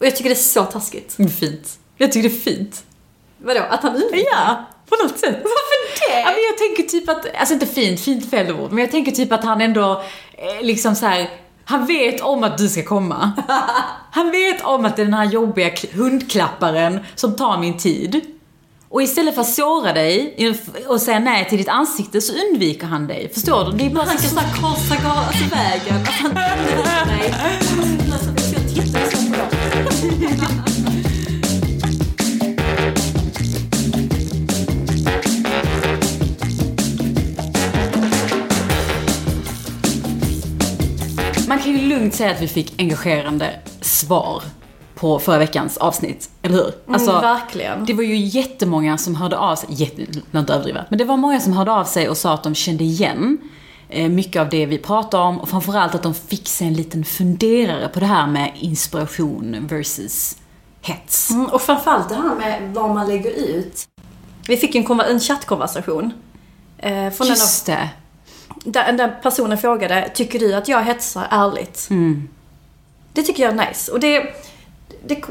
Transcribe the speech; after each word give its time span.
Och 0.00 0.06
jag 0.06 0.16
tycker 0.16 0.30
det 0.30 0.34
är 0.36 0.42
så 0.42 0.64
taskigt. 0.64 1.16
Fint. 1.40 1.78
Jag 1.96 2.12
tycker 2.12 2.28
det 2.28 2.34
är 2.34 2.40
fint. 2.40 2.82
Vadå, 3.38 3.60
att 3.70 3.82
han 3.82 3.94
undviker? 3.96 4.28
Ja, 4.32 4.64
på 4.88 4.96
något 5.02 5.18
sätt. 5.18 5.36
Varför 5.42 6.08
det? 6.10 6.20
Ja, 6.20 6.24
men 6.26 6.42
jag 6.50 6.58
tänker 6.58 6.82
typ 6.82 7.08
att, 7.08 7.36
alltså 7.40 7.54
inte 7.54 7.66
fint, 7.66 8.00
fint 8.00 8.30
fel 8.30 8.52
ord, 8.52 8.70
men 8.72 8.78
jag 8.78 8.90
tänker 8.90 9.12
typ 9.12 9.32
att 9.32 9.44
han 9.44 9.60
ändå 9.60 10.02
eh, 10.32 10.62
liksom 10.66 10.94
så 10.94 11.06
här. 11.06 11.30
Han 11.64 11.86
vet 11.86 12.20
om 12.20 12.44
att 12.44 12.58
du 12.58 12.68
ska 12.68 12.84
komma. 12.84 13.32
Han 14.10 14.30
vet 14.30 14.64
om 14.64 14.84
att 14.84 14.96
det 14.96 15.02
är 15.02 15.04
den 15.04 15.14
här 15.14 15.24
jobbiga 15.24 15.68
kl- 15.68 15.94
hundklapparen 15.96 17.00
som 17.14 17.36
tar 17.36 17.58
min 17.58 17.78
tid. 17.78 18.20
Och 18.88 19.02
istället 19.02 19.34
för 19.34 19.40
att 19.42 19.54
såra 19.54 19.92
dig 19.92 20.50
och 20.88 21.00
säga 21.00 21.18
nej 21.18 21.48
till 21.48 21.58
ditt 21.58 21.68
ansikte 21.68 22.20
så 22.20 22.32
undviker 22.32 22.86
han 22.86 23.06
dig. 23.06 23.30
Förstår 23.34 23.64
du? 23.64 23.72
Det 23.78 23.86
är 23.86 23.90
bara 23.90 24.04
Han 24.04 24.16
kan 24.16 24.28
så... 24.30 24.36
korsa 24.36 25.08
alltså 25.08 25.44
vägen. 25.56 26.02
Att 26.02 26.08
han 26.08 26.30
nej. 27.06 27.34
Man 41.48 41.58
kan 41.58 41.72
ju 41.72 41.88
lugnt 41.88 42.14
säga 42.14 42.30
att 42.30 42.42
vi 42.42 42.48
fick 42.48 42.74
engagerande 42.78 43.50
svar 43.80 44.42
på 44.94 45.18
förra 45.18 45.38
veckans 45.38 45.76
avsnitt, 45.76 46.30
eller 46.42 46.54
hur? 46.54 46.72
Alltså, 46.94 47.10
Mm, 47.10 47.22
verkligen. 47.22 47.84
Det 47.84 47.92
var 47.94 48.02
ju 48.02 48.16
jättemånga 48.16 48.98
som 48.98 49.14
hörde 49.14 49.38
av 49.38 49.56
sig, 49.56 49.68
jätte, 49.72 50.02
inte 50.36 50.52
överdriva, 50.52 50.84
men 50.88 50.98
det 50.98 51.04
var 51.04 51.16
många 51.16 51.40
som 51.40 51.52
hörde 51.52 51.72
av 51.72 51.84
sig 51.84 52.08
och 52.08 52.16
sa 52.16 52.34
att 52.34 52.42
de 52.42 52.54
kände 52.54 52.84
igen 52.84 53.38
mycket 53.88 54.40
av 54.40 54.48
det 54.48 54.66
vi 54.66 54.78
pratade 54.78 55.22
om 55.22 55.40
och 55.40 55.48
framförallt 55.48 55.94
att 55.94 56.02
de 56.02 56.14
fick 56.14 56.48
sig 56.48 56.66
en 56.66 56.74
liten 56.74 57.04
funderare 57.04 57.88
på 57.88 58.00
det 58.00 58.06
här 58.06 58.26
med 58.26 58.52
inspiration 58.54 59.66
versus 59.70 60.36
hets. 60.82 61.30
Mm, 61.30 61.46
och 61.46 61.62
framförallt 61.62 62.08
det 62.08 62.14
här 62.14 62.34
med 62.34 62.74
vad 62.74 62.90
man 62.90 63.08
lägger 63.08 63.30
ut. 63.30 63.88
Vi 64.48 64.56
fick 64.56 64.74
en, 64.74 65.00
en 65.00 65.20
chattkonversation. 65.20 66.12
Eh, 66.78 67.10
från 67.10 67.26
Just 67.26 67.66
det. 67.66 67.88
där, 68.64 68.92
där 68.92 69.18
personen 69.22 69.58
frågade, 69.58 70.10
tycker 70.14 70.38
du 70.38 70.54
att 70.54 70.68
jag 70.68 70.82
hetsar 70.82 71.26
ärligt? 71.30 71.86
Mm. 71.90 72.28
Det 73.12 73.22
tycker 73.22 73.42
jag 73.42 73.52
är 73.58 73.68
nice. 73.68 73.92
Och 73.92 74.00
det, 74.00 74.34
det... 75.06 75.22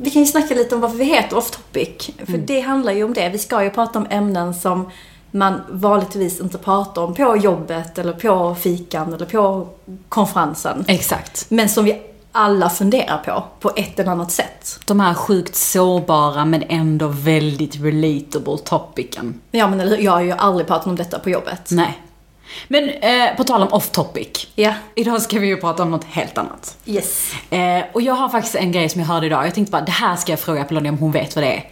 Vi 0.00 0.10
kan 0.10 0.22
ju 0.22 0.26
snacka 0.26 0.54
lite 0.54 0.74
om 0.74 0.80
varför 0.80 0.96
vi 0.96 1.04
heter 1.04 1.36
Off 1.36 1.50
Topic. 1.50 2.10
För 2.18 2.28
Mm. 2.34 2.46
det 2.46 2.60
handlar 2.60 2.92
ju 2.92 3.04
om 3.04 3.14
det. 3.14 3.28
Vi 3.28 3.38
ska 3.38 3.64
ju 3.64 3.70
prata 3.70 3.98
om 3.98 4.06
ämnen 4.10 4.54
som 4.54 4.90
man 5.36 5.60
vanligtvis 5.70 6.40
inte 6.40 6.58
pratar 6.58 7.02
om 7.02 7.14
på 7.14 7.36
jobbet 7.36 7.98
eller 7.98 8.12
på 8.12 8.54
fikan 8.54 9.14
eller 9.14 9.26
på 9.26 9.68
konferensen. 10.08 10.84
Exakt. 10.88 11.46
Men 11.48 11.68
som 11.68 11.84
vi 11.84 12.02
alla 12.32 12.70
funderar 12.70 13.18
på, 13.18 13.44
på 13.60 13.72
ett 13.76 13.98
eller 13.98 14.10
annat 14.10 14.32
sätt. 14.32 14.80
De 14.86 15.00
här 15.00 15.14
sjukt 15.14 15.54
sårbara 15.54 16.44
men 16.44 16.62
ändå 16.68 17.08
väldigt 17.08 17.76
relatable 17.76 18.58
topicen. 18.64 19.40
Ja 19.50 19.68
men 19.68 19.80
eller 19.80 19.98
jag 19.98 20.12
har 20.12 20.20
ju 20.20 20.32
aldrig 20.32 20.66
pratat 20.66 20.86
om 20.86 20.96
detta 20.96 21.18
på 21.18 21.30
jobbet. 21.30 21.68
Nej. 21.70 22.02
Men 22.68 22.88
eh, 22.88 23.36
på 23.36 23.44
tal 23.44 23.62
om 23.62 23.68
off 23.72 23.90
topic. 23.90 24.46
Ja. 24.54 24.74
Idag 24.94 25.22
ska 25.22 25.38
vi 25.38 25.46
ju 25.46 25.56
prata 25.56 25.82
om 25.82 25.90
något 25.90 26.04
helt 26.04 26.38
annat. 26.38 26.76
Yes. 26.86 27.32
Eh, 27.50 27.84
och 27.92 28.02
jag 28.02 28.14
har 28.14 28.28
faktiskt 28.28 28.54
en 28.54 28.72
grej 28.72 28.88
som 28.88 29.00
jag 29.00 29.08
hörde 29.08 29.26
idag. 29.26 29.46
Jag 29.46 29.54
tänkte 29.54 29.72
bara, 29.72 29.82
det 29.82 29.92
här 29.92 30.16
ska 30.16 30.32
jag 30.32 30.40
fråga 30.40 30.60
Apollonia 30.60 30.92
om 30.92 30.98
hon 30.98 31.12
vet 31.12 31.36
vad 31.36 31.44
det 31.44 31.52
är. 31.52 31.70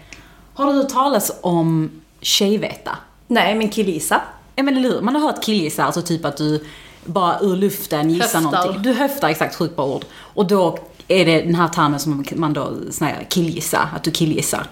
Har 0.54 0.66
du 0.66 0.72
hört 0.72 0.88
talas 0.88 1.32
om 1.40 1.90
tjejveta? 2.20 2.98
Nej, 3.34 3.54
men 3.54 3.68
killgissa. 3.68 4.20
Ja 4.56 4.62
men 4.62 4.76
eller 4.76 4.90
hur? 4.90 5.00
Man 5.00 5.14
har 5.14 5.22
hört 5.22 5.44
killgissa, 5.44 5.84
alltså 5.84 6.02
typ 6.02 6.24
att 6.24 6.36
du 6.36 6.64
bara 7.04 7.40
ur 7.40 7.56
luften 7.56 8.10
gissar 8.10 8.40
Höftar. 8.40 8.40
någonting. 8.40 8.82
Du 8.82 8.92
höftar, 8.92 9.28
exakt, 9.28 9.54
sjukt 9.56 9.76
bra 9.76 9.86
ord. 9.86 10.04
Och 10.14 10.46
då 10.46 10.78
är 11.08 11.24
det 11.24 11.42
den 11.42 11.54
här 11.54 11.68
termen 11.68 12.00
som 12.00 12.24
man 12.34 12.52
då 12.52 12.72
säger 12.90 13.24
killgissa, 13.30 13.88
att 13.96 14.02
du 14.02 14.10
killgissar. 14.10 14.66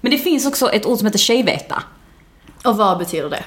Men 0.00 0.10
det 0.12 0.18
finns 0.18 0.46
också 0.46 0.70
ett 0.70 0.86
ord 0.86 0.98
som 0.98 1.06
heter 1.06 1.18
tjejveta. 1.18 1.82
Och 2.64 2.76
vad 2.76 2.98
betyder 2.98 3.30
det? 3.30 3.44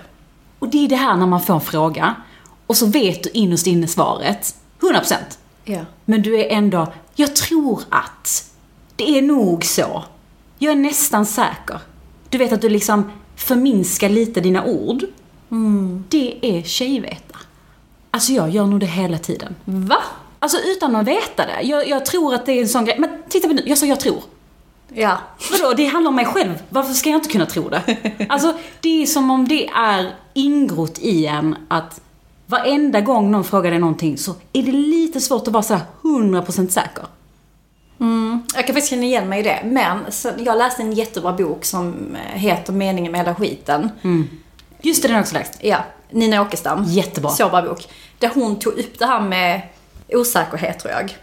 Och 0.59 0.67
det 0.69 0.85
är 0.85 0.89
det 0.89 0.95
här 0.95 1.17
när 1.17 1.25
man 1.25 1.41
får 1.41 1.53
en 1.53 1.61
fråga 1.61 2.15
och 2.67 2.77
så 2.77 2.85
vet 2.85 3.23
du 3.23 3.29
innerst 3.29 3.67
inne 3.67 3.87
svaret, 3.87 4.55
100%. 4.79 5.15
Ja. 5.63 5.79
Men 6.05 6.21
du 6.21 6.39
är 6.39 6.49
ändå, 6.49 6.93
jag 7.15 7.35
tror 7.35 7.81
att 7.89 8.51
det 8.95 9.17
är 9.17 9.21
nog 9.21 9.65
så. 9.65 10.03
Jag 10.57 10.71
är 10.71 10.75
nästan 10.75 11.25
säker. 11.25 11.79
Du 12.29 12.37
vet 12.37 12.53
att 12.53 12.61
du 12.61 12.69
liksom 12.69 13.11
förminskar 13.41 14.09
lite 14.09 14.41
dina 14.41 14.65
ord. 14.65 15.03
Det 16.09 16.37
är 16.41 16.63
tjejveta. 16.63 17.37
Alltså 18.11 18.31
jag 18.31 18.49
gör 18.49 18.65
nog 18.65 18.79
det 18.79 18.85
hela 18.85 19.17
tiden. 19.17 19.55
Va? 19.65 19.97
Alltså 20.39 20.57
utan 20.57 20.95
att 20.95 21.07
veta 21.07 21.45
det. 21.45 21.61
Jag, 21.61 21.87
jag 21.87 22.05
tror 22.05 22.33
att 22.33 22.45
det 22.45 22.51
är 22.51 22.61
en 22.61 22.69
sån 22.69 22.85
grej. 22.85 22.95
Men 22.99 23.09
titta 23.29 23.47
på 23.47 23.53
nu, 23.53 23.63
jag 23.65 23.77
sa 23.77 23.85
jag 23.85 23.99
tror. 23.99 24.23
Ja. 24.93 25.17
Vadå, 25.51 25.73
det 25.73 25.85
handlar 25.85 26.09
om 26.09 26.15
mig 26.15 26.25
själv. 26.25 26.63
Varför 26.69 26.93
ska 26.93 27.09
jag 27.09 27.17
inte 27.17 27.29
kunna 27.29 27.45
tro 27.45 27.69
det? 27.69 27.81
Alltså, 28.29 28.53
det 28.81 29.01
är 29.01 29.05
som 29.05 29.31
om 29.31 29.47
det 29.47 29.67
är 29.67 30.15
ingrott 30.33 30.99
i 30.99 31.25
en 31.25 31.55
att 31.67 32.01
varenda 32.45 33.01
gång 33.01 33.31
någon 33.31 33.43
frågar 33.43 33.71
dig 33.71 33.79
någonting 33.79 34.17
så 34.17 34.35
är 34.53 34.63
det 34.63 34.71
lite 34.71 35.21
svårt 35.21 35.47
att 35.47 35.53
vara 35.53 35.63
så 35.63 35.73
här 35.73 35.85
100% 36.01 36.69
säker. 36.69 37.05
Jag 38.55 38.65
kan 38.65 38.75
faktiskt 38.75 38.89
känna 38.89 39.03
igen 39.03 39.29
mig 39.29 39.39
i 39.39 39.43
det. 39.43 39.61
Men 39.63 40.11
så, 40.11 40.31
jag 40.37 40.57
läste 40.57 40.81
en 40.81 40.91
jättebra 40.91 41.33
bok 41.33 41.65
som 41.65 42.15
eh, 42.15 42.39
heter 42.39 42.73
Meningen 42.73 43.11
med 43.11 43.21
hela 43.21 43.35
skiten. 43.35 43.89
Just 44.81 45.01
det, 45.01 45.07
den 45.07 45.15
har 45.15 45.19
jag 45.19 45.23
också 45.23 45.35
läst. 45.35 45.57
Ja, 45.61 45.77
Nina 46.09 46.41
Åkestam. 46.41 46.83
Jättebra. 46.83 47.31
Så 47.31 47.49
bra 47.49 47.61
bok. 47.61 47.87
Där 48.19 48.31
hon 48.33 48.59
tog 48.59 48.73
upp 48.73 48.99
det 48.99 49.05
här 49.05 49.21
med 49.21 49.61
osäkerhet 50.09 50.79
tror 50.79 50.93
jag. 50.93 51.17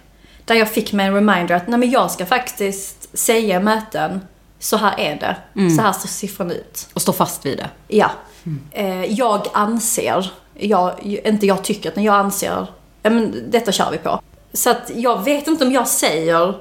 Där 0.44 0.54
jag 0.54 0.70
fick 0.70 0.92
mig 0.92 1.06
en 1.06 1.14
reminder 1.14 1.54
att 1.54 1.68
nej 1.68 1.78
men 1.78 1.90
jag 1.90 2.10
ska 2.10 2.26
faktiskt 2.26 3.18
säga 3.18 3.60
i 3.60 3.62
möten, 3.62 4.20
så 4.58 4.76
här 4.76 5.00
är 5.00 5.16
det. 5.16 5.36
Så 5.76 5.82
här 5.82 5.92
ser 5.92 6.08
siffran 6.08 6.50
ut. 6.50 6.88
Och 6.94 7.02
stå 7.02 7.12
fast 7.12 7.46
vid 7.46 7.58
det. 7.58 7.70
Ja. 7.88 8.10
Eh, 8.70 9.04
jag 9.04 9.46
anser, 9.52 10.32
jag, 10.54 10.92
inte 11.02 11.46
jag 11.46 11.64
tycker, 11.64 11.90
utan 11.90 12.04
jag 12.04 12.14
anser, 12.14 12.66
ja 13.02 13.10
men 13.10 13.44
detta 13.50 13.72
kör 13.72 13.90
vi 13.90 13.98
på. 13.98 14.20
Så 14.52 14.70
att 14.70 14.90
jag 14.94 15.24
vet 15.24 15.46
inte 15.46 15.64
om 15.66 15.72
jag 15.72 15.88
säger, 15.88 16.54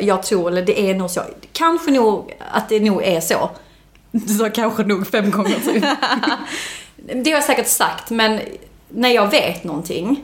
jag 0.00 0.22
tror, 0.22 0.48
eller 0.48 0.62
det 0.62 0.90
är 0.90 0.94
nog 0.94 1.10
så. 1.10 1.20
Kanske 1.52 1.90
nog 1.90 2.36
att 2.50 2.68
det 2.68 2.80
nog 2.80 3.02
är 3.02 3.20
så. 3.20 3.50
Du 4.10 4.34
sa 4.34 4.50
kanske 4.50 4.82
nog 4.82 5.06
fem 5.06 5.30
gånger 5.30 5.60
typ. 5.60 5.84
Det 6.96 7.30
har 7.30 7.36
jag 7.36 7.44
säkert 7.44 7.66
sagt, 7.66 8.10
men 8.10 8.40
när 8.88 9.08
jag 9.08 9.30
vet 9.30 9.64
någonting 9.64 10.22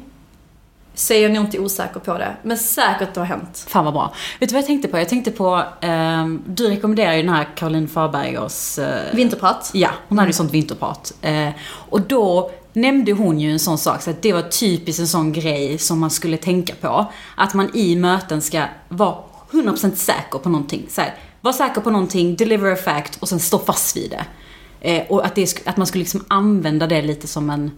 så 0.94 1.14
är 1.14 1.22
jag 1.22 1.32
nog 1.32 1.44
inte 1.44 1.58
osäker 1.58 2.00
på 2.00 2.18
det. 2.18 2.36
Men 2.42 2.58
säkert 2.58 3.14
det 3.14 3.20
har 3.20 3.26
hänt. 3.26 3.66
Fan 3.68 3.84
vad 3.84 3.94
bra. 3.94 4.14
Vet 4.40 4.48
du 4.48 4.52
vad 4.52 4.62
jag 4.62 4.66
tänkte 4.66 4.88
på? 4.88 4.98
Jag 4.98 5.08
tänkte 5.08 5.30
på, 5.30 5.62
ehm, 5.80 6.42
du 6.46 6.68
rekommenderar 6.68 7.12
ju 7.14 7.22
den 7.22 7.34
här 7.34 7.48
Caroline 7.54 7.88
Farbergers... 7.88 8.78
eh, 8.78 9.14
Vinterprat. 9.14 9.70
Ja, 9.74 9.90
hon 10.08 10.18
hade 10.18 10.28
ju 10.28 10.32
sånt 10.32 10.52
vinterprat. 10.52 11.12
Eh, 11.22 11.48
och 11.64 12.00
då 12.00 12.50
nämnde 12.72 13.12
hon 13.12 13.40
ju 13.40 13.52
en 13.52 13.58
sån 13.58 13.78
sak, 13.78 14.02
så 14.02 14.10
att 14.10 14.22
det 14.22 14.32
var 14.32 14.42
typiskt 14.42 15.00
en 15.00 15.08
sån 15.08 15.32
grej 15.32 15.78
som 15.78 15.98
man 15.98 16.10
skulle 16.10 16.36
tänka 16.36 16.74
på. 16.80 17.12
Att 17.36 17.54
man 17.54 17.76
i 17.76 17.96
möten 17.96 18.42
ska 18.42 18.64
vara 18.88 19.16
100% 19.50 19.94
säker 19.94 20.38
på 20.38 20.48
någonting. 20.48 20.86
Så 20.90 21.00
här, 21.00 21.14
var 21.40 21.52
säker 21.52 21.80
på 21.80 21.90
någonting, 21.90 22.36
deliver 22.36 22.72
a 22.72 22.76
fact 22.76 23.16
och 23.16 23.28
sen 23.28 23.40
stå 23.40 23.58
fast 23.58 23.96
vid 23.96 24.10
det. 24.10 24.24
Eh, 24.80 25.06
och 25.08 25.26
att, 25.26 25.34
det, 25.34 25.68
att 25.68 25.76
man 25.76 25.86
skulle 25.86 26.02
liksom 26.02 26.24
använda 26.28 26.86
det 26.86 27.02
lite 27.02 27.26
som 27.26 27.50
en, 27.50 27.70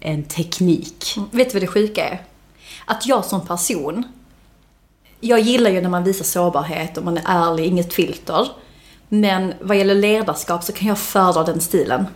en 0.00 0.24
teknik. 0.24 1.18
Vet 1.30 1.48
du 1.48 1.52
vad 1.52 1.62
det 1.62 1.66
sjuka 1.66 2.08
är? 2.08 2.22
Att 2.84 3.06
jag 3.06 3.24
som 3.24 3.46
person, 3.46 4.04
jag 5.20 5.40
gillar 5.40 5.70
ju 5.70 5.80
när 5.80 5.88
man 5.88 6.04
visar 6.04 6.24
sårbarhet 6.24 6.98
och 6.98 7.04
man 7.04 7.16
är 7.16 7.22
ärlig, 7.26 7.66
inget 7.66 7.94
filter. 7.94 8.48
Men 9.08 9.54
vad 9.60 9.76
gäller 9.76 9.94
ledarskap 9.94 10.64
så 10.64 10.72
kan 10.72 10.88
jag 10.88 10.98
föredra 10.98 11.44
den 11.44 11.60
stilen. 11.60 12.06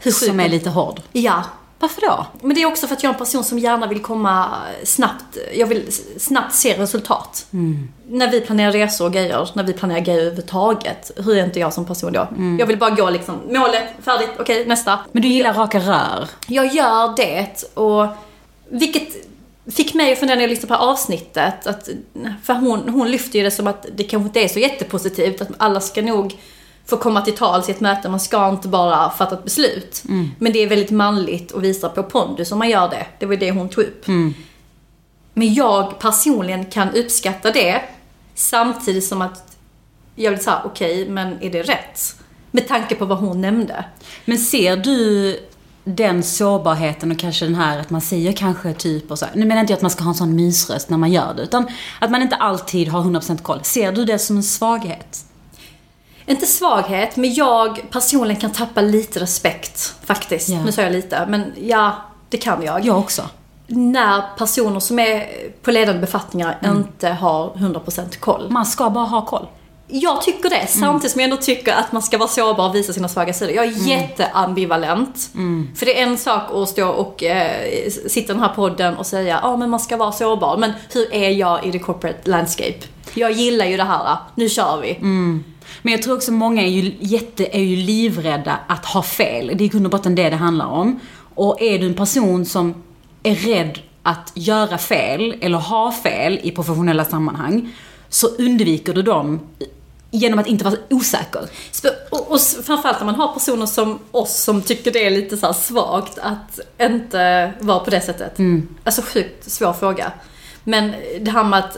Hur 0.00 0.10
Som 0.10 0.40
är 0.40 0.48
lite 0.48 0.70
hård. 0.70 1.00
Ja. 1.12 1.44
Varför 1.78 2.00
då? 2.00 2.26
Men 2.40 2.54
det 2.54 2.62
är 2.62 2.66
också 2.66 2.86
för 2.86 2.94
att 2.94 3.02
jag 3.02 3.10
är 3.10 3.14
en 3.14 3.18
person 3.18 3.44
som 3.44 3.58
gärna 3.58 3.86
vill 3.86 4.02
komma 4.02 4.48
snabbt, 4.84 5.38
jag 5.54 5.66
vill 5.66 5.92
snabbt 6.18 6.54
se 6.54 6.78
resultat. 6.78 7.46
När 8.08 8.30
vi 8.30 8.40
planerar 8.40 8.72
resor 8.72 9.06
och 9.06 9.12
grejer, 9.12 9.48
när 9.52 9.64
vi 9.64 9.72
planerar 9.72 10.00
grejer 10.00 10.20
överhuvudtaget, 10.20 11.10
hur 11.16 11.36
är 11.36 11.44
inte 11.44 11.60
jag 11.60 11.72
som 11.72 11.86
person 11.86 12.12
då? 12.12 12.28
Jag 12.58 12.66
vill 12.66 12.78
bara 12.78 12.90
gå 12.90 13.10
liksom, 13.10 13.40
målet, 13.46 13.82
färdigt, 14.02 14.30
okej 14.38 14.66
nästa. 14.66 14.98
Men 15.12 15.22
du 15.22 15.28
gillar 15.28 15.54
raka 15.54 15.78
rör. 15.78 16.28
Jag 16.46 16.74
gör 16.74 17.16
det 17.16 17.64
och 17.74 18.06
vilket 18.68 19.08
fick 19.74 19.94
mig 19.94 20.12
att 20.12 20.18
fundera 20.18 20.34
när 20.36 20.42
jag 20.42 20.50
lyssnade 20.50 20.74
på 20.74 20.82
avsnittet. 20.84 21.66
Att, 21.66 21.88
för 22.44 22.54
hon, 22.54 22.88
hon 22.88 23.10
lyfter 23.10 23.38
ju 23.38 23.44
det 23.44 23.50
som 23.50 23.66
att 23.66 23.86
det 23.96 24.04
kanske 24.04 24.26
inte 24.26 24.40
är 24.40 24.48
så 24.48 24.58
jättepositivt. 24.58 25.40
Att 25.40 25.48
alla 25.58 25.80
ska 25.80 26.02
nog 26.02 26.36
få 26.86 26.96
komma 26.96 27.20
till 27.20 27.36
tals 27.36 27.68
i 27.68 27.72
ett 27.72 27.80
möte. 27.80 28.08
Man 28.08 28.20
ska 28.20 28.48
inte 28.48 28.68
bara 28.68 29.10
fatta 29.10 29.34
ett 29.34 29.44
beslut. 29.44 30.02
Men 30.38 30.52
det 30.52 30.58
är 30.58 30.68
väldigt 30.68 30.90
manligt 30.90 31.50
och 31.50 31.64
visar 31.64 31.88
på 31.88 32.02
pondus 32.02 32.52
om 32.52 32.58
man 32.58 32.70
gör 32.70 32.88
det. 32.88 33.06
Det 33.18 33.26
var 33.26 33.36
det 33.36 33.50
hon 33.50 33.68
tog 33.68 33.84
upp. 33.84 34.06
Men 35.34 35.54
jag 35.54 35.98
personligen 35.98 36.64
kan 36.64 36.90
uppskatta 36.90 37.50
det. 37.50 37.82
Samtidigt 38.34 39.04
som 39.04 39.22
att 39.22 39.56
jag 40.14 40.30
vill 40.30 40.44
säga, 40.44 40.62
okej, 40.64 41.08
men 41.08 41.42
är 41.42 41.50
det 41.50 41.62
rätt? 41.62 42.16
Med 42.50 42.68
tanke 42.68 42.94
på 42.94 43.04
vad 43.04 43.18
hon 43.18 43.40
nämnde. 43.40 43.84
Men 44.24 44.38
ser 44.38 44.76
du 44.76 45.36
den 45.84 46.22
sårbarheten 46.22 47.12
och 47.12 47.18
kanske 47.18 47.44
den 47.44 47.54
här 47.54 47.78
att 47.78 47.90
man 47.90 48.00
säger 48.00 48.32
kanske 48.32 48.72
typ 48.72 49.10
och 49.10 49.18
så. 49.18 49.26
Nu 49.34 49.46
menar 49.46 49.60
inte 49.60 49.72
jag 49.72 49.76
att 49.76 49.82
man 49.82 49.90
ska 49.90 50.04
ha 50.04 50.10
en 50.10 50.14
sån 50.14 50.36
mysröst 50.36 50.90
när 50.90 50.98
man 50.98 51.12
gör 51.12 51.34
det, 51.34 51.42
utan 51.42 51.66
att 52.00 52.10
man 52.10 52.22
inte 52.22 52.36
alltid 52.36 52.88
har 52.88 53.02
100% 53.02 53.42
koll. 53.42 53.60
Ser 53.62 53.92
du 53.92 54.04
det 54.04 54.18
som 54.18 54.36
en 54.36 54.42
svaghet? 54.42 55.24
Inte 56.26 56.46
svaghet, 56.46 57.16
men 57.16 57.34
jag 57.34 57.82
personligen 57.90 58.40
kan 58.40 58.52
tappa 58.52 58.80
lite 58.80 59.20
respekt 59.20 59.94
faktiskt. 60.04 60.48
Ja. 60.48 60.64
Nu 60.64 60.72
sa 60.72 60.82
jag 60.82 60.92
lite, 60.92 61.26
men 61.28 61.52
ja, 61.56 61.94
det 62.28 62.36
kan 62.36 62.62
jag. 62.62 62.84
Jag 62.84 62.98
också. 62.98 63.22
När 63.66 64.22
personer 64.38 64.80
som 64.80 64.98
är 64.98 65.26
på 65.62 65.70
ledande 65.70 66.00
befattningar 66.00 66.58
inte 66.64 67.08
har 67.08 67.50
100% 67.50 68.18
koll. 68.18 68.50
Man 68.50 68.66
ska 68.66 68.90
bara 68.90 69.04
ha 69.04 69.26
koll. 69.26 69.46
Jag 69.88 70.22
tycker 70.22 70.50
det, 70.50 70.66
samtidigt 70.66 71.12
som 71.12 71.20
jag 71.20 71.30
ändå 71.30 71.42
tycker 71.42 71.72
att 71.72 71.92
man 71.92 72.02
ska 72.02 72.18
vara 72.18 72.28
sårbar 72.28 72.68
och 72.68 72.74
visa 72.74 72.92
sina 72.92 73.08
svaga 73.08 73.32
sidor. 73.32 73.54
Jag 73.54 73.64
är 73.64 73.88
jätteambivalent. 73.88 75.30
För 75.76 75.86
det 75.86 76.00
är 76.00 76.06
en 76.06 76.18
sak 76.18 76.42
att 76.54 76.68
stå 76.68 76.88
och 76.88 77.22
eh, 77.22 77.90
sitta 78.08 78.32
i 78.32 78.34
den 78.34 78.40
här 78.40 78.48
podden 78.54 78.96
och 78.96 79.06
säga 79.06 79.40
ja 79.42 79.56
men 79.56 79.70
man 79.70 79.80
ska 79.80 79.96
vara 79.96 80.12
sårbar. 80.12 80.56
Men 80.56 80.72
hur 80.92 81.14
är 81.14 81.30
jag 81.30 81.66
i 81.66 81.72
the 81.72 81.78
corporate 81.78 82.30
landscape? 82.30 82.78
Jag 83.14 83.32
gillar 83.32 83.66
ju 83.66 83.76
det 83.76 83.84
här, 83.84 84.16
nu 84.34 84.48
kör 84.48 84.80
vi. 84.82 84.98
Men 85.84 85.92
jag 85.92 86.02
tror 86.02 86.14
också 86.14 86.32
många 86.32 86.62
är 86.62 86.68
ju, 86.68 86.94
jätte, 87.00 87.56
är 87.56 87.62
ju 87.62 87.76
livrädda 87.76 88.58
att 88.68 88.84
ha 88.86 89.02
fel. 89.02 89.46
Det 89.46 89.64
är 89.64 89.66
i 89.66 89.68
grund 89.68 89.86
och 89.86 89.90
botten 89.90 90.14
det 90.14 90.30
det 90.30 90.36
handlar 90.36 90.66
om. 90.66 91.00
Och 91.34 91.62
är 91.62 91.78
du 91.78 91.86
en 91.86 91.94
person 91.94 92.46
som 92.46 92.82
är 93.22 93.34
rädd 93.34 93.78
att 94.02 94.32
göra 94.34 94.78
fel, 94.78 95.36
eller 95.40 95.58
ha 95.58 95.92
fel 95.92 96.40
i 96.42 96.50
professionella 96.50 97.04
sammanhang, 97.04 97.74
så 98.08 98.26
undviker 98.26 98.92
du 98.94 99.02
dem 99.02 99.40
genom 100.10 100.38
att 100.38 100.46
inte 100.46 100.64
vara 100.64 100.74
osäker. 100.90 101.48
Och, 102.10 102.30
och 102.32 102.40
framförallt 102.40 102.98
när 102.98 103.06
man 103.06 103.14
har 103.14 103.34
personer 103.34 103.66
som 103.66 103.98
oss 104.10 104.42
som 104.42 104.62
tycker 104.62 104.92
det 104.92 105.06
är 105.06 105.10
lite 105.10 105.36
så 105.36 105.52
svagt 105.52 106.18
att 106.18 106.60
inte 106.80 107.52
vara 107.60 107.78
på 107.78 107.90
det 107.90 108.00
sättet. 108.00 108.38
Alltså 108.84 109.02
sjukt 109.02 109.50
svår 109.50 109.72
fråga. 109.72 110.12
Men 110.64 110.92
det 111.20 111.30
här 111.30 111.44
med 111.44 111.58
att 111.58 111.76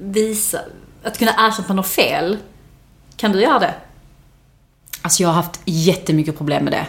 visa, 0.00 0.60
att 1.02 1.18
kunna 1.18 1.30
erkänna 1.30 1.62
att 1.62 1.68
man 1.68 1.78
har 1.78 1.84
fel. 1.84 2.38
Kan 3.16 3.32
du 3.32 3.40
göra 3.40 3.58
det? 3.58 3.74
Alltså 5.02 5.22
jag 5.22 5.28
har 5.28 5.34
haft 5.34 5.60
jättemycket 5.64 6.36
problem 6.36 6.64
med 6.64 6.72
det. 6.72 6.86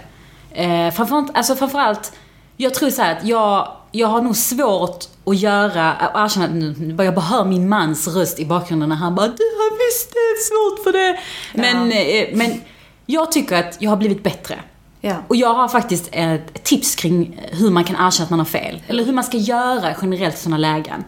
Eh, 0.64 0.92
framförallt, 0.92 1.38
alltså 1.38 1.56
framförallt, 1.56 2.14
jag 2.58 2.74
tror 2.74 2.90
så 2.90 3.02
här 3.02 3.16
att 3.16 3.26
jag, 3.26 3.72
jag 3.92 4.08
har 4.08 4.22
nog 4.22 4.36
svårt 4.36 5.06
att 5.26 5.38
göra, 5.38 5.94
att 5.94 6.26
erkänna 6.26 6.46
att 6.46 6.52
nu, 6.52 6.96
jag 7.04 7.16
bara 7.16 7.26
hör 7.26 7.46
min 7.46 7.70
mans 7.70 8.08
röst 8.08 8.40
i 8.40 8.46
bakgrunden 8.46 8.90
när 8.90 8.96
han 8.96 9.16
bara 9.16 9.28
Du 9.28 9.44
har 9.44 9.88
visst 9.88 10.14
det 10.14 10.20
är 10.20 10.44
svårt 10.44 10.84
för 10.84 10.92
det. 10.92 11.20
Men, 11.54 11.92
eh, 11.92 12.38
men 12.38 12.62
jag 13.06 13.32
tycker 13.32 13.56
att 13.56 13.78
jag 13.82 13.90
har 13.90 13.98
blivit 13.98 14.24
bättre. 14.24 14.60
Ja. 15.02 15.16
Och 15.28 15.36
jag 15.36 15.54
har 15.54 15.68
faktiskt 15.68 16.10
ett 16.12 16.64
tips 16.64 16.96
kring 16.96 17.40
hur 17.52 17.70
man 17.70 17.84
kan 17.84 18.08
erkänna 18.08 18.24
att 18.24 18.30
man 18.30 18.40
har 18.40 18.46
fel. 18.46 18.82
Eller 18.88 19.04
hur 19.06 19.14
man 19.14 19.24
ska 19.24 19.38
göra 19.38 19.96
generellt 20.02 20.36
i 20.36 20.38
sådana 20.38 20.58
lägen. 20.58 21.04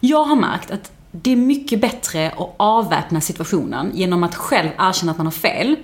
Jag 0.00 0.24
har 0.24 0.36
märkt 0.36 0.70
att 0.70 0.92
det 1.12 1.32
är 1.32 1.36
mycket 1.36 1.80
bättre 1.80 2.30
att 2.30 2.54
avväpna 2.56 3.20
situationen 3.20 3.90
genom 3.94 4.22
att 4.22 4.34
själv 4.34 4.68
erkänna 4.78 5.12
att 5.12 5.18
man 5.18 5.26
har 5.26 5.32
fel, 5.32 5.76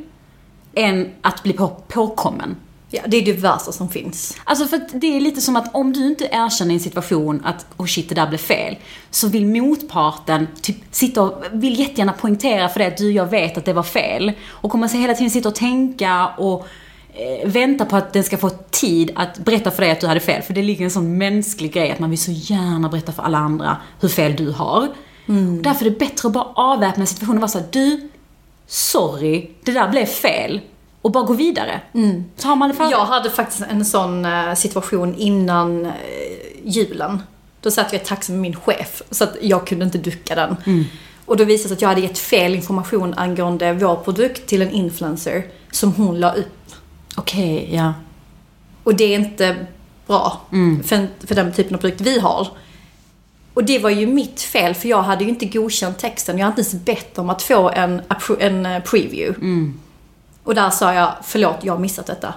än 0.76 1.12
att 1.22 1.42
bli 1.42 1.52
på, 1.52 1.68
påkommen. 1.88 2.56
ja, 2.90 3.02
det 3.06 3.16
är 3.16 3.24
det 3.24 3.32
värsta 3.32 3.72
som 3.72 3.88
finns. 3.88 4.36
Alltså 4.44 4.66
för 4.66 4.76
att 4.76 5.00
det 5.00 5.16
är 5.16 5.20
lite 5.20 5.40
som 5.40 5.56
att 5.56 5.74
om 5.74 5.92
du 5.92 6.06
inte 6.06 6.24
erkänner 6.24 6.70
i 6.70 6.74
en 6.74 6.80
situation 6.80 7.42
att 7.44 7.66
oh 7.76 7.86
shit, 7.86 8.08
det 8.08 8.14
där 8.14 8.26
blev 8.26 8.38
fel. 8.38 8.76
Så 9.10 9.28
vill 9.28 9.46
motparten 9.46 10.48
typ 10.62 10.76
sitta 10.90 11.22
och, 11.22 11.44
vill 11.52 11.78
jättegärna 11.78 12.12
poängtera 12.12 12.68
för 12.68 12.78
det 12.78 12.86
att 12.86 12.96
du, 12.96 13.12
jag 13.12 13.26
vet 13.26 13.58
att 13.58 13.64
det 13.64 13.72
var 13.72 13.82
fel. 13.82 14.32
Och 14.48 14.70
kommer 14.70 14.88
sig 14.88 15.00
hela 15.00 15.14
tiden 15.14 15.30
sitta 15.30 15.48
och 15.48 15.54
tänka 15.54 16.26
och 16.26 16.66
eh, 17.14 17.48
vänta 17.48 17.84
på 17.84 17.96
att 17.96 18.12
den 18.12 18.24
ska 18.24 18.36
få 18.36 18.50
tid 18.70 19.10
att 19.14 19.38
berätta 19.38 19.70
för 19.70 19.82
dig 19.82 19.90
att 19.90 20.00
du 20.00 20.06
hade 20.06 20.20
fel. 20.20 20.42
För 20.42 20.54
det 20.54 20.62
ligger 20.62 20.84
en 20.84 20.90
sån 20.90 21.18
mänsklig 21.18 21.72
grej 21.72 21.90
att 21.90 21.98
man 21.98 22.10
vill 22.10 22.18
så 22.18 22.32
gärna 22.32 22.88
berätta 22.88 23.12
för 23.12 23.22
alla 23.22 23.38
andra 23.38 23.76
hur 24.00 24.08
fel 24.08 24.36
du 24.36 24.50
har. 24.50 24.88
Därför 25.62 25.86
är 25.86 25.90
det 25.90 25.98
bättre 25.98 26.28
att 26.28 26.32
bara 26.34 26.44
avväpna 26.54 27.06
situationen 27.06 27.36
och 27.36 27.40
vara 27.40 27.48
såhär, 27.48 27.66
du, 27.70 28.08
sorry, 28.66 29.50
det 29.64 29.72
där 29.72 29.88
blev 29.88 30.06
fel. 30.06 30.60
Och 31.02 31.12
bara 31.12 31.24
gå 31.24 31.32
vidare. 31.32 31.80
Så 32.36 32.48
har 32.48 32.56
man 32.56 32.68
det 32.68 32.74
för 32.74 32.90
Jag 32.90 33.04
hade 33.04 33.30
faktiskt 33.30 33.62
en 33.70 33.84
sån 33.84 34.24
eh, 34.24 34.54
situation 34.54 35.14
innan 35.14 35.86
eh, 35.86 35.92
julen. 36.64 37.22
Då 37.60 37.70
satt 37.70 37.92
jag 37.92 38.02
i 38.02 38.04
taxi 38.04 38.32
med 38.32 38.40
min 38.40 38.56
chef, 38.56 39.02
så 39.10 39.24
att 39.24 39.36
jag 39.40 39.66
kunde 39.66 39.84
inte 39.84 39.98
ducka 39.98 40.34
den. 40.34 40.56
Och 41.26 41.36
då 41.36 41.44
visade 41.44 41.64
det 41.64 41.68
sig 41.68 41.74
att 41.74 41.82
jag 41.82 41.88
hade 41.88 42.00
gett 42.00 42.18
fel 42.18 42.54
information 42.54 43.14
angående 43.14 43.72
vår 43.72 43.96
produkt 43.96 44.46
till 44.46 44.62
en 44.62 44.70
influencer 44.70 45.46
som 45.70 45.92
hon 45.92 46.20
la 46.20 46.32
upp. 46.32 46.72
Okej, 47.16 47.68
ja. 47.72 47.94
Och 48.82 48.94
det 48.94 49.04
är 49.04 49.18
inte 49.18 49.66
bra 50.06 50.40
för, 50.84 51.26
för 51.26 51.34
den 51.34 51.52
typen 51.52 51.74
av 51.74 51.78
produkt 51.80 52.00
vi 52.00 52.18
har. 52.18 52.48
Och 53.56 53.64
det 53.64 53.78
var 53.78 53.90
ju 53.90 54.06
mitt 54.06 54.40
fel, 54.40 54.74
för 54.74 54.88
jag 54.88 55.02
hade 55.02 55.24
ju 55.24 55.30
inte 55.30 55.46
godkänt 55.46 55.98
texten. 55.98 56.38
Jag 56.38 56.46
hade 56.46 56.60
inte 56.60 56.76
ens 56.76 56.84
bett 56.84 57.18
om 57.18 57.30
att 57.30 57.42
få 57.42 57.70
en, 57.70 58.02
en 58.38 58.66
eh, 58.66 58.82
preview. 58.82 59.38
Och 60.44 60.54
där 60.54 60.70
sa 60.70 60.94
jag, 60.94 61.12
förlåt, 61.22 61.56
jag 61.62 61.72
har 61.72 61.80
missat 61.80 62.06
detta. 62.06 62.34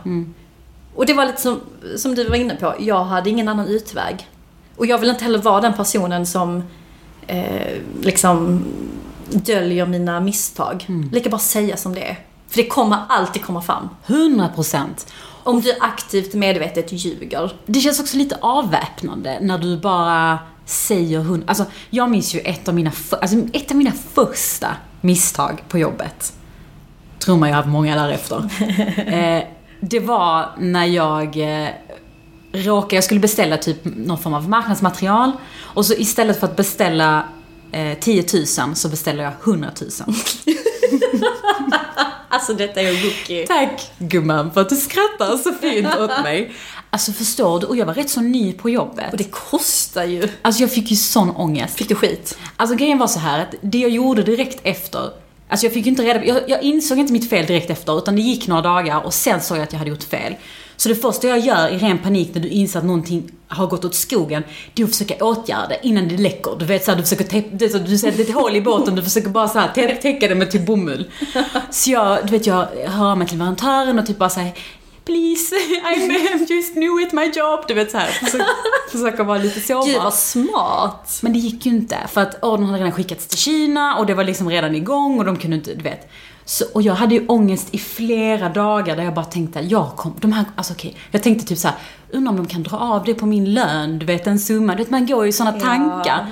Och 0.95 1.05
det 1.05 1.13
var 1.13 1.25
lite 1.25 1.41
som, 1.41 1.59
som 1.97 2.15
du 2.15 2.29
var 2.29 2.35
inne 2.35 2.55
på, 2.55 2.75
jag 2.79 3.03
hade 3.03 3.29
ingen 3.29 3.47
annan 3.47 3.67
utväg. 3.67 4.27
Och 4.75 4.85
jag 4.85 4.97
vill 4.97 5.09
inte 5.09 5.23
heller 5.23 5.39
vara 5.39 5.61
den 5.61 5.73
personen 5.73 6.25
som 6.25 6.63
eh, 7.27 7.77
liksom 8.01 8.65
döljer 9.31 9.85
mina 9.85 10.19
misstag. 10.19 10.85
Lika 11.11 11.29
bara 11.29 11.39
säga 11.39 11.77
som 11.77 11.95
det 11.95 12.09
är. 12.09 12.19
För 12.47 12.57
det 12.57 12.67
kommer 12.67 12.97
alltid 13.09 13.43
komma 13.43 13.61
fram. 13.61 13.89
100 14.05 14.49
procent. 14.55 15.13
Om 15.43 15.61
du 15.61 15.73
aktivt 15.79 16.33
medvetet 16.33 16.91
ljuger. 16.91 17.51
Det 17.65 17.79
känns 17.79 17.99
också 17.99 18.17
lite 18.17 18.37
avväpnande 18.41 19.37
när 19.41 19.57
du 19.57 19.77
bara 19.77 20.39
säger 20.69 21.19
hund... 21.19 21.43
Alltså, 21.47 21.65
jag 21.89 22.09
minns 22.09 22.35
ju 22.35 22.39
ett 22.39 22.67
av 22.67 22.75
mina, 22.75 22.91
för... 22.91 23.17
alltså, 23.17 23.37
ett 23.53 23.71
av 23.71 23.77
mina 23.77 23.91
första 23.91 24.75
misstag 25.01 25.63
på 25.69 25.77
jobbet. 25.77 26.33
Tror 27.19 27.37
man 27.37 27.49
jag 27.49 27.55
har 27.55 27.63
haft 27.63 27.73
många 27.73 27.95
därefter. 27.95 28.49
eh, 29.13 29.43
det 29.79 29.99
var 29.99 30.49
när 30.57 30.85
jag 30.85 31.37
eh, 31.37 31.69
råkade... 32.51 32.95
Jag 32.95 33.03
skulle 33.03 33.19
beställa 33.19 33.57
typ 33.57 33.77
någon 33.83 34.17
form 34.17 34.33
av 34.33 34.49
marknadsmaterial. 34.49 35.31
Och 35.59 35.85
så 35.85 35.93
istället 35.93 36.39
för 36.39 36.47
att 36.47 36.55
beställa 36.55 37.23
eh, 37.71 37.97
10 37.99 38.25
000 38.33 38.75
så 38.75 38.89
beställer 38.89 39.23
jag 39.23 39.33
100 39.43 39.69
000. 39.81 39.89
Alltså 42.31 42.53
detta 42.53 42.81
är 42.81 42.87
en 42.87 43.03
rookie. 43.03 43.47
Tack 43.47 43.91
gumman 43.97 44.51
för 44.51 44.61
att 44.61 44.69
du 44.69 44.75
skrattar 44.75 45.37
så 45.37 45.53
fint 45.53 45.95
åt 45.95 46.23
mig. 46.23 46.55
Alltså 46.89 47.11
förstår 47.11 47.59
du? 47.59 47.65
Och 47.65 47.77
jag 47.77 47.85
var 47.85 47.93
rätt 47.93 48.09
så 48.09 48.21
ny 48.21 48.53
på 48.53 48.69
jobbet. 48.69 49.11
Och 49.11 49.17
det 49.17 49.31
kostar 49.31 50.03
ju. 50.03 50.27
Alltså 50.41 50.61
jag 50.61 50.71
fick 50.71 50.91
ju 50.91 50.95
sån 50.95 51.29
ångest. 51.35 51.77
Fick 51.77 51.89
du 51.89 51.95
skit? 51.95 52.37
Alltså 52.57 52.75
grejen 52.75 52.97
var 52.97 53.07
så 53.07 53.19
här 53.19 53.41
att 53.41 53.55
det 53.61 53.77
jag 53.77 53.89
gjorde 53.89 54.23
direkt 54.23 54.59
efter 54.63 55.09
Alltså 55.49 55.65
jag 55.65 55.73
fick 55.73 55.87
inte 55.87 56.03
reda 56.03 56.25
jag, 56.25 56.49
jag 56.49 56.61
insåg 56.61 56.99
inte 56.99 57.13
mitt 57.13 57.29
fel 57.29 57.45
direkt 57.45 57.69
efter 57.69 57.97
utan 57.97 58.15
det 58.15 58.21
gick 58.21 58.47
några 58.47 58.61
dagar 58.61 59.05
och 59.05 59.13
sen 59.13 59.41
såg 59.41 59.57
jag 59.57 59.63
att 59.63 59.71
jag 59.71 59.79
hade 59.79 59.91
gjort 59.91 60.03
fel. 60.03 60.35
Så 60.77 60.89
det 60.89 60.95
första 60.95 61.27
jag 61.27 61.39
gör 61.39 61.69
i 61.69 61.77
ren 61.77 61.97
panik 61.97 62.29
när 62.33 62.41
du 62.41 62.47
inser 62.47 62.79
att 62.79 62.85
någonting 62.85 63.31
har 63.47 63.67
gått 63.67 63.85
åt 63.85 63.95
skogen, 63.95 64.43
det 64.73 64.81
är 64.81 64.85
att 64.85 64.91
försöka 64.91 65.25
åtgärda 65.25 65.67
det 65.67 65.79
innan 65.87 66.07
det 66.07 66.17
läcker. 66.17 66.55
Du 66.59 66.65
vet 66.65 66.85
såhär, 66.85 66.97
du 66.97 67.03
försöker 67.03 67.23
täppa, 67.23 67.79
du 67.79 67.97
sätter 67.97 68.21
ett 68.21 68.33
hål 68.33 68.55
i 68.55 68.61
båten, 68.61 68.95
du 68.95 69.01
försöker 69.01 69.29
bara 69.29 69.47
såhär 69.47 69.67
tä, 69.75 69.95
täcka 69.95 70.27
det 70.27 70.35
med 70.35 70.51
typ 70.51 70.65
bomull. 70.65 71.11
Så 71.71 71.91
jag, 71.91 72.25
du 72.25 72.31
vet 72.31 72.45
jag 72.45 72.67
hör 72.85 73.11
av 73.11 73.17
mig 73.17 73.27
till 73.27 73.37
leverantören 73.37 73.99
och 73.99 74.05
typ 74.05 74.17
bara 74.17 74.29
säger 74.29 74.53
Please, 75.09 75.55
I 75.95 76.45
just 76.49 76.75
new 76.75 76.99
it 77.01 77.13
my 77.13 77.25
job. 77.35 77.59
Du 77.67 77.73
vet 77.73 77.91
såhär, 77.91 78.07
försöker, 78.07 78.45
försöker 78.91 79.23
vara 79.23 79.37
lite 79.37 79.59
sårbar. 79.59 79.85
Gud 79.87 79.97
vad 80.03 80.13
smart. 80.13 81.19
Men 81.21 81.33
det 81.33 81.39
gick 81.39 81.65
ju 81.65 81.71
inte, 81.71 81.97
för 82.07 82.21
att 82.21 82.43
ordern 82.43 82.65
hade 82.65 82.77
redan 82.79 82.91
skickats 82.91 83.27
till 83.27 83.37
Kina 83.37 83.95
och 83.95 84.05
det 84.05 84.13
var 84.13 84.23
liksom 84.23 84.49
redan 84.49 84.75
igång 84.75 85.19
och 85.19 85.25
de 85.25 85.35
kunde 85.37 85.55
inte, 85.57 85.73
du 85.75 85.83
vet. 85.83 86.09
Så, 86.45 86.65
och 86.73 86.81
jag 86.81 86.93
hade 86.93 87.15
ju 87.15 87.27
ångest 87.27 87.67
i 87.71 87.77
flera 87.77 88.49
dagar 88.49 88.95
där 88.95 89.03
jag 89.03 89.13
bara 89.13 89.25
tänkte, 89.25 89.59
jag 89.59 89.95
kom, 89.95 90.13
de 90.19 90.31
här, 90.33 90.45
alltså 90.55 90.73
okej, 90.73 90.97
jag 91.11 91.23
tänkte 91.23 91.45
typ 91.47 91.57
såhär, 91.57 91.77
undrar 92.11 92.31
om 92.31 92.37
de 92.37 92.47
kan 92.47 92.63
dra 92.63 92.77
av 92.77 93.03
det 93.03 93.13
på 93.13 93.25
min 93.25 93.53
lön, 93.53 93.99
du 93.99 94.05
vet 94.05 94.27
en 94.27 94.39
summa, 94.39 94.73
du 94.75 94.77
vet 94.83 94.91
man 94.91 95.05
går 95.07 95.23
ju 95.23 95.29
i 95.29 95.33
sådana 95.33 95.57
Ja. 95.57 95.63
tankar. 95.63 96.27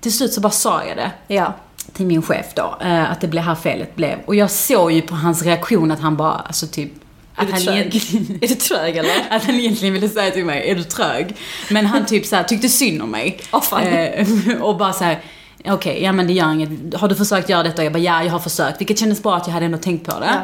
Till 0.00 0.12
slut 0.12 0.32
så 0.32 0.40
bara 0.40 0.50
sa 0.52 0.84
jag 0.84 0.96
det 0.96 1.10
Ja. 1.34 1.54
till 1.92 2.06
min 2.06 2.22
chef 2.22 2.46
då, 2.56 2.76
eh, 2.80 3.10
att 3.12 3.20
det 3.20 3.28
blev 3.28 3.44
här 3.44 3.54
felet 3.54 3.96
blev. 3.96 4.18
Och 4.26 4.34
jag 4.34 4.50
såg 4.50 4.92
ju 4.92 5.02
på 5.02 5.14
hans 5.14 5.42
reaktion 5.42 5.90
att 5.90 6.00
han 6.00 6.16
bara, 6.16 6.32
alltså 6.32 6.66
typ, 6.66 6.92
att 7.40 7.46
du 7.46 7.52
han 7.52 7.62
trög? 7.62 7.76
egentligen... 7.76 8.38
Är 8.42 8.48
du 8.48 8.54
trög 8.54 8.96
eller? 8.96 9.10
Att 9.30 9.44
han 9.44 9.54
egentligen 9.54 9.94
ville 9.94 10.08
säga 10.08 10.30
till 10.30 10.44
mig, 10.44 10.70
är 10.70 10.74
du 10.74 10.84
trög? 10.84 11.36
Men 11.70 11.86
han 11.86 12.06
typ 12.06 12.26
så 12.26 12.36
här, 12.36 12.42
tyckte 12.42 12.68
synd 12.68 13.02
om 13.02 13.10
mig. 13.10 13.40
Fan. 13.62 13.82
Eh, 13.82 14.26
och 14.60 14.76
bara 14.76 14.92
så 14.92 15.04
här. 15.04 15.20
okej, 15.64 16.02
ja 16.02 16.12
men 16.12 16.26
det 16.26 16.32
gör 16.32 16.52
inget. 16.52 16.94
Har 16.94 17.08
du 17.08 17.14
försökt 17.14 17.48
göra 17.48 17.62
detta? 17.62 17.84
Jag 17.84 17.92
bara, 17.92 17.98
ja 17.98 18.24
jag 18.24 18.32
har 18.32 18.38
försökt. 18.38 18.80
Vilket 18.80 18.98
kändes 18.98 19.22
bra 19.22 19.36
att 19.36 19.46
jag 19.46 19.54
hade 19.54 19.66
ändå 19.66 19.78
tänkt 19.78 20.06
på 20.06 20.20
det. 20.20 20.26
Ja. 20.26 20.40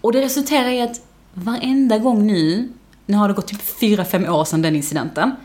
Och 0.00 0.12
det 0.12 0.20
resulterar 0.20 0.68
i 0.68 0.82
att 0.82 1.00
varenda 1.34 1.98
gång 1.98 2.26
nu, 2.26 2.68
nu 3.06 3.16
har 3.16 3.28
det 3.28 3.34
gått 3.34 3.48
typ 3.48 3.80
4-5 3.80 4.28
år 4.28 4.44
sedan 4.44 4.62
den 4.62 4.76
incidenten. 4.76 5.36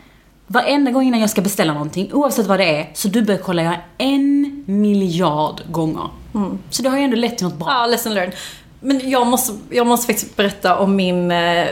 Varenda 0.46 0.90
gång 0.90 1.02
innan 1.02 1.20
jag 1.20 1.30
ska 1.30 1.40
beställa 1.40 1.72
någonting, 1.72 2.12
oavsett 2.12 2.46
vad 2.46 2.60
det 2.60 2.64
är, 2.64 2.90
så 2.94 3.08
dubbelkollar 3.08 3.62
jag 3.62 3.76
en 3.98 4.64
miljard 4.66 5.60
gånger. 5.70 6.10
Så 6.70 6.82
det 6.82 6.88
har 6.88 6.98
ju 6.98 7.04
ändå 7.04 7.16
lett 7.16 7.38
till 7.38 7.46
något 7.46 7.58
bra. 7.58 7.68
Ja, 7.68 7.86
lesson 7.86 8.14
learned. 8.14 8.34
Men 8.82 9.10
jag 9.10 9.26
måste, 9.26 9.58
jag 9.70 9.86
måste 9.86 10.06
faktiskt 10.06 10.36
berätta 10.36 10.78
om 10.78 10.96
min 10.96 11.30
eh, 11.30 11.66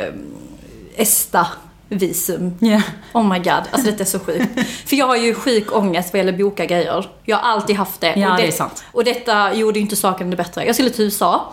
ESTA-visum. 0.96 2.58
Ja. 2.60 2.82
Oh 3.12 3.32
my 3.32 3.38
god, 3.38 3.62
alltså 3.70 3.90
detta 3.90 4.02
är 4.02 4.04
så 4.04 4.18
sjukt. 4.18 4.60
För 4.86 4.96
jag 4.96 5.06
har 5.06 5.16
ju 5.16 5.34
sjuk 5.34 5.76
ångest 5.76 6.12
vad 6.12 6.18
gäller 6.18 6.38
boka 6.38 6.66
grejer. 6.66 7.10
Jag 7.24 7.36
har 7.36 7.52
alltid 7.52 7.76
haft 7.76 8.00
det. 8.00 8.14
Ja, 8.16 8.30
och 8.30 8.36
det 8.36 8.46
är 8.46 8.52
sant. 8.52 8.84
Och 8.92 9.04
detta 9.04 9.54
gjorde 9.54 9.78
ju 9.78 9.82
inte 9.82 9.96
saken 9.96 10.30
bättre. 10.30 10.64
Jag 10.64 10.74
skulle 10.74 10.90
till 10.90 11.04
USA. 11.04 11.52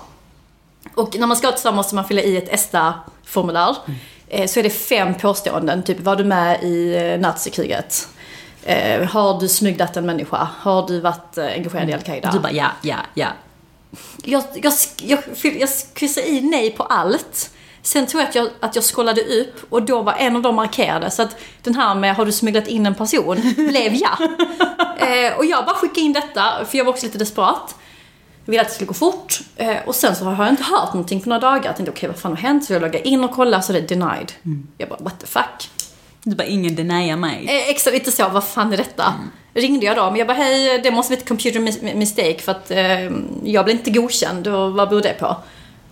Och 0.96 1.20
när 1.20 1.28
man 1.28 1.38
ska 1.38 1.48
till 1.48 1.54
USA 1.54 1.72
måste 1.72 1.96
man 1.96 2.06
fylla 2.06 2.22
i 2.22 2.38
ett 2.38 2.50
ESTA-formulär. 2.54 3.76
Mm. 3.86 4.00
Eh, 4.28 4.48
så 4.48 4.60
är 4.60 4.64
det 4.64 4.70
fem 4.70 5.14
påståenden, 5.14 5.84
typ 5.84 6.00
var 6.00 6.16
du 6.16 6.24
med 6.24 6.64
i 6.64 6.96
eh, 6.96 7.20
nazikriget? 7.20 8.08
Eh, 8.64 9.04
har 9.04 9.40
du 9.40 9.48
smyglat 9.48 9.98
en 9.98 10.06
människa? 10.06 10.48
Har 10.60 10.88
du 10.88 11.00
varit 11.00 11.38
eh, 11.38 11.46
engagerad 11.46 11.90
i 11.90 11.94
Al-Qaida? 11.94 12.32
Du 12.32 12.40
bara, 12.40 12.52
ja, 12.52 12.68
ja, 12.82 12.98
ja. 13.14 13.28
Jag, 14.24 14.44
jag, 14.56 14.74
jag, 15.02 15.20
jag, 15.42 15.70
kryssade 15.94 16.28
i 16.28 16.42
nej 16.42 16.72
på 16.72 16.84
allt. 16.84 17.50
Sen 17.82 18.08
tror 18.08 18.22
jag 18.22 18.30
att 18.30 18.36
jag, 18.36 18.50
att 18.60 18.76
jag 18.76 18.84
scrollade 18.84 19.22
upp 19.22 19.66
och 19.70 19.84
då 19.84 20.02
var 20.02 20.14
en 20.14 20.36
av 20.36 20.42
dem 20.42 20.56
markerade. 20.56 21.12
Så 21.12 21.22
att 21.22 21.36
den 21.64 21.76
här 21.76 21.96
med 21.96 22.16
har 22.16 22.26
du 22.26 22.32
smugglat 22.32 22.68
in 22.68 22.86
en 22.86 22.96
person 22.96 23.54
blev 23.56 23.94
ja. 23.94 24.18
eh, 25.08 25.38
och 25.38 25.46
jag 25.46 25.66
bara 25.66 25.76
skickade 25.76 26.02
in 26.02 26.14
detta 26.14 26.66
för 26.66 26.78
jag 26.78 26.86
var 26.86 26.94
också 26.94 27.06
lite 27.06 27.18
desperat. 27.18 27.76
Jag 28.46 28.52
ville 28.52 28.62
att 28.62 28.68
det 28.68 28.74
skulle 28.74 28.88
gå 28.88 28.94
fort. 28.94 29.40
Eh, 29.56 29.78
och 29.86 29.96
sen 29.96 30.16
så 30.16 30.26
har 30.26 30.44
jag 30.44 30.54
inte 30.54 30.64
hört 30.64 30.94
någonting 30.94 31.22
på 31.22 31.30
några 31.30 31.40
dagar. 31.40 31.66
Jag 31.66 31.76
tänkte 31.76 31.92
okej 31.92 32.10
vad 32.10 32.20
fan 32.20 32.32
har 32.32 32.38
hänt? 32.38 32.66
Så 32.66 32.74
jag 32.74 32.82
loggade 32.82 33.08
in 33.08 33.24
och 33.24 33.32
kollade 33.32 33.64
så 33.64 33.74
det 33.74 33.80
är 33.80 33.88
denied. 33.88 34.32
Jag 34.78 34.90
bara 34.90 35.00
what 35.00 35.20
the 35.20 35.28
fuck. 35.28 35.70
Du 36.30 36.36
bara, 36.36 36.48
ingen 36.48 36.76
deniar 36.76 37.18
mig. 37.18 37.46
Eh, 37.50 37.70
extra 37.70 37.92
lite 37.94 38.12
så, 38.12 38.30
vad 38.30 38.44
fan 38.44 38.74
är 38.74 38.78
detta? 38.78 39.14
Ringde 39.54 39.86
jag 39.86 39.96
då, 39.98 40.06
men 40.06 40.16
jag 40.16 40.28
bara 40.28 40.38
hej, 40.38 40.80
det 40.84 40.92
måste 40.92 41.14
vara 41.14 41.22
ett 41.22 41.28
computer 41.28 41.60
mis- 41.60 41.96
mistake 41.96 42.40
för 42.40 42.52
att 42.52 42.72
eh, 42.72 43.02
jag 43.44 43.66
blev 43.66 43.70
inte 43.78 43.92
godkänd 43.92 44.48
och 44.48 44.74
vad 44.74 44.90
beror 44.90 45.02
det 45.02 45.14
på? 45.20 45.36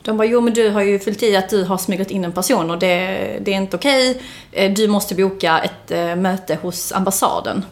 De 0.02 0.18
bara, 0.18 0.28
jo 0.28 0.42
men 0.42 0.54
du 0.54 0.70
har 0.70 0.82
ju 0.82 1.00
fyllt 1.00 1.24
i 1.24 1.36
att 1.36 1.50
du 1.50 1.64
har 1.64 1.78
smuggat 1.78 2.12
in 2.12 2.26
en 2.26 2.32
person 2.32 2.72
och 2.72 2.80
det, 2.80 2.98
det 3.42 3.54
är 3.54 3.58
inte 3.58 3.76
okej. 3.78 4.22
Eh, 4.52 4.72
Du 4.72 4.88
måste 4.88 5.16
boka 5.16 5.60
ett 5.60 5.92
eh, 5.92 6.16
möte 6.16 6.56
hos 6.62 6.92
ambassaden 6.92 7.66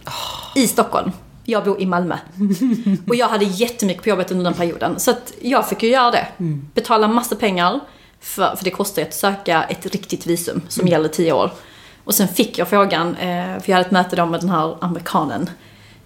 i 0.56 0.68
Stockholm. 0.68 1.12
Jag 1.46 1.64
bor 1.64 1.82
i 1.82 1.86
Malmö. 1.86 2.18
och 3.08 3.16
jag 3.16 3.28
hade 3.28 3.46
jättemycket 3.46 4.04
på 4.04 4.10
jobbet 4.10 4.32
under 4.32 4.44
den 4.44 4.54
perioden. 4.54 5.00
Så 5.00 5.12
att 5.12 5.34
jag 5.42 5.70
fick 5.70 5.84
ju 5.84 5.90
göra 5.90 6.12
det. 6.12 6.28
Betala 6.74 7.08
massa 7.08 7.36
pengar. 7.36 7.80
För, 8.22 8.56
för 8.56 8.64
det 8.64 8.72
kostar 8.72 9.02
ju 9.02 9.08
att 9.08 9.14
söka 9.14 9.64
ett 9.64 9.86
riktigt 9.86 10.26
visum 10.26 10.62
som 10.70 10.88
gäller 10.88 11.10
tio 11.10 11.34
år. 11.34 11.52
Och 12.04 12.16
sen 12.16 12.28
fick 12.28 12.58
jag 12.58 12.68
frågan, 12.68 13.16
eh, 13.16 13.60
för 13.60 13.64
jag 13.66 13.76
hade 13.76 13.86
ett 13.86 13.92
möte 13.92 14.16
då 14.16 14.26
med 14.26 14.40
den 14.40 14.50
här 14.50 14.76
amerikanen. 14.82 15.50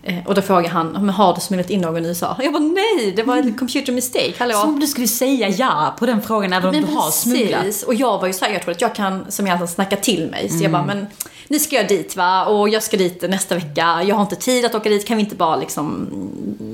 Eh, 0.03 0.27
och 0.27 0.35
då 0.35 0.41
frågade 0.41 0.69
han, 0.69 0.87
men 0.87 1.09
har 1.09 1.35
du 1.35 1.41
smugglat 1.41 1.69
in 1.69 1.81
någon 1.81 2.05
i 2.05 2.07
USA? 2.07 2.35
Jag 2.39 2.53
bara 2.53 2.63
nej, 2.63 3.13
det 3.15 3.23
var 3.23 3.37
en 3.37 3.57
computer 3.57 3.93
mistake, 3.93 4.33
hallå. 4.39 4.53
Som 4.53 4.69
om 4.69 4.79
du 4.79 4.87
skulle 4.87 5.07
säga 5.07 5.49
ja 5.49 5.95
på 5.99 6.05
den 6.05 6.21
frågan 6.21 6.53
även 6.53 6.69
om 6.69 6.81
du 6.81 6.95
har 6.95 7.11
smugglat. 7.11 7.83
Och 7.87 7.93
jag 7.93 8.19
var 8.19 8.27
ju 8.27 8.33
såhär, 8.33 8.53
jag 8.53 8.61
tror 8.61 8.71
att 8.71 8.81
jag 8.81 8.95
kan 8.95 9.31
som 9.31 9.47
jag 9.47 9.69
snacka 9.69 9.95
till 9.95 10.29
mig. 10.29 10.49
Så 10.49 10.63
jag 10.63 10.71
bara, 10.71 10.85
men 10.85 11.07
nu 11.47 11.59
ska 11.59 11.75
jag 11.75 11.87
dit 11.87 12.15
va, 12.15 12.45
och 12.45 12.69
jag 12.69 12.83
ska 12.83 12.97
dit 12.97 13.29
nästa 13.29 13.55
vecka. 13.55 14.03
Jag 14.03 14.15
har 14.15 14.21
inte 14.21 14.35
tid 14.35 14.65
att 14.65 14.75
åka 14.75 14.89
dit, 14.89 15.07
kan 15.07 15.17
vi 15.17 15.23
inte 15.23 15.35
bara 15.35 15.55
liksom 15.55 16.07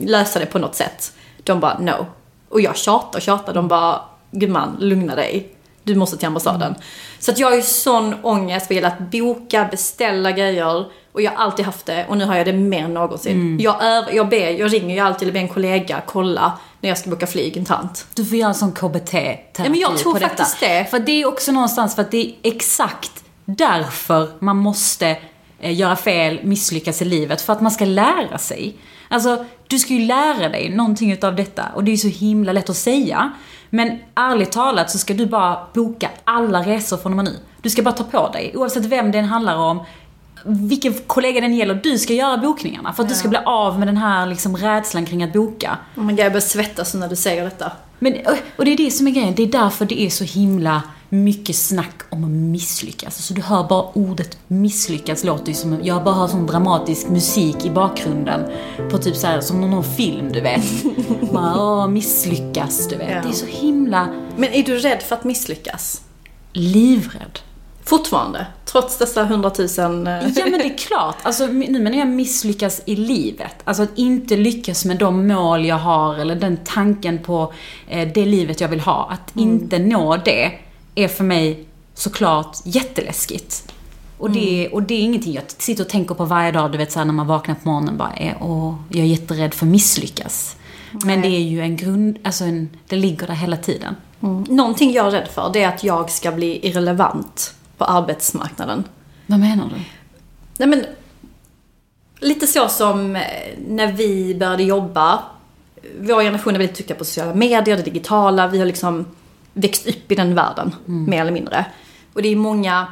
lösa 0.01 0.39
det 0.39 0.45
på 0.45 0.59
något 0.59 0.75
sätt? 0.75 1.13
De 1.43 1.59
bara, 1.59 1.79
no. 1.79 2.05
Och 2.49 2.61
jag 2.61 2.77
tjatade 2.77 3.17
och 3.17 3.21
tjatade, 3.21 3.59
de 3.59 3.67
bara, 3.67 4.01
gumman, 4.31 4.77
lugna 4.79 5.15
dig. 5.15 5.49
Du 5.83 5.95
måste 5.95 6.17
till 6.17 6.27
ambassaden. 6.27 6.75
Så 7.19 7.31
att 7.31 7.39
jag 7.39 7.47
har 7.47 7.55
ju 7.55 7.61
sån 7.61 8.15
ångest 8.23 8.65
vad 8.69 8.75
gäller 8.75 8.87
att 8.87 8.99
boka, 8.99 9.67
beställa 9.71 10.31
grejer. 10.31 10.85
Och 11.11 11.21
jag 11.21 11.31
har 11.31 11.45
alltid 11.45 11.65
haft 11.65 11.85
det 11.85 12.05
och 12.09 12.17
nu 12.17 12.25
har 12.25 12.35
jag 12.35 12.45
det 12.45 12.53
mer 12.53 12.83
än 12.83 12.93
någonsin. 12.93 13.59
Jag, 13.59 13.83
öv, 13.83 14.03
jag, 14.13 14.29
ber, 14.29 14.49
jag 14.49 14.73
ringer 14.73 14.95
ju 14.95 15.01
alltid 15.01 15.21
eller 15.21 15.33
ber 15.33 15.39
en 15.39 15.47
kollega 15.47 16.01
kolla 16.05 16.59
när 16.81 16.89
jag 16.89 16.97
ska 16.97 17.09
boka 17.09 17.27
flyg 17.27 17.57
internt. 17.57 18.05
Du 18.13 18.25
får 18.25 18.37
göra 18.37 18.49
en 18.49 18.55
sån 18.55 18.71
KBT-terapi 18.71 19.63
Ja, 19.63 19.69
men 19.69 19.79
jag 19.79 19.97
tror 19.97 20.13
på 20.13 20.19
detta. 20.19 20.29
faktiskt 20.29 20.59
det. 20.59 20.85
För 20.89 20.99
det 20.99 21.21
är 21.21 21.25
också 21.27 21.51
någonstans 21.51 21.95
för 21.95 22.01
att 22.01 22.11
det 22.11 22.17
är 22.27 22.33
exakt 22.43 23.23
därför 23.45 24.29
man 24.39 24.57
måste 24.57 25.17
eh, 25.59 25.73
göra 25.79 25.95
fel, 25.95 26.39
misslyckas 26.43 27.01
i 27.01 27.05
livet. 27.05 27.41
För 27.41 27.53
att 27.53 27.61
man 27.61 27.71
ska 27.71 27.85
lära 27.85 28.37
sig. 28.37 28.75
Alltså, 29.09 29.45
du 29.67 29.79
ska 29.79 29.93
ju 29.93 30.05
lära 30.05 30.49
dig 30.49 30.69
någonting 30.69 31.11
utav 31.11 31.35
detta. 31.35 31.63
Och 31.75 31.83
det 31.83 31.91
är 31.91 31.93
ju 31.93 32.11
så 32.11 32.19
himla 32.19 32.51
lätt 32.51 32.69
att 32.69 32.77
säga. 32.77 33.31
Men 33.75 33.99
ärligt 34.15 34.51
talat 34.51 34.91
så 34.91 34.97
ska 34.97 35.13
du 35.13 35.25
bara 35.25 35.57
boka 35.73 36.09
alla 36.23 36.61
resor 36.61 36.97
från 36.97 37.11
och 37.11 37.15
med 37.15 37.25
nu. 37.25 37.39
Du 37.61 37.69
ska 37.69 37.81
bara 37.81 37.93
ta 37.93 38.03
på 38.03 38.29
dig, 38.33 38.51
oavsett 38.55 38.85
vem 38.85 39.11
den 39.11 39.25
handlar 39.25 39.57
om, 39.57 39.83
vilken 40.45 40.93
kollega 40.93 41.41
den 41.41 41.53
gäller, 41.53 41.75
du 41.83 41.97
ska 41.97 42.13
göra 42.13 42.37
bokningarna. 42.37 42.93
För 42.93 43.03
att 43.03 43.09
du 43.09 43.15
ska 43.15 43.27
bli 43.27 43.39
av 43.45 43.79
med 43.79 43.87
den 43.87 43.97
här 43.97 44.25
liksom 44.25 44.57
rädslan 44.57 45.05
kring 45.05 45.23
att 45.23 45.33
boka. 45.33 45.77
Oh 45.95 46.03
my 46.03 46.13
God, 46.13 46.19
jag 46.19 46.31
börjar 46.31 46.41
svettas 46.41 46.93
när 46.93 47.07
du 47.07 47.15
säger 47.15 47.43
detta. 47.43 47.71
Men, 47.99 48.13
och 48.55 48.65
det 48.65 48.73
är 48.73 48.77
det 48.77 48.91
som 48.91 49.07
är 49.07 49.11
grejen, 49.11 49.35
det 49.35 49.43
är 49.43 49.47
därför 49.47 49.85
det 49.85 50.01
är 50.01 50.09
så 50.09 50.23
himla 50.23 50.81
mycket 51.13 51.55
snack 51.55 51.95
om 52.09 52.23
att 52.23 52.29
misslyckas. 52.29 53.05
Alltså 53.17 53.33
du 53.33 53.41
hör 53.41 53.63
bara 53.67 53.83
ordet 53.93 54.37
misslyckas 54.47 55.23
låter 55.23 55.47
ju 55.47 55.53
som, 55.53 55.79
jag 55.83 56.03
bara 56.03 56.15
hör 56.15 56.27
sån 56.27 56.45
dramatisk 56.47 57.09
musik 57.09 57.65
i 57.65 57.69
bakgrunden. 57.69 58.41
På 58.91 58.97
typ 58.97 59.15
så 59.15 59.27
här, 59.27 59.41
som 59.41 59.61
någon 59.61 59.83
film 59.83 60.31
du 60.31 60.41
vet. 60.41 60.63
bara, 61.33 61.61
åh, 61.61 61.87
misslyckas, 61.87 62.87
du 62.87 62.95
vet. 62.95 63.09
Ja. 63.11 63.21
Det 63.21 63.29
är 63.29 63.33
så 63.33 63.45
himla 63.45 64.07
Men 64.37 64.49
är 64.53 64.63
du 64.63 64.77
rädd 64.77 65.01
för 65.01 65.15
att 65.15 65.23
misslyckas? 65.23 66.01
livrädd. 66.53 67.39
Fortfarande? 67.85 68.45
Trots 68.65 68.97
dessa 68.97 69.23
hundratusen... 69.23 70.07
eh, 70.07 70.13
Ja 70.35 70.43
men 70.45 70.51
det 70.59 70.65
är 70.65 70.77
klart, 70.87 71.15
alltså 71.23 71.47
nu 71.47 71.79
menar 71.79 71.97
jag 71.97 72.07
misslyckas 72.07 72.81
i 72.85 72.95
livet. 72.95 73.55
Alltså 73.63 73.83
att 73.83 73.97
inte 73.97 74.35
lyckas 74.35 74.85
med 74.85 74.97
de 74.97 75.27
mål 75.27 75.65
jag 75.65 75.75
har 75.75 76.15
eller 76.15 76.35
den 76.35 76.57
tanken 76.65 77.19
på 77.19 77.53
eh, 77.87 78.07
det 78.13 78.25
livet 78.25 78.61
jag 78.61 78.67
vill 78.69 78.79
ha. 78.79 79.09
Att 79.11 79.37
inte 79.37 79.79
nå 79.79 80.17
det 80.17 80.51
är 80.95 81.07
för 81.07 81.23
mig 81.23 81.65
såklart 81.93 82.57
jätteläskigt. 82.65 83.73
Och 84.17 84.31
det, 84.31 84.69
och 84.69 84.83
det 84.83 84.93
är 84.93 84.99
ingenting 84.99 85.33
jag 85.33 85.43
sitter 85.47 85.83
och 85.83 85.89
tänker 85.89 86.15
på 86.15 86.25
varje 86.25 86.51
dag, 86.51 86.71
du 86.71 86.77
vet 86.77 86.91
såhär 86.91 87.05
när 87.05 87.13
man 87.13 87.27
vaknar 87.27 87.55
på 87.55 87.69
morgonen 87.69 87.97
bara 87.97 88.13
är, 88.13 88.37
åh, 88.41 88.75
jag 88.89 88.99
är 88.99 89.05
jätterädd 89.05 89.53
för 89.53 89.65
att 89.65 89.71
misslyckas. 89.71 90.55
Men 91.05 91.21
det 91.21 91.27
är 91.27 91.39
ju 91.39 91.61
en 91.61 91.75
grund, 91.75 92.17
alltså 92.23 92.43
en, 92.43 92.69
det 92.87 92.95
ligger 92.95 93.27
där 93.27 93.33
hela 93.33 93.57
tiden. 93.57 93.95
Mm. 94.21 94.43
Någonting 94.49 94.91
jag 94.91 95.07
är 95.07 95.11
rädd 95.11 95.27
för, 95.27 95.49
det 95.53 95.63
är 95.63 95.67
att 95.67 95.83
jag 95.83 96.09
ska 96.09 96.31
bli 96.31 96.67
irrelevant 96.67 97.55
på 97.77 97.85
arbetsmarknaden. 97.85 98.83
Vad 99.25 99.39
menar 99.39 99.65
du? 99.65 99.81
Nej 100.57 100.67
men, 100.69 100.85
lite 102.19 102.47
så 102.47 102.67
som 102.67 103.15
eh, 103.15 103.21
när 103.67 103.91
vi 103.91 104.35
började 104.35 104.63
jobba. 104.63 105.23
Vår 105.99 106.21
generation 106.21 106.55
är 106.55 106.59
väldigt 106.59 106.77
duktiga 106.77 106.97
på 106.97 107.05
sociala 107.05 107.33
medier, 107.35 107.77
det 107.77 107.83
digitala. 107.83 108.47
Vi 108.47 108.59
har 108.59 108.65
liksom 108.65 109.05
växt 109.53 109.87
upp 109.87 110.11
i 110.11 110.15
den 110.15 110.35
världen, 110.35 110.75
mer 110.85 111.21
eller 111.21 111.31
mindre. 111.31 111.65
Och 112.13 112.21
det 112.21 112.27
är 112.27 112.35
många, 112.35 112.87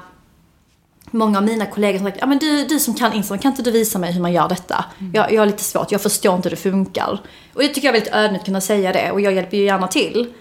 många 1.12 1.38
av 1.38 1.44
mina 1.44 1.66
kollegor 1.66 1.98
som 2.00 2.08
sagt, 2.08 2.18
ja 2.20 2.26
men 2.26 2.38
du, 2.38 2.66
du 2.66 2.80
som 2.80 2.94
kan 2.94 3.14
Instagram, 3.14 3.42
kan 3.42 3.52
inte 3.52 3.62
du 3.62 3.72
visa 3.72 4.00
mig 4.00 4.12
hur 4.12 4.22
man 4.22 4.34
gör 4.34 4.50
detta? 4.50 4.86
Jag, 5.14 5.34
jag 5.34 5.42
har 5.42 5.46
lite 5.46 5.64
svårt, 5.64 5.92
jag 5.92 6.02
förstår 6.02 6.36
inte 6.36 6.50
hur 6.50 6.56
det 6.56 6.62
funkar. 6.62 7.20
Och 7.54 7.64
jag 7.64 7.74
tycker 7.74 7.88
jag 7.88 7.96
är 7.96 8.00
väldigt 8.00 8.14
ödmjukt 8.14 8.42
att 8.42 8.46
kunna 8.46 8.62
säga 8.62 8.94
det, 8.94 9.12
och 9.12 9.22
jag 9.22 9.34
hjälper 9.34 9.58
ju 9.58 9.64
gärna 9.64 9.88
till. 9.88 10.34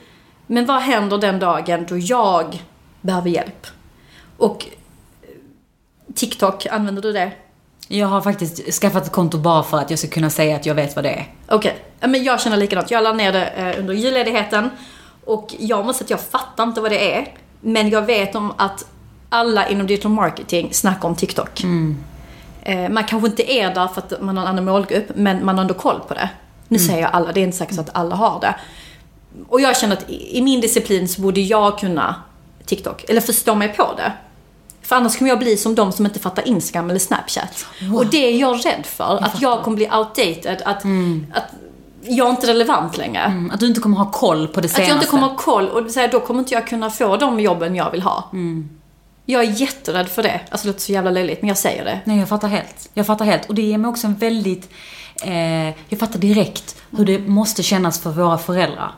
Men 0.46 0.66
vad 0.66 0.82
händer 0.82 1.18
den 1.18 1.38
dagen 1.38 1.86
då 1.88 1.98
jag 1.98 2.62
behöver 3.00 3.30
hjälp? 3.30 3.66
Och 4.36 4.66
eh, 5.22 5.28
TikTok, 6.14 6.66
använder 6.66 7.02
du 7.02 7.12
det? 7.12 7.32
Jag 7.88 8.06
har 8.06 8.20
faktiskt 8.20 8.74
skaffat 8.74 9.06
ett 9.06 9.12
konto 9.12 9.38
bara 9.38 9.62
för 9.62 9.78
att 9.78 9.90
jag 9.90 9.98
ska 9.98 10.08
kunna 10.08 10.30
säga 10.30 10.56
att 10.56 10.66
jag 10.66 10.74
vet 10.74 10.96
vad 10.96 11.04
det 11.04 11.10
är. 11.10 11.26
Okej, 11.48 11.76
ja, 12.00 12.06
men 12.06 12.24
jag 12.24 12.40
känner 12.40 12.56
likadant. 12.56 12.90
Jag 12.90 13.04
la 13.04 13.12
ner 13.12 13.32
det 13.32 13.46
eh, 13.46 13.80
under 13.80 13.94
julledigheten. 13.94 14.70
Och 15.30 15.54
jag 15.58 15.86
måste 15.86 16.04
säga 16.04 16.16
att 16.16 16.22
jag 16.22 16.30
fattar 16.30 16.64
inte 16.64 16.80
vad 16.80 16.90
det 16.90 17.14
är. 17.14 17.34
Men 17.60 17.90
jag 17.90 18.02
vet 18.02 18.34
om 18.34 18.52
att 18.56 18.84
alla 19.28 19.68
inom 19.68 19.86
digital 19.86 20.12
marketing 20.12 20.68
snackar 20.72 21.08
om 21.08 21.14
TikTok. 21.14 21.64
Eh, 22.62 22.88
man 22.88 23.04
kanske 23.04 23.28
inte 23.28 23.52
är 23.52 23.74
där 23.74 23.88
för 23.88 24.00
att 24.00 24.22
man 24.22 24.36
har 24.36 24.44
en 24.44 24.50
annan 24.50 24.64
målgrupp, 24.64 25.06
men 25.14 25.44
man 25.44 25.54
har 25.54 25.62
ändå 25.62 25.74
koll 25.74 26.00
på 26.08 26.14
det. 26.14 26.30
Nu 26.68 26.78
säger 26.78 27.00
jag 27.02 27.10
alla, 27.12 27.32
det 27.32 27.40
är 27.40 27.44
inte 27.44 27.56
säkert 27.56 27.74
så 27.74 27.80
att 27.80 27.96
alla 27.96 28.16
har 28.16 28.40
det. 28.40 28.54
Och 29.48 29.60
jag 29.60 29.76
känner 29.76 29.96
att 29.96 30.10
i 30.10 30.42
min 30.42 30.60
disciplin 30.60 31.08
så 31.08 31.20
borde 31.20 31.40
jag 31.40 31.78
kunna 31.78 32.14
TikTok, 32.66 33.04
eller 33.08 33.20
förstå 33.20 33.54
mig 33.54 33.68
på 33.68 33.94
det. 33.96 34.12
För 34.82 34.96
annars 34.96 35.18
kommer 35.18 35.28
jag 35.28 35.38
bli 35.38 35.56
som 35.56 35.74
de 35.74 35.92
som 35.92 36.06
inte 36.06 36.18
fattar 36.18 36.48
Instagram 36.48 36.90
eller 36.90 37.00
Snapchat. 37.00 37.66
Och 37.94 38.06
det 38.06 38.26
är 38.26 38.40
jag 38.40 38.66
rädd 38.66 38.86
för, 38.86 39.24
att 39.24 39.42
jag 39.42 39.62
kommer 39.62 39.76
bli 39.76 39.90
outdated. 39.90 40.62
Att, 40.64 40.84
att 41.32 41.50
jag 42.02 42.26
är 42.26 42.30
inte 42.30 42.46
relevant 42.46 42.96
längre. 42.96 43.22
Mm, 43.22 43.50
att 43.50 43.60
du 43.60 43.66
inte 43.66 43.80
kommer 43.80 43.96
ha 43.96 44.10
koll 44.10 44.48
på 44.48 44.60
det 44.60 44.68
senaste. 44.68 44.82
Att 44.82 44.88
jag 44.88 44.96
inte 44.96 45.06
kommer 45.06 45.28
ha 45.28 45.36
koll 45.36 45.68
och 45.68 45.90
så 45.90 46.00
här, 46.00 46.08
då 46.08 46.20
kommer 46.20 46.40
inte 46.40 46.54
jag 46.54 46.66
kunna 46.66 46.90
få 46.90 47.16
de 47.16 47.40
jobben 47.40 47.76
jag 47.76 47.90
vill 47.90 48.02
ha. 48.02 48.30
Jag 49.26 49.44
är 49.44 49.50
jätterädd 49.50 50.08
för 50.08 50.22
det. 50.22 50.40
Alltså 50.50 50.66
det 50.66 50.72
låter 50.72 50.80
så 50.80 50.92
jävla 50.92 51.10
löjligt, 51.10 51.42
men 51.42 51.48
jag 51.48 51.58
säger 51.58 51.84
det. 51.84 52.00
Nej, 52.04 52.18
jag 52.18 52.28
fattar 52.28 52.48
helt. 52.48 52.90
Jag 52.94 53.06
fattar 53.06 53.24
helt. 53.24 53.48
Och 53.48 53.54
det 53.54 53.62
ger 53.62 53.78
mig 53.78 53.88
också 53.88 54.06
en 54.06 54.14
väldigt... 54.14 54.70
Eh, 55.22 55.68
jag 55.88 55.98
fattar 55.98 56.18
direkt 56.18 56.82
hur 56.90 57.04
det 57.04 57.18
måste 57.18 57.62
kännas 57.62 58.00
för 58.00 58.10
våra 58.10 58.38
föräldrar. 58.38 58.94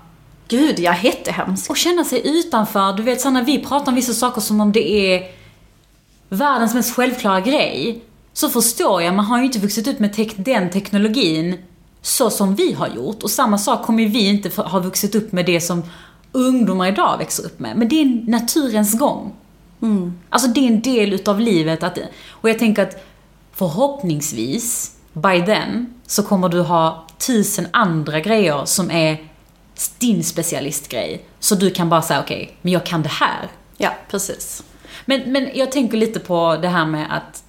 Gud, 0.48 0.78
jag 0.78 0.94
är 0.98 1.04
jättehemskt. 1.04 1.70
Och 1.70 1.76
känna 1.76 2.04
sig 2.04 2.38
utanför. 2.38 2.92
Du 2.92 3.02
vet, 3.02 3.20
så 3.20 3.30
när 3.30 3.42
vi 3.42 3.64
pratar 3.64 3.92
om 3.92 3.94
vissa 3.94 4.12
saker 4.12 4.40
som 4.40 4.60
om 4.60 4.72
det 4.72 5.14
är 5.14 5.30
världens 6.28 6.74
mest 6.74 6.96
självklara 6.96 7.40
grej. 7.40 8.04
Så 8.32 8.48
förstår 8.48 9.02
jag, 9.02 9.14
man 9.14 9.24
har 9.24 9.38
ju 9.38 9.44
inte 9.44 9.58
vuxit 9.58 9.88
upp 9.88 9.98
med 9.98 10.12
tek 10.12 10.34
den 10.36 10.70
teknologin 10.70 11.58
så 12.02 12.30
som 12.30 12.54
vi 12.54 12.72
har 12.72 12.88
gjort. 12.88 13.22
Och 13.22 13.30
samma 13.30 13.58
sak 13.58 13.86
kommer 13.86 14.06
vi 14.06 14.28
inte 14.28 14.62
ha 14.62 14.78
vuxit 14.78 15.14
upp 15.14 15.32
med 15.32 15.46
det 15.46 15.60
som 15.60 15.82
ungdomar 16.32 16.88
idag 16.88 17.18
växer 17.18 17.44
upp 17.44 17.58
med. 17.58 17.76
Men 17.76 17.88
det 17.88 18.02
är 18.02 18.30
naturens 18.30 18.98
gång. 18.98 19.32
Alltså 20.30 20.48
det 20.48 20.60
är 20.60 20.68
en 20.68 20.80
del 20.80 21.12
utav 21.12 21.40
livet. 21.40 21.82
Att, 21.82 21.98
och 22.28 22.50
jag 22.50 22.58
tänker 22.58 22.82
att 22.82 23.04
förhoppningsvis, 23.52 24.96
by 25.12 25.42
then, 25.46 25.94
så 26.06 26.22
kommer 26.22 26.48
du 26.48 26.60
ha 26.60 27.06
tusen 27.26 27.66
andra 27.70 28.20
grejer 28.20 28.64
som 28.64 28.90
är 28.90 29.16
din 29.98 30.24
specialistgrej. 30.24 31.24
Så 31.40 31.54
du 31.54 31.70
kan 31.70 31.88
bara 31.88 32.02
säga 32.02 32.20
okej, 32.20 32.56
men 32.62 32.72
jag 32.72 32.86
kan 32.86 33.02
det 33.02 33.08
här. 33.08 33.48
Ja, 33.76 33.90
precis. 34.10 34.62
Men, 35.04 35.32
men 35.32 35.50
jag 35.54 35.72
tänker 35.72 35.98
lite 35.98 36.20
på 36.20 36.56
det 36.62 36.68
här 36.68 36.86
med 36.86 37.16
att 37.16 37.44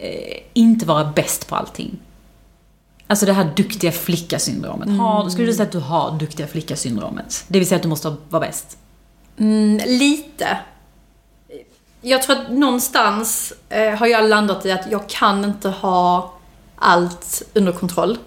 eh, 0.00 0.38
inte 0.52 0.86
vara 0.86 1.04
bäst 1.04 1.48
på 1.48 1.56
allting. 1.56 1.98
Alltså 3.06 3.26
det 3.26 3.32
här 3.32 3.52
duktiga 3.56 3.92
flicka-syndromet. 3.92 4.98
Har, 4.98 5.30
skulle 5.30 5.46
du 5.46 5.52
säga 5.52 5.66
att 5.66 5.72
du 5.72 5.78
har 5.78 6.18
duktiga 6.18 6.46
flicka-syndromet? 6.46 7.44
Det 7.48 7.58
vill 7.58 7.68
säga 7.68 7.76
att 7.76 7.82
du 7.82 7.88
måste 7.88 8.16
vara 8.28 8.40
bäst? 8.46 8.78
Mm, 9.36 9.80
lite. 9.86 10.58
Jag 12.00 12.22
tror 12.22 12.36
att 12.36 12.52
någonstans 12.52 13.52
eh, 13.68 13.94
har 13.94 14.06
jag 14.06 14.28
landat 14.28 14.66
i 14.66 14.70
att 14.70 14.90
jag 14.90 15.08
kan 15.08 15.44
inte 15.44 15.68
ha 15.68 16.32
allt 16.76 17.42
under 17.54 17.72
kontroll. 17.72 18.18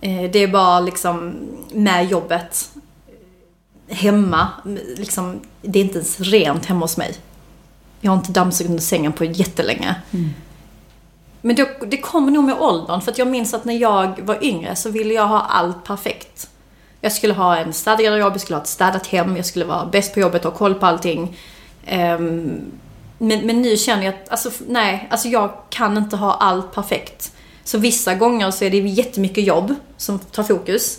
Eh, 0.00 0.30
det 0.30 0.38
är 0.38 0.48
bara 0.48 0.80
liksom 0.80 1.34
med 1.72 2.10
jobbet. 2.10 2.70
Hemma, 3.88 4.48
liksom, 4.96 5.40
det 5.62 5.78
är 5.78 5.84
inte 5.84 5.98
ens 5.98 6.20
rent 6.20 6.66
hemma 6.66 6.80
hos 6.80 6.96
mig. 6.96 7.14
Jag 8.00 8.10
har 8.10 8.18
inte 8.18 8.32
dammsugit 8.32 8.70
under 8.70 8.82
sängen 8.82 9.12
på 9.12 9.24
jättelänge. 9.24 9.94
Men 11.40 11.56
det, 11.56 11.68
det 11.86 11.96
kommer 11.96 12.32
nog 12.32 12.44
med 12.44 12.60
åldern, 12.60 13.00
för 13.00 13.12
att 13.12 13.18
jag 13.18 13.28
minns 13.28 13.54
att 13.54 13.64
när 13.64 13.74
jag 13.74 14.20
var 14.22 14.44
yngre 14.44 14.76
så 14.76 14.90
ville 14.90 15.14
jag 15.14 15.26
ha 15.26 15.40
allt 15.40 15.84
perfekt. 15.84 16.50
Jag 17.00 17.12
skulle 17.12 17.34
ha 17.34 17.56
en 17.56 17.72
städad 17.72 18.18
jobb, 18.18 18.32
jag 18.32 18.40
skulle 18.40 18.56
ha 18.56 18.62
ett 18.62 18.68
städat 18.68 19.06
hem, 19.06 19.36
jag 19.36 19.46
skulle 19.46 19.64
vara 19.64 19.86
bäst 19.86 20.14
på 20.14 20.20
jobbet 20.20 20.44
och 20.44 20.52
ha 20.52 20.58
koll 20.58 20.74
på 20.74 20.86
allting. 20.86 21.36
Um, 21.92 22.60
men, 23.18 23.46
men 23.46 23.62
nu 23.62 23.76
känner 23.76 24.04
jag 24.04 24.14
att, 24.14 24.28
alltså 24.28 24.50
nej, 24.68 25.08
alltså 25.10 25.28
jag 25.28 25.52
kan 25.70 25.96
inte 25.96 26.16
ha 26.16 26.34
allt 26.34 26.74
perfekt. 26.74 27.32
Så 27.64 27.78
vissa 27.78 28.14
gånger 28.14 28.50
så 28.50 28.64
är 28.64 28.70
det 28.70 28.78
jättemycket 28.78 29.44
jobb 29.44 29.74
som 29.96 30.18
tar 30.18 30.42
fokus. 30.42 30.98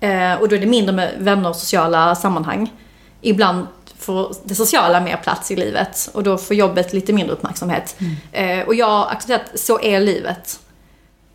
Eh, 0.00 0.34
och 0.34 0.48
då 0.48 0.56
är 0.56 0.60
det 0.60 0.66
mindre 0.66 0.94
med 0.94 1.14
vänner 1.18 1.48
och 1.48 1.56
sociala 1.56 2.14
sammanhang. 2.14 2.72
Ibland 3.20 3.66
får 3.98 4.34
det 4.44 4.54
sociala 4.54 5.00
mer 5.00 5.16
plats 5.16 5.50
i 5.50 5.56
livet 5.56 6.10
och 6.12 6.22
då 6.22 6.38
får 6.38 6.56
jobbet 6.56 6.92
lite 6.92 7.12
mindre 7.12 7.32
uppmärksamhet. 7.34 7.96
Eh, 8.32 8.60
och 8.60 8.74
jag 8.74 8.86
har 8.86 9.06
accepterat 9.06 9.54
att 9.54 9.60
så 9.60 9.80
är 9.80 10.00
livet. 10.00 10.60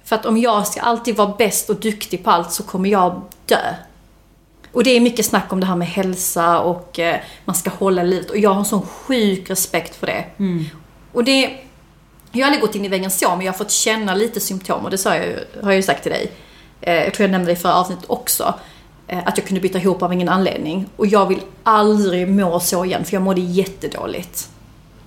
För 0.03 0.15
att 0.15 0.25
om 0.25 0.37
jag 0.37 0.67
ska 0.67 0.81
alltid 0.81 1.15
vara 1.15 1.35
bäst 1.37 1.69
och 1.69 1.75
duktig 1.75 2.23
på 2.23 2.31
allt 2.31 2.51
så 2.51 2.63
kommer 2.63 2.89
jag 2.89 3.21
dö. 3.45 3.73
Och 4.71 4.83
det 4.83 4.89
är 4.89 4.99
mycket 5.01 5.25
snack 5.25 5.53
om 5.53 5.59
det 5.59 5.65
här 5.65 5.75
med 5.75 5.87
hälsa 5.87 6.59
och 6.59 6.99
eh, 6.99 7.19
man 7.45 7.55
ska 7.55 7.69
hålla 7.69 8.03
livet. 8.03 8.29
Och 8.29 8.37
jag 8.37 8.49
har 8.49 8.59
en 8.59 8.65
sån 8.65 8.81
sjuk 8.81 9.49
respekt 9.49 9.95
för 9.95 10.07
det. 10.07 10.25
Och 11.11 11.23
det... 11.23 11.57
Jag 12.31 12.41
har 12.41 12.45
aldrig 12.45 12.61
gått 12.61 12.75
in 12.75 12.85
i 12.85 12.87
väggen 12.87 13.11
så, 13.11 13.29
men 13.29 13.45
jag 13.45 13.53
har 13.53 13.57
fått 13.57 13.71
känna 13.71 14.15
lite 14.15 14.39
symptom. 14.39 14.85
Och 14.85 14.91
det 14.91 14.97
sa 14.97 15.15
jag, 15.15 15.25
har 15.63 15.71
jag 15.71 15.75
ju 15.75 15.83
sagt 15.83 16.03
till 16.03 16.11
dig. 16.11 16.31
Eh, 16.81 16.93
jag 16.93 17.13
tror 17.13 17.23
jag 17.23 17.31
nämnde 17.31 17.51
det 17.51 17.59
i 17.59 17.61
förra 17.61 17.75
avsnittet 17.75 18.05
också. 18.07 18.53
Eh, 19.07 19.19
att 19.25 19.37
jag 19.37 19.47
kunde 19.47 19.61
byta 19.61 19.77
ihop 19.77 20.03
av 20.03 20.13
ingen 20.13 20.29
anledning. 20.29 20.85
Och 20.95 21.07
jag 21.07 21.25
vill 21.25 21.41
aldrig 21.63 22.27
må 22.27 22.59
så 22.59 22.85
igen, 22.85 23.05
för 23.05 23.13
jag 23.13 23.23
mådde 23.23 23.41
jättedåligt. 23.41 24.49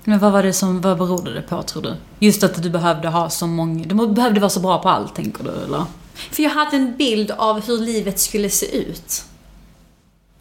Men 0.04 0.18
vad 0.18 0.32
var 0.32 0.42
det 0.42 0.52
som, 0.52 0.80
vad 0.80 0.98
berodde 0.98 1.34
det 1.34 1.42
på 1.42 1.62
tror 1.62 1.82
du? 1.82 1.94
Just 2.18 2.44
att 2.44 2.62
du 2.62 2.70
behövde 2.70 3.08
ha 3.08 3.30
så 3.30 3.46
många, 3.46 3.84
du 3.84 4.06
behövde 4.06 4.40
vara 4.40 4.50
så 4.50 4.60
bra 4.60 4.78
på 4.78 4.88
allt 4.88 5.14
tänker 5.14 5.44
du 5.44 5.50
eller? 5.50 5.84
För 6.14 6.42
jag 6.42 6.50
hade 6.50 6.76
en 6.76 6.96
bild 6.96 7.30
av 7.30 7.66
hur 7.66 7.78
livet 7.78 8.18
skulle 8.18 8.50
se 8.50 8.76
ut. 8.76 9.24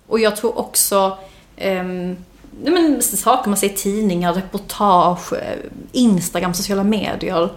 Och 0.08 0.20
jag 0.20 0.36
tror 0.36 0.58
också, 0.60 1.18
nej 1.56 2.16
men, 2.62 3.02
saker 3.02 3.50
man 3.50 3.58
ser 3.58 3.68
i 3.68 3.70
tidningar, 3.70 4.34
reportage, 4.34 5.34
eh, 5.34 5.58
Instagram, 5.92 6.54
sociala 6.54 6.84
medier. 6.84 7.50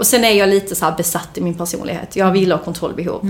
Och 0.00 0.06
sen 0.06 0.24
är 0.24 0.32
jag 0.32 0.48
lite 0.48 0.74
så 0.74 0.84
här 0.84 0.96
besatt 0.96 1.38
i 1.38 1.40
min 1.40 1.54
personlighet. 1.54 2.16
Jag 2.16 2.30
vill 2.32 2.52
ha 2.52 2.58
kontrollbehov. 2.58 3.20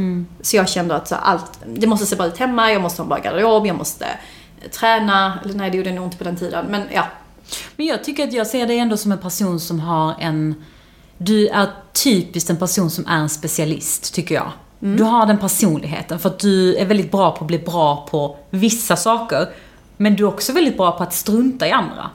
Så 0.40 0.56
jag 0.56 0.68
kände 0.68 0.96
att 0.96 1.08
så 1.08 1.14
allt, 1.14 1.60
det 1.66 1.86
måste 1.86 2.06
se 2.06 2.16
bra 2.16 2.26
ut 2.26 2.38
hemma, 2.38 2.72
jag 2.72 2.82
måste 2.82 3.02
ha 3.02 3.04
en 3.04 3.08
bra 3.08 3.18
garderob, 3.18 3.66
jag 3.66 3.76
måste 3.76 4.04
eh, 4.04 4.70
träna. 4.70 5.38
Eller 5.44 5.54
nej, 5.54 5.70
det 5.70 5.76
gjorde 5.76 5.88
jag 5.88 5.96
nog 5.96 6.04
inte 6.04 6.16
på 6.16 6.24
den 6.24 6.36
tiden. 6.36 6.66
Men 6.66 6.82
ja. 6.94 7.06
Men 7.76 7.86
jag 7.86 8.04
tycker 8.04 8.24
att 8.24 8.32
jag 8.32 8.46
ser 8.46 8.66
dig 8.66 8.78
ändå 8.78 8.96
som 8.96 9.12
en 9.12 9.18
person 9.18 9.60
som 9.60 9.80
har 9.80 10.14
en... 10.20 10.64
Du 11.18 11.48
är 11.48 11.68
typiskt 12.04 12.50
en 12.50 12.56
person 12.56 12.90
som 12.90 13.06
är 13.06 13.18
en 13.18 13.28
specialist, 13.28 14.14
tycker 14.14 14.34
jag. 14.34 14.52
Du 14.96 15.02
har 15.02 15.26
den 15.26 15.38
personligheten, 15.38 16.18
för 16.18 16.28
att 16.28 16.38
du 16.38 16.76
är 16.76 16.86
väldigt 16.86 17.10
bra 17.10 17.30
på 17.30 17.44
att 17.44 17.46
bli 17.48 17.58
bra 17.58 18.08
på 18.10 18.36
vissa 18.50 18.96
saker. 18.96 19.48
Men 19.96 20.16
du 20.16 20.22
är 20.22 20.28
också 20.28 20.52
väldigt 20.52 20.76
bra 20.76 20.92
på 20.92 21.02
att 21.02 21.14
strunta 21.14 21.68
i 21.68 21.70
andra. 21.70 22.10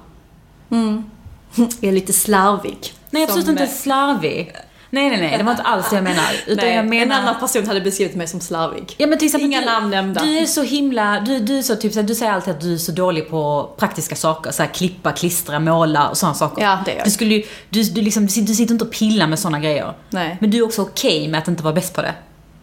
Jag 1.56 1.90
är 1.90 1.92
lite 1.92 2.14
slarvig. 2.14 2.94
Nej, 3.16 3.24
absolut 3.24 3.46
Som, 3.46 3.52
inte 3.52 3.64
eh, 3.64 3.70
slarvig. 3.70 4.56
Nej, 4.90 5.10
nej, 5.10 5.22
nej, 5.22 5.38
det 5.38 5.44
var 5.44 5.52
inte 5.52 5.64
alls 5.64 5.90
det 5.90 5.96
jag 5.96 6.04
menar. 6.04 6.26
Utan 6.48 6.66
Nej, 6.66 6.76
jag 6.76 6.86
menar... 6.86 7.04
En 7.06 7.12
annan 7.12 7.40
person 7.40 7.68
hade 7.68 7.82
beskrivit 7.82 8.16
mig 8.16 8.28
som 8.28 8.42
slarvig. 8.42 8.96
Ja 8.98 9.08
men 9.08 9.20
till 9.20 9.26
exempel, 9.26 9.46
Inga 9.50 9.60
du, 9.60 9.66
namn 9.66 9.90
nämnda. 9.90 10.22
Du 10.22 10.38
är 10.38 10.46
så 10.46 10.64
himla, 10.64 11.20
du, 11.20 11.40
du 11.40 11.58
är 11.58 11.62
så 11.62 11.76
typ 11.76 12.08
du 12.08 12.16
säger 12.16 12.32
alltid 12.32 12.54
att 12.54 12.62
du 12.62 12.74
är 12.74 12.78
så 12.78 12.92
dålig 12.92 13.30
på 13.30 13.70
praktiska 13.78 14.16
saker. 14.16 14.52
Så 14.52 14.64
här, 14.64 14.70
klippa, 14.74 15.12
klistra, 15.12 15.60
måla 15.60 16.10
och 16.10 16.18
sådana 16.18 16.36
saker. 16.36 16.64
Ja, 16.64 16.80
det 16.86 16.92
är 16.92 16.98
jag. 16.98 17.06
Du 17.06 17.12
skulle 17.12 17.44
du, 17.70 17.84
du, 17.84 18.02
liksom, 18.02 18.26
du 18.26 18.32
sitter- 18.32 18.48
du 18.48 18.54
sitter 18.54 18.74
inte 18.74 18.86
och 18.86 18.92
pillar 18.92 19.28
med 19.28 19.40
sådana 19.40 19.60
grejer. 19.60 19.94
Nej. 20.10 20.38
Men 20.42 20.52
du 20.52 20.58
är 20.58 20.64
också 20.64 20.82
okej 20.82 21.28
med 21.28 21.38
att 21.38 21.48
inte 21.48 21.64
vara 21.64 21.74
bäst 21.74 21.94
på 21.94 22.02
det. 22.02 22.14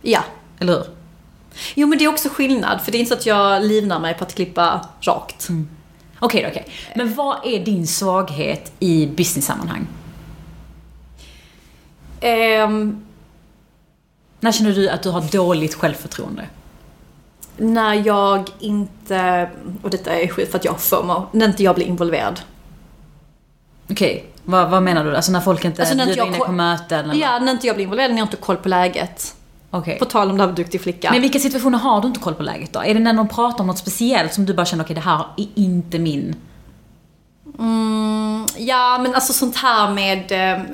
Ja. 0.02 0.20
Eller 0.60 0.72
hur? 0.72 0.84
Jo 1.74 1.86
men 1.86 1.98
det 1.98 2.04
är 2.04 2.08
också 2.08 2.28
skillnad, 2.28 2.80
för 2.84 2.92
det 2.92 2.98
är 2.98 3.00
inte 3.00 3.08
så 3.08 3.18
att 3.18 3.26
jag 3.26 3.64
livnar 3.64 4.00
mig 4.00 4.14
på 4.14 4.24
att 4.24 4.34
klippa 4.34 4.88
rakt. 5.00 5.48
Okej, 6.18 6.46
okej. 6.50 6.66
Men 6.96 7.14
vad 7.14 7.36
är 7.46 7.64
din 7.64 7.86
svaghet 7.86 8.72
i 8.80 9.06
business-sammanhang? 9.06 9.86
Ehm, 12.22 13.04
När 14.40 14.52
känner 14.52 14.72
du 14.72 14.88
att 14.88 15.02
du 15.02 15.10
har 15.10 15.20
dåligt 15.32 15.74
självförtroende? 15.74 16.48
när 17.56 18.06
jag 18.06 18.50
inte, 18.58 19.50
och 19.82 19.90
detta 19.90 20.12
är 20.20 20.28
skit 20.28 20.50
för 20.50 20.58
att 20.58 20.64
jag 20.64 20.72
har 20.72 20.78
FOMO, 20.78 21.26
när 21.32 21.46
inte 21.46 21.62
jag 21.62 21.74
blir 21.74 21.86
involverad. 21.86 22.40
Okej, 23.90 24.26
vad, 24.44 24.70
vad 24.70 24.82
menar 24.82 25.04
du? 25.04 25.16
Alltså 25.16 25.32
när 25.32 25.40
folk 25.40 25.64
inte 25.64 25.82
Alltså, 25.82 25.96
när 25.96 26.06
bjuder 26.06 26.26
in 26.26 26.34
på 26.34 26.52
möten? 26.52 27.10
Eller? 27.10 27.22
Ja, 27.22 27.38
när 27.38 27.52
inte 27.52 27.66
jag 27.66 27.76
blir 27.76 27.84
involverad, 27.84 28.10
när 28.10 28.18
jag 28.18 28.26
inte 28.26 28.36
har 28.36 28.42
koll 28.42 28.56
på 28.56 28.68
läget. 28.68 29.34
Okej. 29.70 29.98
På 29.98 30.04
tal 30.04 30.30
om 30.30 30.36
det 30.36 30.42
här 30.42 30.48
med 30.48 30.56
duktig 30.56 30.80
flicka. 30.80 31.10
Men 31.10 31.22
vilka 31.22 31.38
situationer 31.38 31.78
har 31.78 32.00
du 32.00 32.08
inte 32.08 32.20
koll 32.20 32.34
på 32.34 32.42
läget 32.42 32.72
då? 32.72 32.80
Är 32.80 32.94
det 32.94 33.00
när 33.00 33.12
någon 33.12 33.28
pratar 33.28 33.60
om 33.60 33.66
något 33.66 33.78
speciellt 33.78 34.34
som 34.34 34.46
du 34.46 34.54
bara 34.54 34.66
känner, 34.66 34.84
okej 34.84 34.94
det 34.94 35.00
här 35.00 35.26
är 35.36 35.46
inte 35.54 35.98
min... 35.98 36.36
Mm, 37.58 38.46
ja, 38.56 38.98
men 39.02 39.14
alltså 39.14 39.32
sånt 39.32 39.56
här 39.56 39.90
med 39.90 40.24
ehm, 40.30 40.66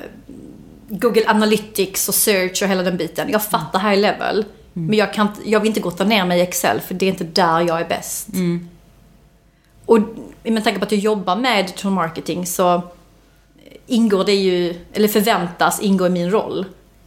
Google 0.89 1.23
Analytics 1.27 2.09
och 2.09 2.15
search 2.15 2.63
och 2.63 2.69
hela 2.69 2.83
den 2.83 2.97
biten. 2.97 3.29
Jag 3.31 3.45
fattar 3.45 3.91
high 3.91 4.01
level. 4.01 4.45
Men 4.73 4.99
jag, 4.99 5.15
kan, 5.15 5.29
jag 5.45 5.61
vill 5.61 5.69
inte 5.69 5.81
gotta 5.81 6.05
ner 6.05 6.25
mig 6.25 6.39
i 6.39 6.43
Excel, 6.43 6.81
för 6.81 6.95
det 6.95 7.07
är 7.07 7.09
inte 7.11 7.25
där 7.25 7.61
jag 7.61 7.81
är 7.81 7.89
bäst. 7.89 8.29
Och 9.87 9.99
med 10.43 10.65
tanke 10.65 10.79
på 10.79 10.85
att 10.85 10.93
jag 10.93 11.01
jobbar 11.01 11.37
med 11.37 11.65
digital 11.65 11.93
marketing 11.93 12.47
så 12.47 12.83
ingår 13.87 14.25
det 14.25 14.35
ju, 14.35 14.75
eller 14.93 15.09
förväntas 15.09 15.81
ingå 15.81 16.07
i 16.07 16.11
min 16.11 16.31
roll. 16.31 16.65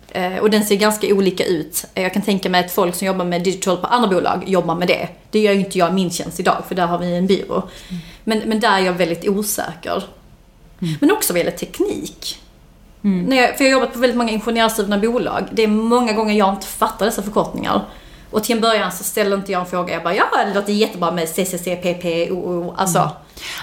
Eh, 0.10 0.38
och 0.38 0.50
den 0.50 0.66
ser 0.66 0.76
ganska 0.76 1.08
olika 1.08 1.46
ut. 1.46 1.86
Eh, 1.94 2.04
Jag 2.04 2.14
kan 2.14 2.22
tänka 2.22 2.50
mig 2.50 2.66
att 2.66 2.72
folk 2.72 2.96
som 2.96 3.08
jobbar 3.08 3.26
med 3.26 3.44
digital 3.44 3.78
på 3.78 3.88
andra 3.88 4.10
bolag 4.10 4.44
jobbar 4.48 4.76
med 4.76 4.88
det. 4.88 5.08
Det 5.32 5.40
gör 5.40 5.54
ju 5.54 5.60
inte 5.60 5.78
jag 5.78 5.90
i 5.90 5.94
min 5.94 6.12
tjänst 6.12 6.40
idag, 6.40 6.64
för 6.68 6.76
där 6.76 6.86
har 6.88 6.98
vi 6.98 7.16
en 7.16 7.28
byrå. 7.28 7.70
Men, 8.24 8.40
men 8.40 8.60
där 8.60 8.72
är 8.78 8.86
jag 8.86 8.94
väldigt 8.94 9.28
osäker. 9.30 10.04
Men 11.00 11.12
också 11.12 11.34
vad 11.34 11.38
gäller 11.38 11.52
teknik. 11.58 12.41
När 13.02 13.38
jag, 13.38 13.58
för 13.58 13.64
jag 13.64 13.72
har 13.72 13.80
jobbat 13.82 13.94
på 13.94 14.00
väldigt 14.00 14.18
många 14.18 14.32
ingenjörsdrivna 14.32 14.98
bolag. 14.98 15.44
Det 15.52 15.64
är 15.64 15.68
många 15.68 16.14
gånger 16.14 16.34
jag 16.34 16.50
inte 16.50 16.68
fattar 16.68 17.06
dessa 17.06 17.22
förkortningar. 17.22 17.86
Och 18.32 18.44
till 18.44 18.56
en 18.56 18.62
början 18.62 18.92
så 18.92 19.04
ställde 19.04 19.36
inte 19.36 19.52
jag 19.52 19.62
en 19.62 19.66
fråga. 19.68 19.94
Jag 19.94 20.04
bara, 20.04 20.16
ja 20.16 20.24
det 20.48 20.54
låter 20.54 20.74
jättebra 20.74 21.12
med 21.12 21.30
CCC, 21.30 21.64
PP, 21.64 22.32
OO. 22.32 22.74
Alltså, 22.78 23.10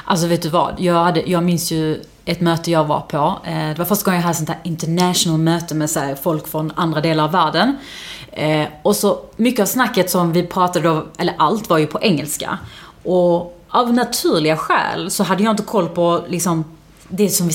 Alltså 0.05 0.27
vet 0.27 0.42
du 0.42 0.48
vad? 0.48 0.74
Jag, 0.79 0.94
hade, 0.94 1.20
jag 1.20 1.42
minns 1.42 1.70
ju 1.70 2.05
ett 2.24 2.40
möte 2.40 2.70
jag 2.70 2.85
var 2.85 3.01
på. 3.01 3.38
Eh, 3.44 3.68
det 3.68 3.74
var 3.79 3.85
första 3.85 4.05
gången 4.05 4.20
jag 4.20 4.27
hade 4.27 4.37
sånt 4.37 4.48
här 4.48 4.59
international 4.62 5.38
möte 5.38 5.74
med 5.74 5.90
så 5.90 6.14
folk 6.22 6.48
från 6.48 6.72
andra 6.77 7.01
delar 7.01 7.24
av 7.24 7.33
världen. 7.33 7.77
Eh, 8.33 8.66
och 8.83 8.96
så 8.96 9.18
mycket 9.37 9.61
av 9.62 9.66
snacket 9.66 10.11
som 10.11 10.33
vi 10.33 10.42
pratade 10.46 10.88
om, 10.90 11.07
eller 11.18 11.35
allt 11.38 11.70
var 11.70 11.79
ju 11.79 11.87
på 11.87 12.01
engelska. 12.03 12.59
Och 13.05 13.61
av 13.68 13.92
naturliga 13.94 14.57
skäl 14.57 15.11
så 15.11 15.22
hade 15.24 15.42
jag 15.42 15.51
inte 15.51 15.62
koll 15.62 15.88
på 15.88 16.24
liksom 16.29 16.64
det 17.09 17.29
som 17.29 17.48
vi 17.48 17.55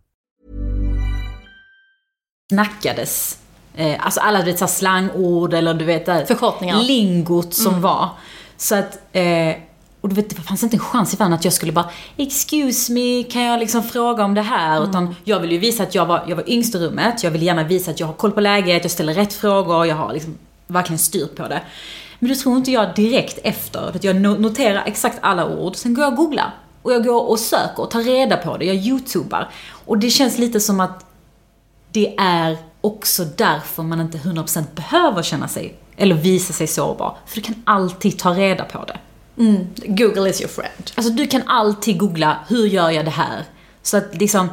snackades. 2.51 3.37
Eh, 3.75 4.05
alltså 4.05 4.19
alla 4.19 4.41
vet, 4.43 4.59
så 4.59 4.65
här 4.65 4.71
slangord 4.71 5.53
eller 5.53 5.73
du 5.73 5.85
vet 5.85 6.05
Förkortningar. 6.27 6.77
lingot 6.79 7.53
som 7.53 7.81
var. 7.81 8.09
Så 8.57 8.75
att, 8.75 8.99
eh, 9.11 9.55
och 10.01 10.09
du 10.09 10.15
vet, 10.15 10.29
det 10.29 10.35
fanns 10.41 10.63
inte 10.63 10.75
en 10.75 10.79
chans 10.79 11.13
i 11.13 11.17
världen 11.17 11.33
att 11.33 11.43
jag 11.45 11.53
skulle 11.53 11.71
bara 11.71 11.89
Excuse 12.17 12.91
me, 12.93 13.23
kan 13.23 13.41
jag 13.41 13.59
liksom 13.59 13.83
fråga 13.83 14.23
om 14.23 14.33
det 14.33 14.41
här? 14.41 14.83
Utan 14.83 15.15
jag 15.23 15.39
ville 15.39 15.53
ju 15.53 15.59
visa 15.59 15.83
att 15.83 15.95
jag 15.95 16.05
var, 16.05 16.23
jag 16.27 16.35
var 16.35 16.49
yngst 16.49 16.75
i 16.75 16.77
rummet. 16.77 17.23
Jag 17.23 17.31
ville 17.31 17.45
gärna 17.45 17.63
visa 17.63 17.91
att 17.91 17.99
jag 17.99 18.07
har 18.07 18.13
koll 18.13 18.31
på 18.31 18.41
läget, 18.41 18.83
jag 18.83 18.91
ställer 18.91 19.13
rätt 19.13 19.33
frågor, 19.33 19.85
jag 19.85 19.95
har 19.95 20.13
liksom 20.13 20.37
verkligen 20.67 20.99
styr 20.99 21.25
på 21.25 21.47
det. 21.47 21.61
Men 22.19 22.29
det 22.29 22.35
tror 22.35 22.57
inte 22.57 22.71
jag 22.71 22.95
direkt 22.95 23.39
efter. 23.43 23.79
Att 23.95 24.03
jag 24.03 24.15
no- 24.15 24.39
noterar 24.39 24.83
exakt 24.85 25.17
alla 25.21 25.47
ord, 25.47 25.75
sen 25.75 25.93
går 25.93 26.03
jag 26.03 26.11
och 26.13 26.17
googlar. 26.17 26.53
Och 26.81 26.93
jag 26.93 27.03
går 27.05 27.29
och 27.29 27.39
söker 27.39 27.83
och 27.83 27.91
tar 27.91 28.01
reda 28.01 28.37
på 28.37 28.57
det, 28.57 28.65
jag 28.65 28.75
youtubar. 28.75 29.49
Och 29.85 29.97
det 29.97 30.09
känns 30.09 30.37
lite 30.37 30.59
som 30.59 30.79
att 30.79 31.05
det 31.91 32.15
är 32.17 32.57
också 32.81 33.25
därför 33.25 33.83
man 33.83 34.01
inte 34.01 34.17
100% 34.17 34.63
behöver 34.75 35.23
känna 35.23 35.47
sig, 35.47 35.75
eller 35.97 36.15
visa 36.15 36.53
sig 36.53 36.67
sårbar. 36.67 37.17
För 37.25 37.35
du 37.35 37.41
kan 37.41 37.55
alltid 37.63 38.19
ta 38.19 38.33
reda 38.33 38.65
på 38.65 38.85
det. 38.85 38.97
Google 39.87 40.29
is 40.29 40.41
your 40.41 40.49
friend. 40.49 40.91
Alltså 40.95 41.11
du 41.13 41.27
kan 41.27 41.41
alltid 41.45 41.99
googla, 41.99 42.37
hur 42.47 42.67
gör 42.67 42.89
jag 42.89 43.05
det 43.05 43.11
här? 43.11 43.43
Så 43.81 43.97
att 43.97 44.15
liksom, 44.15 44.49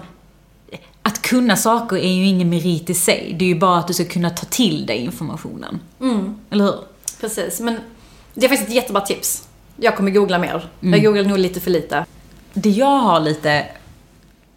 att 1.03 1.23
kunna 1.23 1.57
saker 1.57 1.97
är 1.97 2.13
ju 2.13 2.27
ingen 2.27 2.51
merit 2.51 2.91
i 2.91 2.95
sig. 2.95 3.37
Det 3.39 3.45
är 3.45 3.49
ju 3.49 3.59
bara 3.59 3.79
att 3.79 3.89
du 3.89 3.95
ska 3.95 4.05
kunna 4.05 4.31
ta 4.31 4.47
till 4.47 4.87
dig 4.87 4.97
informationen. 4.97 5.81
Eller 6.51 6.65
hur? 6.65 6.75
Precis, 7.21 7.61
men 7.61 7.81
det 8.35 8.47
är 8.47 8.49
faktiskt 8.49 8.69
ett 8.69 8.75
jättebra 8.75 9.01
tips. 9.01 9.49
Jag 9.77 9.97
kommer 9.97 10.11
googla 10.11 10.39
mer. 10.39 10.69
Jag 10.81 11.03
googlar 11.03 11.25
nog 11.25 11.39
lite 11.39 11.61
för 11.61 11.71
lite. 11.71 12.05
Det 12.53 12.71
jag 12.71 12.99
har 12.99 13.21
lite 13.21 13.67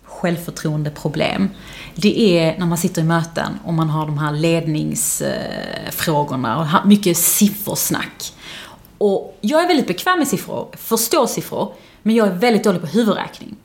självförtroendeproblem, 0.04 1.50
det 2.02 2.40
är 2.40 2.60
när 2.60 2.66
man 2.66 2.78
sitter 2.78 3.02
i 3.02 3.06
möten 3.06 3.60
och 3.66 3.74
man 3.74 3.90
har 3.90 4.06
de 4.06 4.18
här 4.18 4.32
ledningsfrågorna 4.32 6.60
och 6.60 6.68
mycket 6.88 7.18
siffersnack. 7.18 8.34
Och 8.98 9.38
jag 9.42 9.64
är 9.64 9.68
väldigt 9.68 9.88
bekväm 9.88 10.20
med 10.20 10.28
siffror, 10.28 10.68
förstår 10.78 11.28
siffror, 11.28 11.74
men 12.04 12.16
jag 12.16 12.28
är 12.28 12.32
väldigt 12.32 12.64
dålig 12.64 12.82
på 12.82 12.88
huvudräkning. 12.88 13.56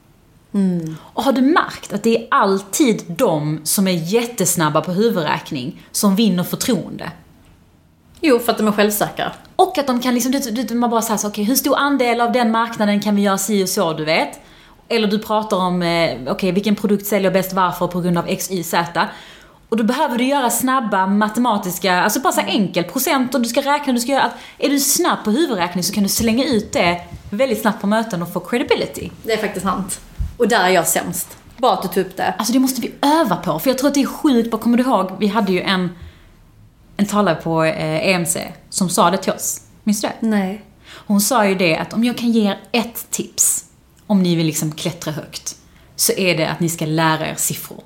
Och 0.99 1.23
har 1.23 1.33
du 1.33 1.41
märkt 1.41 1.93
att 1.93 2.03
det 2.03 2.17
är 2.17 2.27
alltid 2.31 3.05
de 3.09 3.61
som 3.65 3.89
är 3.89 3.93
jättesnabba 3.93 4.81
på 4.81 4.93
huvudräkning 4.93 5.83
som 5.93 6.17
vinner 6.17 6.45
förtroende? 6.45 7.13
Jo, 8.21 8.39
för 8.39 8.53
att 8.53 8.59
de 8.59 8.69
är 8.69 8.73
självsäkra. 8.73 9.33
Och 9.57 9.79
att 9.79 9.87
de 9.87 10.01
kan 10.01 10.15
liksom, 10.15 10.33
du, 10.33 10.39
du, 10.39 10.75
man 10.75 10.91
bara 10.91 11.03
säger 11.03 11.19
så, 11.19 11.29
okej, 11.29 11.45
hur 11.45 11.55
stor 11.55 11.77
andel 11.77 12.21
av 12.21 12.33
den 12.33 12.51
marknaden 12.51 13.01
kan 13.01 13.17
vi 13.17 13.23
göra 13.23 13.39
si 13.39 13.65
och 13.65 13.69
så, 13.69 13.93
du 13.93 14.05
vet? 14.05 14.41
Eller 14.89 15.09
du 15.09 15.19
pratar 15.19 15.57
om, 15.57 15.83
eh, 15.83 16.19
okej, 16.27 16.53
vilken 16.53 16.77
produkt 16.77 17.07
säljer 17.07 17.31
bäst 17.31 17.53
varför 17.53 17.87
på 17.87 18.01
grund 18.01 18.19
av 18.19 18.29
X, 18.29 18.51
Y, 18.51 18.63
Z. 18.63 19.09
Och 19.69 19.77
då 19.77 19.85
behöver 19.85 20.19
du 20.19 20.25
göra 20.25 20.51
snabba 20.51 21.07
matematiska, 21.07 22.01
alltså 22.01 22.21
bara 22.21 22.33
så 22.33 22.41
här 22.41 22.49
enkel 22.49 22.85
procent 22.85 23.35
och 23.35 23.41
du 23.41 23.49
ska 23.49 23.61
räkna, 23.61 23.93
du 23.93 24.01
ska 24.01 24.13
göra 24.13 24.23
att, 24.23 24.35
är 24.59 24.69
du 24.69 24.81
snabb 24.81 25.25
på 25.25 25.31
huvudräkning 25.31 25.85
så 25.85 25.93
kan 25.93 26.03
du 26.03 26.09
slänga 26.09 26.45
ut 26.45 26.73
det 26.73 27.01
väldigt 27.31 27.61
snabbt 27.61 27.81
på 27.81 27.87
möten 27.87 28.23
och 28.23 28.33
få 28.33 28.41
credibility. 28.41 29.11
Det 29.23 29.33
är 29.33 29.37
faktiskt 29.37 29.67
sant. 29.67 30.01
Och 30.37 30.49
där 30.49 30.65
är 30.65 30.69
jag 30.69 30.87
sämst. 30.87 31.39
Bara 31.57 31.73
att 31.73 31.83
du 31.83 31.89
tog 31.89 32.07
upp 32.07 32.17
det. 32.17 32.35
Alltså 32.39 32.53
det 32.53 32.59
måste 32.59 32.81
vi 32.81 32.93
öva 33.03 33.37
på, 33.37 33.59
för 33.59 33.71
jag 33.71 33.79
tror 33.79 33.89
att 33.89 33.95
det 33.95 34.03
är 34.03 34.07
sjukt 34.07 34.51
bra. 34.51 34.61
Kommer 34.61 34.79
du 34.79 34.85
ihåg, 34.85 35.11
vi 35.19 35.27
hade 35.27 35.53
ju 35.53 35.61
en, 35.61 35.91
en 36.97 37.07
talare 37.07 37.35
på 37.35 37.65
eh, 37.65 38.09
EMC 38.09 38.37
som 38.71 38.89
sa 38.89 39.11
det 39.11 39.17
till 39.17 39.33
oss. 39.33 39.61
Minns 39.85 40.01
du 40.01 40.09
det? 40.09 40.27
Nej. 40.27 40.65
Hon 41.07 41.21
sa 41.21 41.47
ju 41.47 41.55
det 41.55 41.77
att 41.77 41.93
om 41.93 42.05
jag 42.05 42.19
kan 42.19 42.31
ge 42.31 42.49
er 42.49 42.59
ett 42.73 43.11
tips 43.11 43.66
om 44.07 44.23
ni 44.23 44.37
vill 44.37 44.47
liksom 44.47 44.73
klättra 44.73 45.13
högt, 45.13 45.57
så 45.97 46.13
är 46.13 46.37
det 46.37 46.51
att 46.51 46.61
ni 46.61 46.69
ska 46.69 46.87
lära 46.87 47.29
er 47.29 47.35
siffror. 47.35 47.81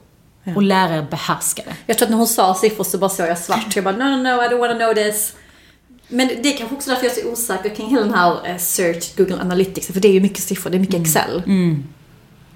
Och 0.57 0.63
lära 0.63 0.97
er 0.97 1.07
behärska 1.11 1.63
det. 1.67 1.77
Jag 1.87 1.99
tror 1.99 2.07
att 2.07 2.11
när 2.11 2.19
hon 2.19 2.27
sa 2.27 2.55
siffror 2.55 2.85
så 2.85 2.99
bara 2.99 3.11
såg 3.11 3.29
jag 3.29 3.39
svart. 3.39 3.77
Jag 3.77 3.85
bara, 3.85 3.97
no, 3.97 4.05
no, 4.05 4.23
no, 4.23 4.29
I 4.29 4.49
don't 4.49 4.59
wanna 4.59 4.75
know 4.75 4.95
this. 4.95 5.33
Men 6.09 6.29
det 6.29 6.55
är 6.55 6.59
kanske 6.59 6.77
också 6.77 6.91
därför 6.91 7.07
jag 7.07 7.19
är 7.19 7.23
så 7.23 7.29
osäker 7.33 7.75
kring 7.75 7.91
hela 7.91 8.03
den 8.03 8.15
här 8.15 8.49
eh, 8.49 8.57
search, 8.57 9.17
Google 9.17 9.41
Analytics. 9.41 9.87
För 9.87 10.01
det 10.01 10.09
är 10.09 10.13
ju 10.13 10.21
mycket 10.21 10.43
siffror, 10.43 10.71
det 10.71 10.77
är 10.77 10.81
mycket 10.81 11.01
Excel. 11.01 11.43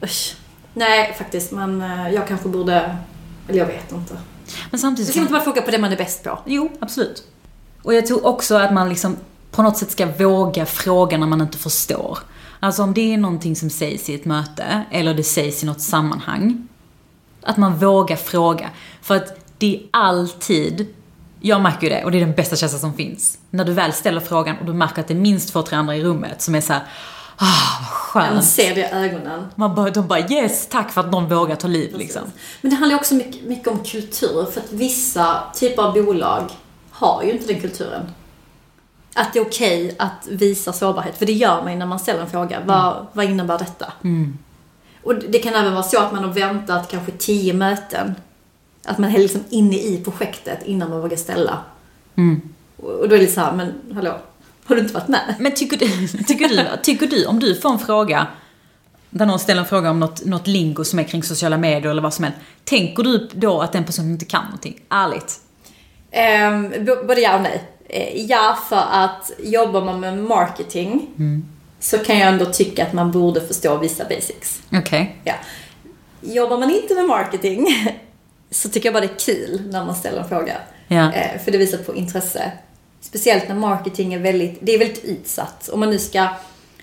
Usch. 0.03 0.37
Nej, 0.75 1.15
faktiskt. 1.19 1.53
Men 1.53 1.83
eh, 1.83 2.15
jag 2.15 2.29
kanske 2.29 2.49
borde... 2.49 2.97
Eller 3.49 3.59
jag 3.59 3.67
vet 3.67 3.93
inte. 3.93 4.19
Men 4.71 4.81
samtidigt 4.81 5.11
Ska 5.11 5.19
man 5.19 5.23
inte 5.23 5.33
bara 5.33 5.43
fokusera 5.43 5.65
på 5.65 5.71
det 5.71 5.79
man 5.79 5.93
är 5.93 5.97
bäst 5.97 6.25
på? 6.25 6.39
Jo, 6.47 6.71
absolut. 6.81 7.25
Och 7.83 7.95
jag 7.95 8.07
tror 8.07 8.27
också 8.27 8.57
att 8.57 8.73
man 8.73 8.89
liksom 8.89 9.17
på 9.55 9.63
något 9.63 9.77
sätt 9.77 9.91
ska 9.91 10.07
våga 10.07 10.67
fråga 10.67 11.19
när 11.19 11.27
man 11.27 11.41
inte 11.41 11.59
förstår. 11.59 12.19
Alltså 12.61 12.83
om 12.83 12.95
det 12.95 13.15
är 13.15 13.19
någonting 13.19 13.57
som 13.57 13.71
sägs 13.71 14.09
i 14.09 14.15
ett 14.15 14.25
möte, 14.25 14.85
eller 14.91 15.15
det 15.15 15.23
sägs 15.25 15.63
i 15.63 15.67
något 15.67 15.81
sammanhang. 15.81 16.69
Att 17.43 17.57
man 17.57 17.79
vågar 17.79 18.17
fråga. 18.17 18.71
För 19.03 19.17
att 19.17 19.39
det 19.59 19.77
är 19.77 19.83
alltid, 19.91 20.87
jag 21.41 21.61
märker 21.61 21.83
ju 21.83 21.89
det, 21.89 22.05
och 22.05 22.11
det 22.11 22.19
är 22.19 22.27
den 22.27 22.35
bästa 22.35 22.57
känslan 22.57 22.81
som 22.81 22.95
finns. 22.95 23.39
När 23.51 23.65
du 23.65 23.73
väl 23.73 23.93
ställer 23.93 24.21
frågan 24.21 24.59
och 24.59 24.67
du 24.67 24.73
märker 24.73 25.01
att 25.01 25.09
det 25.09 25.15
är 25.15 25.19
minst 25.19 25.53
två, 25.53 25.63
tre 25.63 25.77
andra 25.77 25.97
i 25.97 26.05
rummet 26.05 26.43
som 26.43 26.55
är 26.55 26.61
så 26.61 26.73
här, 26.73 26.83
ah, 27.37 27.45
vad 28.15 28.23
Man 28.25 28.33
skönt. 28.33 28.45
ser 28.45 28.75
det 28.75 28.81
i 28.81 28.85
ögonen. 28.85 29.47
Man 29.55 29.75
bara, 29.75 29.91
de 29.91 30.07
bara 30.07 30.29
yes, 30.31 30.69
tack 30.71 30.93
för 30.93 31.01
att 31.01 31.11
någon 31.11 31.29
vågar 31.29 31.57
ta 31.57 31.69
liv 31.69 31.97
liksom. 31.99 32.23
Men 32.61 32.71
det 32.71 32.77
handlar 32.77 32.97
också 32.97 33.15
mycket, 33.15 33.45
mycket 33.45 33.69
om 33.69 33.79
kultur. 33.79 34.47
För 34.53 34.61
att 34.61 34.73
vissa 34.73 35.43
typer 35.55 35.83
av 35.83 35.95
bolag 35.95 36.43
har 36.91 37.23
ju 37.23 37.33
inte 37.33 37.53
den 37.53 37.61
kulturen. 37.61 38.11
Att 39.15 39.33
det 39.33 39.39
är 39.39 39.45
okej 39.45 39.95
att 39.99 40.27
visa 40.31 40.73
sårbarhet. 40.73 41.19
För 41.19 41.27
det 41.27 41.33
gör 41.33 41.63
man 41.63 41.73
ju 41.73 41.79
när 41.79 41.87
man 41.87 41.99
ställer 41.99 42.21
en 42.21 42.31
fråga. 42.31 42.61
Vad, 42.65 43.07
vad 43.13 43.25
innebär 43.25 43.59
detta? 43.59 43.93
Och 45.03 45.15
det 45.15 45.39
kan 45.39 45.55
även 45.55 45.73
vara 45.73 45.83
så 45.83 46.01
att 46.01 46.13
man 46.13 46.25
har 46.25 46.33
väntat 46.33 46.91
kanske 46.91 47.13
tio 47.13 47.53
möten. 47.53 48.15
Att 48.85 48.99
man 48.99 49.15
är 49.15 49.19
liksom 49.19 49.45
inne 49.51 49.77
i 49.77 50.01
projektet 50.05 50.59
innan 50.65 50.91
man 50.91 51.01
vågar 51.01 51.17
ställa. 51.17 51.59
Och 52.77 52.91
och 53.01 53.09
då 53.09 53.15
är 53.15 53.19
det 53.21 53.27
så 53.27 53.41
här, 53.41 53.53
men 53.53 53.73
hallå, 53.95 54.19
har 54.65 54.75
du 54.77 54.83
inte 54.83 54.95
varit 54.95 55.09
med? 55.09 55.35
Men 55.39 55.55
tycker 55.55 55.77
du, 55.77 56.09
tycker 56.25 56.49
du, 56.49 56.67
tycker 56.83 57.07
du, 57.07 57.27
om 57.27 57.41
du 57.41 57.55
får 57.55 57.71
en 57.73 57.79
fråga, 57.79 58.27
där 59.11 59.27
någon 59.27 59.39
ställer 59.39 59.61
en 59.61 59.67
fråga 59.69 59.91
om 59.91 60.01
något, 60.01 60.25
något 60.25 60.47
lingo 60.47 60.85
som 60.85 60.99
är 60.99 61.03
kring 61.05 61.23
sociala 61.23 61.57
medier 61.57 61.91
eller 61.91 62.03
vad 62.03 62.15
som 62.15 62.25
helst. 62.25 62.39
Tänker 62.65 63.03
du 63.03 63.29
då 63.35 63.61
att 63.61 63.73
den 63.73 63.85
personen 63.85 64.11
inte 64.11 64.25
kan 64.25 64.45
någonting? 64.45 64.81
Ärligt. 64.89 65.41
B- 66.85 66.97
både 67.07 67.21
ja 67.21 67.37
och 67.37 67.43
nej. 67.43 67.63
Eh, 67.95 68.27
ja, 68.27 68.59
för 68.69 68.85
att 68.91 69.33
jobbar 69.39 69.85
man 69.85 70.01
med 70.01 70.19
marketing 70.19 71.09
så 71.81 71.99
kan 71.99 72.19
jag 72.19 72.29
ändå 72.29 72.45
tycka 72.45 72.87
att 72.87 72.93
man 72.93 73.11
borde 73.11 73.41
förstå 73.41 73.79
vissa 73.79 74.05
basics. 74.05 74.63
Okej. 74.73 75.17
Ja. 75.25 75.35
Jobbar 76.21 76.59
man 76.59 76.71
inte 76.71 76.95
med 76.95 77.05
marketing 77.05 77.67
så 78.51 78.69
tycker 78.69 78.87
jag 78.87 78.95
bara 78.95 79.07
det 79.07 79.13
är 79.13 79.35
kul 79.35 79.63
när 79.71 79.85
man 79.85 79.95
ställer 79.95 80.19
en 80.19 80.29
fråga. 80.29 80.57
Ja. 80.89 81.13
Eh, 81.13 81.41
för 81.45 81.53
det 81.53 81.59
visar 81.59 81.79
på 81.79 81.95
intresse. 81.95 82.53
Speciellt 83.01 83.49
när 83.49 83.55
marketing 83.55 84.15
är 84.15 84.19
väldigt, 84.19 84.59
det 84.61 84.75
är 84.75 84.79
väldigt 84.79 85.05
utsatt. 85.05 85.69
Om 85.69 85.81
man 85.81 85.91
nu 85.91 85.99
ska 85.99 86.29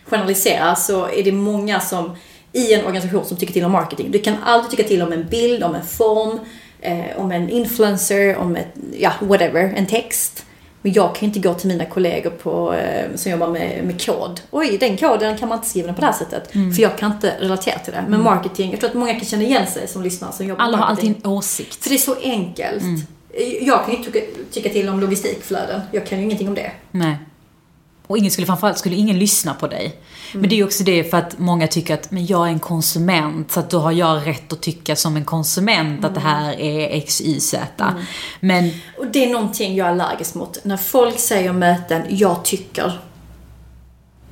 generalisera 0.06 0.76
så 0.76 1.08
är 1.08 1.24
det 1.24 1.32
många 1.32 1.80
som 1.80 2.16
i 2.54 2.74
en 2.74 2.86
organisation 2.86 3.26
som 3.26 3.38
tycker 3.38 3.54
till 3.54 3.66
om 3.66 3.72
marketing. 3.72 4.12
Du 4.12 4.20
kan 4.20 4.36
alltid 4.44 4.72
tycka 4.72 4.88
till 4.88 5.02
om 5.02 5.12
en 5.12 5.28
bild, 5.28 5.64
om 5.64 5.76
en 5.76 5.86
form, 5.86 6.40
eh, 6.82 7.18
om 7.18 7.32
en 7.32 7.50
influencer, 7.50 8.38
om 8.38 8.56
ett, 8.56 8.74
ja, 8.98 9.12
whatever, 9.22 9.74
en 9.76 9.86
text. 9.86 10.46
Men 10.82 10.94
jag 10.94 11.16
kan 11.16 11.28
inte 11.28 11.40
gå 11.40 11.54
till 11.54 11.68
mina 11.68 11.86
kollegor 11.86 12.30
på, 12.30 12.74
eh, 12.74 13.16
som 13.16 13.32
jobbar 13.32 13.48
med, 13.48 13.84
med 13.86 14.06
kod. 14.06 14.42
Oj, 14.52 14.78
den 14.78 14.98
koden 14.98 15.38
kan 15.38 15.50
man 15.50 15.58
inte 15.58 15.70
skriva 15.70 15.86
den 15.86 15.96
på 15.96 16.02
det 16.02 16.08
här 16.08 16.14
sättet. 16.14 16.56
Mm. 16.56 16.74
För 16.74 16.82
jag 16.82 16.98
kan 16.98 17.12
inte 17.12 17.36
relatera 17.40 17.80
till 17.80 17.94
det. 17.94 18.06
Men 18.08 18.24
marketing, 18.24 18.72
jag 18.72 18.80
tror 18.80 18.90
att 18.90 18.96
många 18.96 19.14
kan 19.14 19.26
känna 19.26 19.44
igen 19.44 19.68
sig 19.68 19.88
som 19.88 20.04
lyssnar 20.04 20.32
som 20.32 20.46
jobbar 20.46 20.64
Alla 20.64 20.78
har 20.78 20.86
alltid 20.86 21.16
en 21.24 21.32
åsikt. 21.32 21.84
För 21.84 21.90
det 21.90 21.96
är 21.96 21.98
så 21.98 22.16
enkelt. 22.22 22.82
Mm. 22.82 23.02
Jag 23.62 23.86
kan 23.86 23.96
ju 23.96 24.04
tycka, 24.04 24.20
tycka 24.52 24.70
till 24.70 24.90
om 24.90 25.00
logistikflöden. 25.00 25.82
Jag 25.92 26.06
kan 26.06 26.18
ju 26.18 26.24
ingenting 26.24 26.48
om 26.48 26.56
det. 26.56 26.72
Nej. 26.92 27.18
Och 28.12 28.18
ingen 28.18 28.32
skulle, 28.32 28.48
framförallt 28.48 28.78
skulle 28.78 28.96
ingen 28.96 29.20
lyssna 29.20 29.54
på 29.54 29.68
dig. 29.68 29.96
Men 30.34 30.50
det 30.50 30.56
är 30.56 30.58
ju 30.58 30.64
också 30.64 30.84
det 30.84 31.04
för 31.04 31.18
att 31.18 31.40
många 31.40 31.68
tycker 31.68 31.94
att 31.94 32.12
men 32.12 32.26
jag 32.26 32.48
är 32.48 32.52
en 32.52 32.60
konsument 32.60 33.52
så 33.52 33.60
att 33.60 33.70
då 33.70 33.80
har 33.80 33.92
jag 33.92 34.28
rätt 34.28 34.54
att 34.54 34.62
tycka 34.62 34.96
som 34.96 35.16
en 35.16 35.26
konsument 35.26 36.06
att 36.06 36.14
det 36.14 36.20
här 36.20 36.60
är 36.60 36.98
X, 36.98 37.22
Y, 37.22 37.40
Z. 37.40 37.94
Men 38.40 38.72
Och 38.98 39.08
det 39.08 39.26
är 39.26 39.34
någonting 39.34 39.76
jag 39.76 39.88
är 39.88 39.92
allergisk 39.92 40.36
mot. 40.36 40.66
När 40.66 40.78
folk 40.78 41.20
säger 41.20 41.54
möten, 41.54 42.02
jag 42.10 42.46
tycker. 42.46 43.00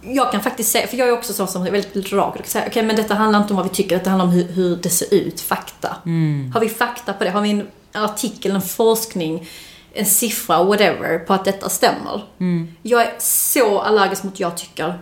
Jag 0.02 0.32
kan 0.32 0.42
faktiskt 0.42 0.72
säga, 0.72 0.88
för 0.88 0.98
jag 0.98 1.08
är 1.08 1.14
också 1.14 1.34
sån 1.34 1.48
som 1.48 1.68
är 1.68 1.72
väldigt 1.72 2.14
rak. 2.14 2.36
Kan 2.36 2.46
säga, 2.46 2.66
okej 2.68 2.84
men 2.84 2.96
detta 2.96 3.14
handlar 3.14 3.42
inte 3.42 3.54
om 3.54 3.58
vad 3.58 3.70
vi 3.70 3.76
tycker, 3.76 3.98
detta 3.98 4.10
handlar 4.10 4.26
om 4.26 4.32
hur, 4.32 4.48
hur 4.48 4.76
det 4.76 4.90
ser 4.90 5.14
ut, 5.14 5.42
fakta. 5.42 5.96
Har 6.54 6.60
vi 6.60 6.70
fakta 6.70 7.14
på 7.14 7.24
det? 7.24 7.30
Har 7.30 7.42
vi 7.42 7.50
en 7.50 7.68
artikel, 7.92 8.52
en 8.52 8.62
forskning, 8.62 9.48
en 9.94 10.06
siffra, 10.06 10.64
whatever, 10.64 11.20
på 11.20 11.34
att 11.34 11.46
detta 11.46 11.70
stämmer? 11.70 12.24
Jag 12.82 13.02
är 13.02 13.14
så 13.20 13.80
allergisk 13.80 14.24
mot 14.24 14.40
jag 14.40 14.58
tycker. 14.58 15.00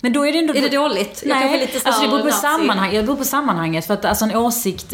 Men 0.00 0.12
då 0.12 0.26
är 0.26 0.32
det 0.32 0.38
ändå... 0.38 0.54
Är 0.54 0.62
det 0.62 0.68
dåligt? 0.68 1.22
Jag 1.26 1.36
Nej, 1.36 1.60
lite 1.60 1.80
så 1.80 1.88
alltså 1.88 2.02
det 2.02 2.08
beror, 2.08 2.22
på 2.22 2.30
sammanhang, 2.30 2.94
det 2.94 3.02
beror 3.02 3.16
på 3.16 3.24
sammanhanget. 3.24 3.86
För 3.86 3.94
att 3.94 4.04
alltså 4.04 4.24
en 4.24 4.36
åsikt, 4.36 4.92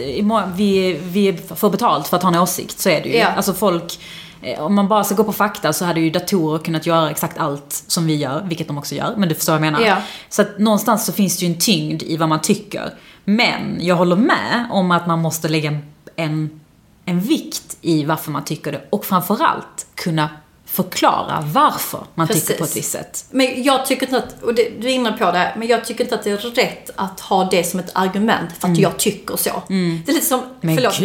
vi, 0.55 1.01
vi 1.03 1.39
får 1.57 1.71
betalt 1.71 2.09
för 2.09 2.17
att 2.17 2.23
ha 2.23 2.31
en 2.31 2.39
åsikt, 2.39 2.81
så 2.81 2.89
är 2.89 3.03
det 3.03 3.09
ju. 3.09 3.17
Ja. 3.17 3.29
Alltså 3.29 3.53
folk, 3.53 4.01
eh, 4.43 4.61
om 4.61 4.75
man 4.75 4.89
bara 4.89 5.05
ska 5.05 5.15
gå 5.15 5.25
på 5.25 5.33
fakta 5.33 5.73
så 5.73 5.85
hade 5.85 6.01
ju 6.01 6.11
datorer 6.11 6.59
kunnat 6.59 6.87
göra 6.87 7.11
exakt 7.11 7.39
allt 7.39 7.85
som 7.87 8.07
vi 8.07 8.17
gör, 8.17 8.45
vilket 8.49 8.67
de 8.69 8.79
också 8.79 8.95
gör, 8.95 9.15
men 9.17 9.29
du 9.29 9.35
förstår 9.35 9.53
vad 9.53 9.67
jag 9.67 9.73
menar. 9.73 9.87
Ja. 9.87 9.97
Så 10.29 10.43
att 10.43 10.59
någonstans 10.59 11.07
så 11.07 11.13
finns 11.13 11.39
det 11.39 11.47
ju 11.47 11.53
en 11.53 11.59
tyngd 11.59 12.03
i 12.03 12.17
vad 12.17 12.29
man 12.29 12.41
tycker. 12.41 12.95
Men 13.25 13.79
jag 13.81 13.97
håller 13.97 14.17
med 14.17 14.69
om 14.71 14.91
att 14.91 15.07
man 15.07 15.19
måste 15.19 15.49
lägga 15.49 15.79
en, 16.17 16.61
en 17.05 17.21
vikt 17.21 17.77
i 17.81 18.05
varför 18.05 18.31
man 18.31 18.45
tycker 18.45 18.73
det 18.73 18.81
och 18.91 19.05
framförallt 19.05 19.87
kunna 19.95 20.29
förklara 20.67 21.45
varför 21.47 22.01
man 22.15 22.29
tycker 22.29 22.41
på 22.53 22.59
Precis. 22.59 22.71
ett 22.71 22.77
visst 22.77 22.91
sätt. 22.91 23.25
Men 23.31 23.63
jag 23.63 23.87
tycker 23.87 24.07
inte 24.07 24.19
att, 24.19 24.43
och 24.43 24.55
det, 24.55 24.69
du 24.81 24.89
är 24.89 24.93
inne 24.93 25.13
på 25.13 25.33
det, 25.33 25.53
men 25.59 25.69
jag 25.69 25.85
tycker 25.85 26.05
inte 26.05 26.15
att 26.15 26.25
det 26.25 26.31
är 26.31 26.37
rätt 26.37 26.91
att 26.97 27.21
ha 27.21 27.45
det 27.51 27.65
som 27.65 27.81
ett 27.81 27.91
argument 27.95 28.51
för 28.59 28.69
att 28.69 28.79
jag 28.79 28.97
tycker 28.99 29.37
så. 29.37 29.63
Det 29.69 29.75
är 29.75 30.13
lite 30.13 30.27
som, 30.27 30.41
Mm. 30.41 30.51
Men 30.61 30.77
förlåt, 30.77 30.99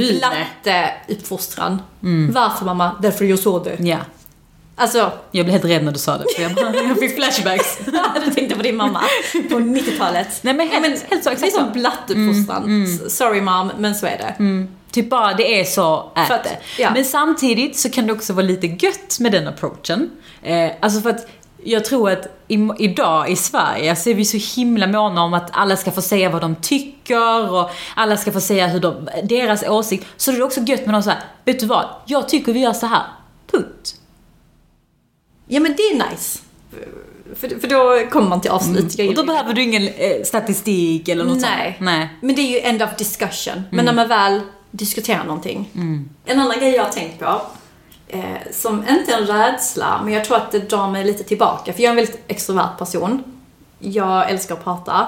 blatteuppfostran. 0.64 1.82
Varför 2.34 2.66
mamma? 2.66 2.92
Därför 3.02 3.26
jag 3.26 3.40
såg 3.40 3.64
det. 3.64 3.76
Ja. 3.84 3.98
Alltså, 4.76 5.12
Jag 5.32 5.46
blev 5.46 5.52
helt 5.52 5.66
rädd 5.66 5.84
när 5.84 5.92
du 5.92 6.00
sa 6.00 6.18
det, 6.18 6.26
för 6.36 6.42
jag, 6.44 6.54
bara, 6.56 6.76
jag 6.76 7.00
fick 7.00 7.16
flashbacks. 7.16 7.78
du 8.26 8.32
tänkte 8.34 8.56
på 8.56 8.64
din 8.64 8.76
mamma 8.78 9.02
på 9.50 9.56
90-talet. 9.60 10.28
Nej, 10.42 10.54
men 10.54 10.70
helt- 10.70 11.06
helt 11.10 11.24
så, 11.24 11.30
Det 11.30 11.34
är 11.36 11.46
exakt 11.46 11.54
som 11.56 11.72
blatteuppfostran. 11.74 12.84
S- 12.84 13.18
Sorry 13.18 13.42
mom, 13.42 13.72
men 13.78 13.96
så 13.96 14.06
är 14.06 14.18
det. 14.18 14.36
Typ 14.92 15.10
bara, 15.10 15.34
det 15.34 15.60
är 15.60 15.64
så, 15.64 16.12
ät 16.16 16.32
att- 16.32 16.44
det. 16.44 16.58
ja. 16.82 16.92
Men 16.94 17.06
samtidigt 17.06 17.78
så 17.80 17.90
kan 17.90 18.08
det 18.08 18.14
också 18.14 18.34
vara 18.34 18.46
lite 18.46 18.68
gött 18.68 19.20
med 19.20 19.32
den 19.32 19.48
approachen. 19.48 20.10
Eh, 20.44 20.72
alltså 20.80 21.02
för 21.02 21.10
att 21.10 21.28
jag 21.64 21.86
tror 21.86 22.12
att 22.12 22.28
i, 22.48 22.70
idag 22.80 23.30
i 23.30 23.36
Sverige 23.36 23.96
så 23.96 24.10
är 24.10 24.14
vi 24.16 24.26
så 24.26 24.60
himla 24.60 24.88
måna 24.88 25.24
om 25.24 25.34
att 25.34 25.50
alla 25.54 25.76
ska 25.78 25.92
få 25.92 26.02
säga 26.02 26.30
vad 26.30 26.42
de 26.42 26.56
tycker 26.56 27.52
och 27.54 27.70
alla 27.96 28.18
ska 28.18 28.32
få 28.32 28.42
säga 28.42 28.68
hur 28.68 28.80
de, 28.80 29.10
deras 29.24 29.64
åsikt. 29.64 30.06
Så 30.18 30.32
det 30.32 30.38
är 30.38 30.44
också 30.44 30.62
gött 30.62 30.86
med 30.86 30.94
någon 30.94 31.04
så 31.04 31.10
här, 31.10 31.20
vet 31.46 31.60
du 31.60 31.66
vad? 31.66 31.86
Jag 32.06 32.30
tycker 32.30 32.54
vi 32.54 32.60
gör 32.60 32.74
så 32.74 32.86
här. 32.86 33.04
Punkt. 33.52 33.96
Ja 35.48 35.60
men 35.60 35.76
det 35.78 35.84
är 35.84 36.10
nice. 36.12 36.40
För, 37.36 37.60
för 37.60 37.68
då 37.68 38.10
kommer 38.10 38.30
man 38.30 38.42
till 38.42 38.52
avslut. 38.52 39.00
Jag 39.00 39.08
Och 39.08 39.16
då 39.16 39.24
behöver 39.24 39.54
du 39.54 39.62
ingen 39.64 39.88
eh, 39.88 40.24
statistik 40.26 41.08
eller 41.10 41.24
något 41.26 41.42
Nej. 41.42 41.66
sånt. 41.74 41.86
Nej. 41.86 42.10
Men 42.22 42.36
det 42.36 42.42
är 42.42 42.52
ju 42.52 42.60
end 42.60 42.84
of 42.84 42.90
discussion. 42.98 43.64
Men 43.70 43.86
när 43.86 43.94
man 43.94 44.08
väl 44.08 44.42
diskuterar 44.72 45.24
någonting. 45.24 45.70
En 46.26 46.40
annan 46.40 46.60
grej 46.60 46.76
jag 46.76 46.84
har 46.84 46.92
tänkt 46.92 47.20
på, 47.20 47.42
eh, 48.08 48.24
som 48.52 48.88
inte 48.90 49.14
är 49.14 49.18
en 49.18 49.28
rädsla, 49.28 50.02
men 50.04 50.14
jag 50.14 50.26
tror 50.26 50.38
att 50.38 50.52
det 50.52 50.60
drar 50.60 50.92
mig 50.92 51.06
lite 51.06 51.24
tillbaka. 51.24 51.74
För 51.74 51.82
jag 51.82 51.86
är 51.86 51.90
en 51.90 51.96
väldigt 51.96 52.24
extrovert 52.28 52.78
person. 52.78 53.24
Jag 53.80 54.30
älskar 54.30 54.56
att 54.56 54.64
prata. 54.64 55.08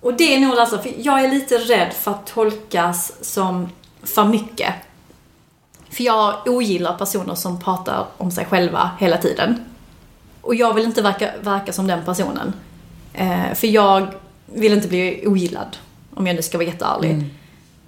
Och 0.00 0.14
det 0.14 0.34
är 0.34 0.40
nog 0.40 0.58
alltså, 0.58 0.78
för 0.78 0.92
jag 0.98 1.24
är 1.24 1.30
lite 1.30 1.58
rädd 1.58 1.92
för 1.92 2.10
att 2.10 2.26
tolkas 2.26 3.12
som 3.20 3.68
för 4.02 4.24
mycket. 4.24 4.74
För 5.90 6.04
jag 6.04 6.34
ogillar 6.46 6.98
personer 6.98 7.34
som 7.34 7.60
pratar 7.60 8.06
om 8.16 8.30
sig 8.30 8.44
själva 8.44 8.90
hela 8.98 9.16
tiden. 9.18 9.64
Och 10.40 10.54
jag 10.54 10.74
vill 10.74 10.84
inte 10.84 11.02
verka, 11.02 11.30
verka 11.42 11.72
som 11.72 11.86
den 11.86 12.04
personen. 12.04 12.52
Eh, 13.12 13.54
för 13.54 13.66
jag 13.66 14.14
vill 14.46 14.72
inte 14.72 14.88
bli 14.88 15.24
ogillad, 15.26 15.76
om 16.14 16.26
jag 16.26 16.36
nu 16.36 16.42
ska 16.42 16.58
vara 16.58 16.68
jätteärlig. 16.68 17.24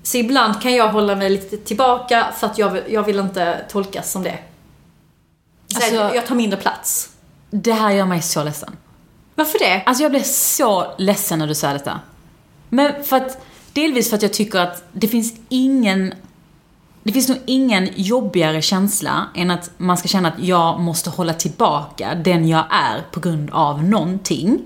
Så 0.08 0.16
ibland 0.16 0.62
kan 0.62 0.74
jag 0.74 0.88
hålla 0.92 1.16
mig 1.16 1.30
lite 1.30 1.56
tillbaka 1.56 2.26
för 2.36 2.46
att 2.46 2.58
jag 2.58 2.70
vill, 2.70 2.82
jag 2.88 3.02
vill 3.02 3.18
inte 3.18 3.64
tolkas 3.70 4.12
som 4.12 4.22
det. 4.22 4.38
Så 5.66 5.76
Alltså- 5.76 5.94
jag, 5.94 6.16
jag 6.16 6.26
tar 6.26 6.34
mindre 6.34 6.60
plats. 6.60 7.10
Det 7.50 7.72
här 7.72 7.90
gör 7.90 8.06
mig 8.06 8.22
så 8.22 8.44
ledsen. 8.44 8.76
Varför 9.34 9.58
det? 9.58 9.82
Alltså 9.86 10.02
jag 10.02 10.10
blev 10.12 10.22
så 10.22 10.94
ledsen 10.98 11.38
när 11.38 11.46
du 11.46 11.54
sa 11.54 11.72
detta. 11.72 12.00
Men 12.68 13.04
för 13.04 13.16
att, 13.16 13.46
delvis 13.72 14.08
för 14.10 14.16
att 14.16 14.22
jag 14.22 14.32
tycker 14.32 14.58
att 14.58 14.82
det 14.92 15.08
finns 15.08 15.32
ingen 15.48 16.14
det 17.02 17.12
finns 17.12 17.28
nog 17.28 17.38
ingen 17.46 17.88
jobbigare 17.96 18.62
känsla 18.62 19.26
än 19.34 19.50
att 19.50 19.70
man 19.76 19.96
ska 19.96 20.08
känna 20.08 20.28
att 20.28 20.38
jag 20.38 20.80
måste 20.80 21.10
hålla 21.10 21.34
tillbaka 21.34 22.14
den 22.14 22.48
jag 22.48 22.64
är 22.70 23.02
på 23.12 23.20
grund 23.20 23.50
av 23.50 23.84
någonting. 23.84 24.58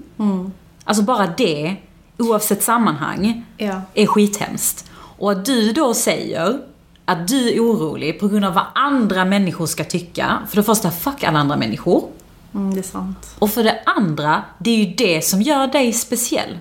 Alltså 0.85 1.03
bara 1.03 1.27
det, 1.27 1.77
oavsett 2.19 2.63
sammanhang, 2.63 3.45
Ja. 3.57 3.81
är 3.95 4.07
skithemskt. 4.07 4.89
Och 5.23 5.33
att 5.33 5.45
du 5.45 5.73
då 5.73 5.95
säger 5.95 6.59
att 7.05 7.29
du 7.29 7.53
är 7.55 7.61
orolig 7.61 8.21
på 8.21 8.29
grund 8.29 8.45
av 8.45 8.55
vad 8.55 8.67
andra 8.75 9.25
människor 9.25 9.67
ska 9.67 9.85
tycka. 9.85 10.39
För 10.49 10.57
det 10.57 10.63
första, 10.63 10.91
fuck 10.91 11.25
alla 11.25 11.39
andra 11.39 11.57
människor. 11.57 12.09
Mm, 12.55 12.75
det 12.75 12.81
är 12.81 12.83
sant. 12.83 13.37
Och 13.39 13.51
för 13.51 13.65
det 13.65 13.83
andra, 13.87 14.43
det 14.59 14.71
är 14.71 14.77
ju 14.77 14.95
det 14.95 15.23
som 15.23 15.43
gör 15.43 15.67
dig 15.67 15.93
speciell. 15.93 16.59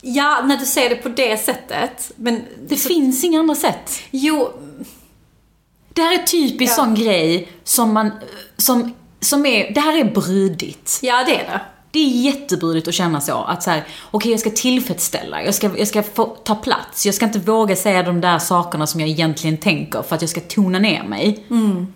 Ja, 0.00 0.42
när 0.44 0.56
du 0.56 0.66
säger 0.66 0.90
det 0.90 0.96
på 0.96 1.08
det 1.08 1.36
sättet. 1.36 2.12
Men 2.16 2.44
Det 2.68 2.76
finns 2.76 3.24
inga 3.24 3.38
andra 3.38 3.54
sätt. 3.54 3.90
Jo, 4.10 4.52
Det 5.92 6.02
här 6.02 6.18
är 6.18 6.22
typiskt 6.22 6.76
sån 6.76 6.94
grej 6.94 7.48
som 7.64 7.92
man, 7.92 8.10
som, 8.56 8.94
som 9.20 9.46
är, 9.46 9.74
det 9.74 9.80
här 9.80 9.98
är 9.98 10.04
brydigt. 10.04 10.98
ja 11.02 11.24
det 11.26 11.40
är 11.40 11.50
det. 11.50 11.60
Det 11.94 11.98
är 11.98 12.08
jättebrydigt 12.08 12.88
att 12.88 12.94
känna 12.94 13.20
så, 13.20 13.44
att 13.44 13.62
så 13.62 13.70
här, 13.70 13.84
okej 14.10 14.30
jag 14.30 14.40
ska 14.40 14.50
tillfredsställa, 14.50 15.42
jag 15.42 15.54
ska, 15.54 15.78
jag 15.78 15.88
ska 15.88 16.02
få 16.02 16.24
ta 16.24 16.54
plats, 16.54 17.06
jag 17.06 17.14
ska 17.14 17.24
inte 17.24 17.38
våga 17.38 17.76
säga 17.76 18.02
de 18.02 18.20
där 18.20 18.38
sakerna 18.38 18.86
som 18.86 19.00
jag 19.00 19.08
egentligen 19.08 19.56
tänker 19.56 20.02
för 20.02 20.14
att 20.14 20.22
jag 20.22 20.30
ska 20.30 20.40
tona 20.40 20.78
ner 20.78 21.02
mig. 21.02 21.44
Mm. 21.50 21.86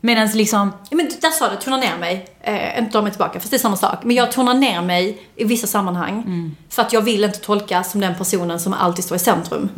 Medan 0.00 0.28
liksom, 0.28 0.72
Ja, 0.90 0.96
Men 0.96 1.10
där 1.20 1.30
sa 1.30 1.50
du, 1.50 1.56
tona 1.56 1.76
ner 1.76 1.98
mig. 1.98 2.26
Eh, 2.40 2.78
inte 2.78 2.90
dra 2.92 3.02
mig 3.02 3.12
tillbaka, 3.12 3.40
fast 3.40 3.50
det 3.50 3.56
är 3.56 3.58
samma 3.58 3.76
sak. 3.76 4.04
Men 4.04 4.16
jag 4.16 4.32
tonar 4.32 4.54
ner 4.54 4.82
mig 4.82 5.22
i 5.36 5.44
vissa 5.44 5.66
sammanhang. 5.66 6.54
För 6.68 6.82
att 6.82 6.92
jag 6.92 7.00
vill 7.02 7.24
inte 7.24 7.38
tolkas 7.38 7.92
som 7.92 8.00
den 8.00 8.14
personen 8.14 8.60
som 8.60 8.72
alltid 8.72 9.04
står 9.04 9.16
i 9.16 9.20
centrum. 9.20 9.68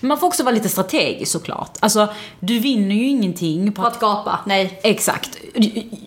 Men 0.00 0.08
man 0.08 0.18
får 0.18 0.26
också 0.26 0.42
vara 0.42 0.54
lite 0.54 0.68
strategisk 0.68 1.32
såklart. 1.32 1.76
Alltså, 1.80 2.08
du 2.40 2.58
vinner 2.58 2.94
ju 2.94 3.06
ingenting 3.06 3.72
på 3.72 3.82
På 3.82 3.88
att 3.88 3.94
att 3.94 4.00
gapa, 4.00 4.40
nej. 4.46 4.80
Exakt. 4.82 5.36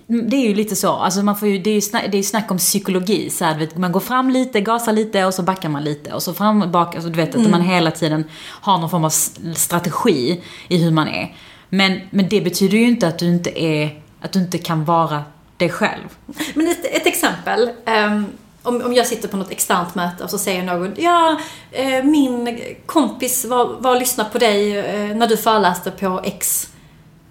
Det 0.07 0.35
är 0.35 0.47
ju 0.47 0.55
lite 0.55 0.75
så. 0.75 0.91
Alltså 0.91 1.23
man 1.23 1.37
får 1.37 1.47
ju, 1.47 1.59
det 1.59 1.69
är 1.69 1.73
ju 1.73 1.81
snack, 1.81 2.03
det 2.11 2.17
är 2.17 2.23
snack 2.23 2.51
om 2.51 2.57
psykologi. 2.57 3.29
Så 3.29 3.45
här, 3.45 3.69
man 3.75 3.91
går 3.91 3.99
fram 3.99 4.29
lite, 4.29 4.61
gasar 4.61 4.93
lite 4.93 5.25
och 5.25 5.33
så 5.33 5.43
backar 5.43 5.69
man 5.69 5.83
lite. 5.83 6.13
Och 6.13 6.23
så 6.23 6.33
fram 6.33 6.61
och 6.61 6.69
bak. 6.69 6.95
Alltså, 6.95 7.09
du 7.09 7.15
vet 7.15 7.35
att 7.35 7.49
man 7.49 7.61
hela 7.61 7.91
tiden 7.91 8.23
har 8.41 8.77
någon 8.77 8.89
form 8.89 9.05
av 9.05 9.13
strategi 9.55 10.41
i 10.67 10.77
hur 10.77 10.91
man 10.91 11.07
är. 11.07 11.35
Men, 11.69 11.99
men 12.09 12.29
det 12.29 12.41
betyder 12.41 12.77
ju 12.77 12.87
inte 12.87 13.07
att 13.07 13.19
du 13.19 13.25
inte 13.25 13.63
är, 13.63 14.01
att 14.21 14.31
du 14.31 14.39
inte 14.39 14.57
kan 14.57 14.85
vara 14.85 15.23
dig 15.57 15.69
själv. 15.69 16.17
Men 16.53 16.67
ett, 16.67 16.85
ett 16.85 17.07
exempel. 17.07 17.69
ehm, 17.85 18.25
om, 18.67 18.81
om 18.81 18.93
jag 18.93 19.07
sitter 19.07 19.27
på 19.27 19.37
något 19.37 19.51
externt 19.51 19.95
möte 19.95 20.23
och 20.23 20.29
så 20.29 20.37
säger 20.37 20.63
någon 20.63 20.93
Ja, 20.97 21.39
eh, 21.71 22.03
min 22.03 22.59
kompis 22.85 23.45
var, 23.45 23.65
var 23.65 23.91
och 23.91 23.99
lyssnade 23.99 24.29
på 24.29 24.37
dig 24.37 24.77
eh, 24.77 25.15
när 25.15 25.27
du 25.27 25.37
föreläste 25.37 25.91
på 25.91 26.21
X. 26.23 26.69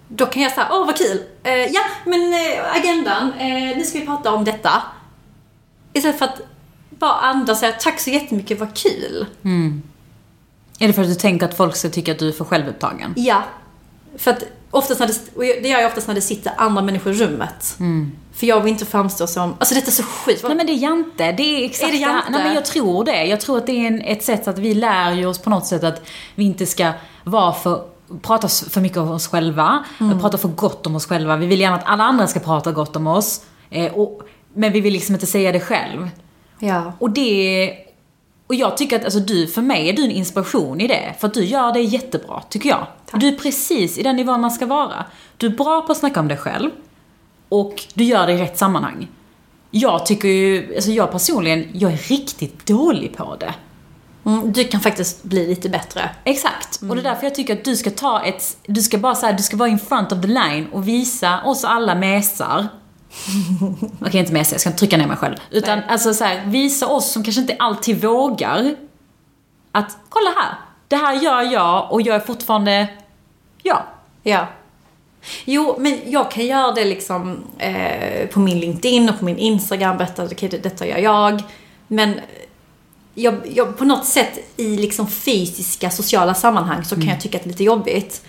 Då 0.07 0.25
kan 0.25 0.41
jag 0.41 0.51
säga, 0.51 0.67
åh 0.71 0.85
vad 0.85 0.97
kul. 0.97 1.21
Eh, 1.43 1.53
ja, 1.53 1.81
men 2.05 2.33
eh, 2.33 2.75
agendan, 2.75 3.33
eh, 3.33 3.77
nu 3.77 3.83
ska 3.83 3.99
vi 3.99 4.05
prata 4.05 4.31
om 4.31 4.43
detta. 4.43 4.83
Istället 5.93 6.17
för 6.17 6.25
att 6.25 6.41
bara 6.89 7.13
andas 7.13 7.49
och 7.49 7.57
säga, 7.57 7.71
tack 7.79 7.99
så 7.99 8.09
jättemycket, 8.09 8.59
vad 8.59 8.77
kul. 8.77 9.25
Är 10.79 10.87
det 10.87 10.93
för 10.93 11.01
att 11.01 11.07
du 11.07 11.15
tänker 11.15 11.45
att 11.45 11.57
folk 11.57 11.75
ska 11.75 11.89
tycka 11.89 12.11
att 12.11 12.19
du 12.19 12.27
är 12.27 12.31
för 12.31 12.45
självupptagen? 12.45 13.13
Ja. 13.17 13.43
För 14.17 14.31
att 14.31 14.43
oftast 14.71 14.99
när 14.99 15.07
det, 15.07 15.13
och 15.35 15.41
det 15.41 15.69
gör 15.69 15.79
jag 15.79 15.87
oftast 15.87 16.07
när 16.07 16.15
det 16.15 16.21
sitter 16.21 16.53
andra 16.57 16.81
människor 16.81 17.13
i 17.13 17.15
rummet. 17.15 17.75
För 18.37 18.47
jag 18.47 18.61
vill 18.61 18.73
inte 18.73 18.85
framstå 18.85 19.27
som, 19.27 19.55
alltså 19.59 19.75
detta 19.75 19.87
är 19.87 19.91
så 19.91 20.03
skit. 20.03 20.43
Nej 20.43 20.55
men 20.55 20.65
det 20.65 20.71
är 20.71 20.77
jante, 20.77 21.31
det 21.31 21.43
är 21.43 21.65
exakt 21.65 21.89
Är 21.89 21.91
det 21.91 21.97
jante? 21.97 22.31
Nej 22.31 22.43
men 22.43 22.53
jag 22.53 22.65
tror 22.65 23.03
det. 23.03 23.25
Jag 23.25 23.41
tror 23.41 23.57
att 23.57 23.65
det 23.65 23.71
är 23.71 23.87
en, 23.87 24.01
ett 24.01 24.23
sätt 24.23 24.47
att 24.47 24.57
vi 24.59 24.73
lär 24.73 25.11
ju 25.11 25.25
oss 25.25 25.39
på 25.39 25.49
något 25.49 25.65
sätt 25.65 25.83
att 25.83 26.01
vi 26.35 26.43
inte 26.43 26.65
ska 26.65 26.91
vara 27.23 27.53
för 27.53 27.83
prata 28.21 28.47
för 28.47 28.81
mycket 28.81 28.97
om 28.97 29.11
oss 29.11 29.27
själva, 29.27 29.83
Mm. 29.99 30.19
prata 30.19 30.37
för 30.37 30.47
gott 30.47 30.87
om 30.87 30.95
oss 30.95 31.05
själva. 31.05 31.35
Vi 31.37 31.45
vill 31.45 31.61
gärna 31.61 31.75
att 31.75 31.85
alla 31.85 32.03
andra 32.03 32.27
ska 32.27 32.39
prata 32.39 32.71
gott 32.71 32.95
om 32.95 33.07
oss. 33.07 33.41
Eh, 33.69 33.93
och, 33.93 34.21
men 34.53 34.71
vi 34.71 34.81
vill 34.81 34.93
liksom 34.93 35.15
inte 35.15 35.25
säga 35.25 35.51
det 35.51 35.59
själv. 35.59 36.09
Ja. 36.59 36.93
Och 36.99 37.09
det... 37.11 37.73
Och 38.47 38.55
jag 38.55 38.77
tycker 38.77 38.95
att 38.95 39.03
alltså, 39.03 39.19
du, 39.19 39.47
för 39.47 39.61
mig 39.61 39.89
är 39.89 39.93
du 39.93 40.03
en 40.03 40.11
inspiration 40.11 40.81
i 40.81 40.87
det. 40.87 41.15
För 41.19 41.27
att 41.27 41.33
du 41.33 41.43
gör 41.45 41.73
det 41.73 41.81
jättebra, 41.81 42.41
tycker 42.49 42.69
jag. 42.69 42.87
Du 43.13 43.27
är 43.27 43.35
precis 43.35 43.97
i 43.97 44.03
den 44.03 44.15
nivån 44.15 44.41
man 44.41 44.51
ska 44.51 44.65
vara. 44.65 45.05
Du 45.37 45.45
är 45.47 45.51
bra 45.51 45.81
på 45.81 45.91
att 45.91 45.97
snacka 45.97 46.19
om 46.19 46.27
dig 46.27 46.37
själv. 46.37 46.69
Och 47.49 47.83
du 47.93 48.03
gör 48.03 48.27
det 48.27 48.33
i 48.33 48.37
rätt 48.37 48.57
sammanhang. 48.57 49.07
Jag 49.71 50.05
tycker 50.05 50.27
ju, 50.27 50.75
alltså 50.75 50.91
jag 50.91 51.11
personligen, 51.11 51.69
jag 51.73 51.93
är 51.93 51.97
riktigt 51.97 52.65
dålig 52.65 53.17
på 53.17 53.35
det. 53.35 53.53
Mm, 54.25 54.53
du 54.53 54.63
kan 54.63 54.81
faktiskt 54.81 55.23
bli 55.23 55.47
lite 55.47 55.69
bättre. 55.69 56.09
Exakt. 56.23 56.81
Och 56.81 56.95
det 56.95 57.01
är 57.01 57.03
därför 57.03 57.23
jag 57.23 57.35
tycker 57.35 57.53
att 57.53 57.63
du 57.63 57.75
ska 57.75 57.89
ta 57.89 58.23
ett, 58.23 58.57
du 58.65 58.81
ska 58.81 58.97
bara 58.97 59.15
säga, 59.15 59.33
du 59.33 59.43
ska 59.43 59.57
vara 59.57 59.69
in 59.69 59.79
front 59.79 60.11
of 60.11 60.21
the 60.21 60.27
line 60.27 60.67
och 60.71 60.87
visa 60.87 61.43
oss 61.43 61.63
alla 61.63 61.95
mesar. 61.95 62.67
Okej, 64.01 64.19
inte 64.19 64.33
mesar, 64.33 64.53
jag 64.53 64.61
ska 64.61 64.69
inte 64.69 64.79
trycka 64.79 64.97
ner 64.97 65.07
mig 65.07 65.17
själv. 65.17 65.35
Utan 65.51 65.79
alltså 65.89 66.13
så 66.13 66.23
här, 66.23 66.45
visa 66.45 66.87
oss 66.87 67.11
som 67.11 67.23
kanske 67.23 67.41
inte 67.41 67.55
alltid 67.59 68.01
vågar 68.01 68.75
att, 69.71 69.97
kolla 70.09 70.29
här, 70.35 70.55
det 70.87 70.95
här 70.95 71.13
gör 71.13 71.41
jag 71.41 71.91
och 71.91 72.01
jag 72.01 72.15
är 72.15 72.19
fortfarande, 72.19 72.87
ja. 73.63 73.85
Ja. 74.23 74.47
Jo, 75.45 75.75
men 75.79 75.99
jag 76.05 76.31
kan 76.31 76.45
göra 76.45 76.71
det 76.71 76.85
liksom 76.85 77.43
eh, 77.57 78.27
på 78.27 78.39
min 78.39 78.59
LinkedIn 78.59 79.09
och 79.09 79.19
på 79.19 79.25
min 79.25 79.37
Instagram, 79.37 79.97
berätta 79.97 80.25
det- 80.25 80.63
detta 80.63 80.87
gör 80.87 80.97
jag. 80.97 81.43
Men 81.87 82.09
eh, 82.13 82.19
jag, 83.15 83.35
jag, 83.53 83.77
på 83.77 83.85
något 83.85 84.05
sätt 84.05 84.39
i 84.57 84.77
liksom 84.77 85.07
fysiska, 85.07 85.89
sociala 85.89 86.33
sammanhang 86.33 86.83
så 86.83 86.95
kan 86.95 87.07
jag 87.07 87.21
tycka 87.21 87.37
att 87.37 87.43
det 87.43 87.47
är 87.47 87.51
lite 87.51 87.63
jobbigt. 87.63 88.21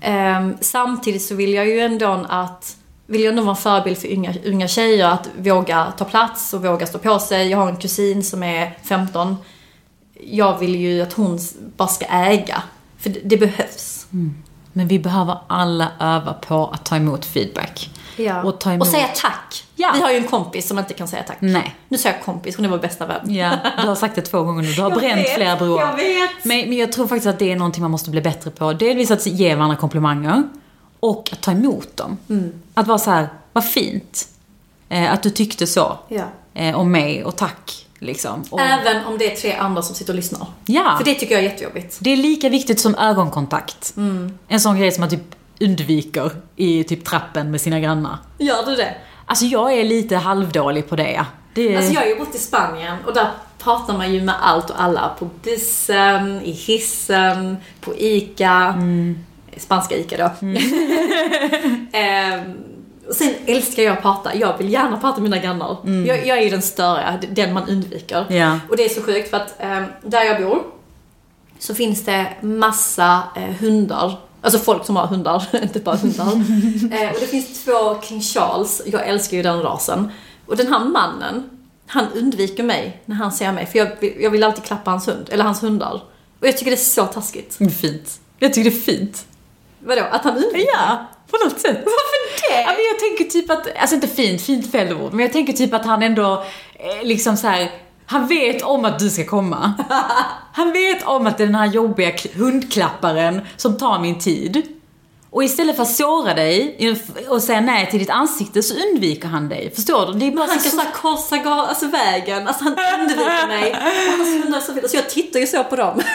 Ehm, 0.00 0.56
samtidigt 0.60 1.22
så 1.22 1.34
vill 1.34 1.54
jag 1.54 1.66
ju 1.68 1.80
ändå 1.80 2.26
att 2.28 2.76
vill 3.06 3.20
jag 3.24 3.30
ändå 3.30 3.42
vara 3.42 3.56
en 3.56 3.62
förebild 3.62 3.98
för 3.98 4.12
unga, 4.12 4.34
unga 4.44 4.68
tjejer 4.68 5.06
att 5.08 5.28
våga 5.38 5.92
ta 5.98 6.04
plats 6.04 6.54
och 6.54 6.62
våga 6.64 6.86
stå 6.86 6.98
på 6.98 7.18
sig. 7.18 7.48
Jag 7.50 7.58
har 7.58 7.68
en 7.68 7.76
kusin 7.76 8.24
som 8.24 8.42
är 8.42 8.78
15. 8.84 9.36
Jag 10.30 10.58
vill 10.58 10.74
ju 10.76 11.02
att 11.02 11.12
hon 11.12 11.38
bara 11.76 11.88
ska 11.88 12.04
äga. 12.06 12.62
För 12.98 13.10
det, 13.10 13.20
det 13.24 13.36
behövs. 13.36 14.06
Men 14.72 14.88
vi 14.88 14.98
behöver 14.98 15.38
alla 15.46 15.88
öva 16.00 16.32
på 16.32 16.66
att 16.66 16.84
ta 16.84 16.96
emot 16.96 17.24
feedback. 17.24 17.90
Ja. 18.16 18.42
Och 18.42 18.60
ta 18.60 18.72
emot... 18.72 18.88
säga 18.88 19.08
tack. 19.16 19.64
Ja. 19.76 19.90
Vi 19.94 20.00
har 20.00 20.10
ju 20.10 20.16
en 20.16 20.28
kompis 20.28 20.68
som 20.68 20.78
inte 20.78 20.94
kan 20.94 21.08
säga 21.08 21.22
tack. 21.22 21.36
Nej. 21.40 21.76
Nu 21.88 21.98
säger 21.98 22.16
jag 22.16 22.24
kompis, 22.24 22.56
hon 22.56 22.64
är 22.64 22.68
vår 22.68 22.78
bästa 22.78 23.06
vän. 23.06 23.34
Ja, 23.34 23.56
du 23.82 23.88
har 23.88 23.94
sagt 23.94 24.14
det 24.14 24.22
två 24.22 24.42
gånger 24.42 24.62
nu. 24.62 24.72
Du 24.72 24.82
har 24.82 24.90
Jag 24.90 24.98
bränt 24.98 25.20
vet, 25.20 25.34
flera 25.34 25.56
broar. 25.56 25.80
jag 25.80 25.96
vet. 25.96 26.44
Men, 26.44 26.68
men 26.68 26.78
jag 26.78 26.92
tror 26.92 27.06
faktiskt 27.06 27.26
att 27.26 27.38
det 27.38 27.52
är 27.52 27.56
någonting 27.56 27.82
man 27.82 27.90
måste 27.90 28.10
bli 28.10 28.20
bättre 28.20 28.50
på. 28.50 28.72
Delvis 28.72 29.10
att 29.10 29.26
ge 29.26 29.54
varandra 29.54 29.76
komplimanger 29.76 30.42
och 31.00 31.28
att 31.32 31.40
ta 31.40 31.50
emot 31.50 31.96
dem. 31.96 32.18
Mm. 32.28 32.52
Att 32.74 32.86
vara 32.86 32.98
så 32.98 33.10
här, 33.10 33.28
vad 33.52 33.64
fint. 33.64 34.28
Eh, 34.88 35.12
att 35.12 35.22
du 35.22 35.30
tyckte 35.30 35.66
så. 35.66 35.98
Ja. 36.08 36.24
Eh, 36.54 36.76
om 36.78 36.92
mig 36.92 37.24
och 37.24 37.36
tack. 37.36 37.81
Liksom. 38.02 38.44
Och, 38.50 38.60
Även 38.60 39.04
om 39.04 39.18
det 39.18 39.32
är 39.32 39.36
tre 39.36 39.52
andra 39.52 39.82
som 39.82 39.94
sitter 39.94 40.12
och 40.12 40.16
lyssnar. 40.16 40.46
Ja. 40.66 40.94
För 40.98 41.04
det 41.04 41.14
tycker 41.14 41.34
jag 41.34 41.44
är 41.44 41.48
jättejobbigt. 41.48 41.98
Det 42.00 42.10
är 42.10 42.16
lika 42.16 42.48
viktigt 42.48 42.80
som 42.80 42.94
ögonkontakt. 42.94 43.96
Mm. 43.96 44.38
En 44.48 44.60
sån 44.60 44.78
grej 44.78 44.92
som 44.92 45.00
man 45.00 45.10
typ 45.10 45.34
undviker 45.60 46.30
i 46.56 46.84
typ 46.84 47.04
trappen 47.04 47.50
med 47.50 47.60
sina 47.60 47.80
grannar. 47.80 48.18
Gör 48.38 48.66
du 48.66 48.76
det? 48.76 48.94
Alltså 49.26 49.44
jag 49.44 49.72
är 49.72 49.84
lite 49.84 50.16
halvdålig 50.16 50.88
på 50.88 50.96
det. 50.96 51.24
det 51.54 51.76
Alltså 51.76 51.92
jag 51.92 52.00
har 52.00 52.08
ju 52.08 52.18
bott 52.18 52.34
i 52.34 52.38
Spanien 52.38 52.96
och 53.06 53.14
där 53.14 53.30
pratar 53.58 53.96
man 53.96 54.14
ju 54.14 54.22
med 54.22 54.34
allt 54.40 54.70
och 54.70 54.82
alla. 54.82 55.08
På 55.18 55.30
bussen, 55.42 56.40
i 56.42 56.50
hissen, 56.50 57.56
på 57.80 57.94
ICA. 57.96 58.74
Spanska 59.56 59.96
ICA 59.96 60.16
då. 60.16 60.46
Ehm, 61.92 62.40
och 62.42 62.71
sen 63.16 63.34
älskar 63.46 63.82
jag 63.82 63.92
att 63.96 64.02
prata. 64.02 64.34
Jag 64.36 64.58
vill 64.58 64.72
gärna 64.72 64.96
prata 64.96 65.20
med 65.20 65.30
mina 65.30 65.42
grannar. 65.42 65.76
Jag, 66.06 66.26
jag 66.26 66.38
är 66.38 66.50
den 66.50 66.62
störiga, 66.62 67.20
den 67.30 67.52
man 67.52 67.68
undviker. 67.68 68.26
Ja. 68.34 68.58
Och 68.70 68.76
det 68.76 68.84
är 68.84 68.88
så 68.88 69.02
sjukt 69.02 69.30
för 69.30 69.36
att 69.36 69.54
ehm, 69.58 69.84
där 70.02 70.22
jag 70.24 70.42
bor 70.42 70.62
så 71.58 71.74
finns 71.74 72.04
det 72.04 72.26
massa 72.40 73.22
eh, 73.36 73.42
hundar. 73.42 74.18
Alltså 74.42 74.58
folk 74.58 74.86
som 74.86 74.96
har 74.96 75.06
hundar, 75.06 75.44
inte 75.62 75.80
bara 75.80 75.96
hundar. 75.96 76.24
eh, 77.02 77.10
och 77.10 77.20
det 77.20 77.26
finns 77.26 77.64
två 77.64 78.00
King 78.02 78.20
Charles, 78.20 78.82
jag 78.86 79.06
älskar 79.08 79.36
ju 79.36 79.42
den 79.42 79.62
rasen. 79.62 80.12
Och 80.46 80.56
den 80.56 80.66
här 80.72 80.84
mannen, 80.84 81.50
han 81.86 82.06
undviker 82.14 82.62
mig 82.62 83.02
när 83.06 83.16
han 83.16 83.32
ser 83.32 83.52
mig. 83.52 83.66
För 83.66 83.78
jag, 83.78 83.88
vill- 84.00 84.16
jag 84.20 84.30
vill 84.30 84.42
alltid 84.44 84.64
klappa 84.64 84.90
hans 84.90 85.08
hund, 85.08 85.28
eller 85.32 85.44
hans 85.44 85.62
hundar. 85.62 86.02
Och 86.40 86.46
jag 86.46 86.56
tycker 86.56 86.70
det 86.70 86.74
är 86.76 86.84
så 86.84 87.06
taskigt. 87.06 87.54
Fint. 87.80 88.20
Jag 88.38 88.52
tycker 88.54 88.70
det 88.70 88.76
är 88.76 88.80
fint. 88.80 89.26
Vadå, 89.78 90.02
att 90.10 90.24
han 90.24 90.36
undviker? 90.36 90.70
Ja, 90.74 91.06
på 91.32 91.44
något 91.44 91.60
sätt. 91.60 91.78
Varför 91.84 92.22
det? 92.48 92.60
Ja, 92.60 92.66
men 92.66 92.84
jag 92.90 92.98
tänker 92.98 93.24
typ 93.24 93.50
att, 93.50 93.80
alltså 93.80 93.94
inte 93.94 94.08
fint, 94.08 94.42
fint 94.42 94.72
fel 94.72 94.92
ord, 94.92 95.12
men 95.12 95.20
jag 95.20 95.32
tänker 95.32 95.52
typ 95.52 95.74
att 95.74 95.86
han 95.86 96.02
ändå 96.02 96.44
eh, 96.74 97.06
liksom 97.06 97.36
så 97.36 97.46
här. 97.46 97.70
Han 98.06 98.26
vet 98.26 98.62
om 98.62 98.84
att 98.84 98.98
du 98.98 99.10
ska 99.10 99.24
komma. 99.24 99.72
Han 100.54 100.72
vet 100.72 101.06
om 101.06 101.26
att 101.26 101.38
det 101.38 101.44
är 101.44 101.46
den 101.46 101.54
här 101.54 101.66
jobbiga 101.66 102.12
hundklapparen 102.34 103.40
som 103.56 103.78
tar 103.78 104.00
min 104.00 104.18
tid. 104.18 104.62
Och 105.32 105.44
istället 105.44 105.76
för 105.76 105.82
att 105.82 105.94
såra 105.94 106.34
dig 106.34 106.76
och 107.28 107.42
säga 107.42 107.60
nej 107.60 107.90
till 107.90 107.98
ditt 107.98 108.10
ansikte 108.10 108.62
så 108.62 108.74
undviker 108.74 109.28
han 109.28 109.48
dig. 109.48 109.72
Förstår 109.74 110.06
du? 110.06 110.12
Det 110.18 110.26
är 110.26 110.30
bara 110.30 110.46
Han 110.46 110.60
så, 110.60 110.70
kan 110.70 110.78
såhär 110.78 110.92
korsa 110.92 111.50
alltså 111.50 111.86
vägen, 111.86 112.48
alltså 112.48 112.64
han 112.64 113.00
undviker 113.00 113.46
mig. 113.46 113.70
Och 113.70 114.56
är 114.56 114.60
så. 114.60 114.88
Så 114.88 114.96
jag 114.96 115.10
tittar 115.10 115.40
ju 115.40 115.46
så 115.46 115.64
på 115.64 115.76
dem. 115.76 116.02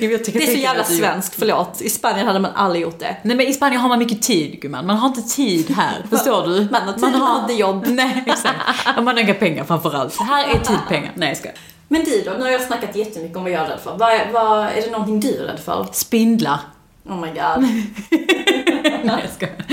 Det 0.00 0.04
är 0.42 0.46
så 0.46 0.58
jävla 0.58 0.84
svenskt, 0.84 1.34
förlåt. 1.38 1.80
I 1.80 1.90
Spanien 1.90 2.26
hade 2.26 2.38
man 2.38 2.50
aldrig 2.54 2.82
gjort 2.82 2.98
det. 2.98 3.16
Nej 3.22 3.36
men 3.36 3.46
i 3.46 3.52
Spanien 3.52 3.80
har 3.80 3.88
man 3.88 3.98
mycket 3.98 4.22
tid 4.22 4.60
gumman, 4.60 4.86
man 4.86 4.96
har 4.96 5.08
inte 5.08 5.22
tid 5.22 5.70
här, 5.70 6.06
förstår 6.10 6.46
du? 6.46 6.68
Man 6.70 6.82
har 6.82 6.92
tid, 6.92 7.02
man 7.02 7.14
har 7.14 7.40
inte 7.40 7.52
jobb. 7.54 7.84
Nej 7.88 8.24
exakt. 8.26 8.56
Ja, 8.84 9.02
man 9.02 9.06
har 9.16 9.22
inga 9.22 9.34
pengar 9.34 9.64
framförallt. 9.64 10.16
Här 10.20 10.44
är 10.44 10.58
tid 10.58 10.78
pengar. 10.88 11.12
Nej 11.14 11.28
jag 11.28 11.38
skojar. 11.38 11.56
Men 11.88 12.04
du 12.04 12.22
då? 12.22 12.30
Nu 12.30 12.40
har 12.40 12.50
jag 12.50 12.62
snackat 12.62 12.96
jättemycket 12.96 13.36
om 13.36 13.42
vad 13.42 13.52
jag 13.52 13.64
är 13.64 13.68
rädd 13.68 13.80
för. 13.84 13.96
Vad 13.98 14.12
är, 14.12 14.32
vad, 14.32 14.66
är 14.66 14.82
det 14.82 14.90
någonting 14.90 15.20
du 15.20 15.36
är 15.38 15.44
rädd 15.44 15.60
för? 15.64 15.86
Spindlar. 15.92 16.60
Oh 17.04 17.20
my 17.20 17.28
god. 17.28 17.62
Nej 19.04 19.20
jag 19.22 19.30
skojar. 19.34 19.64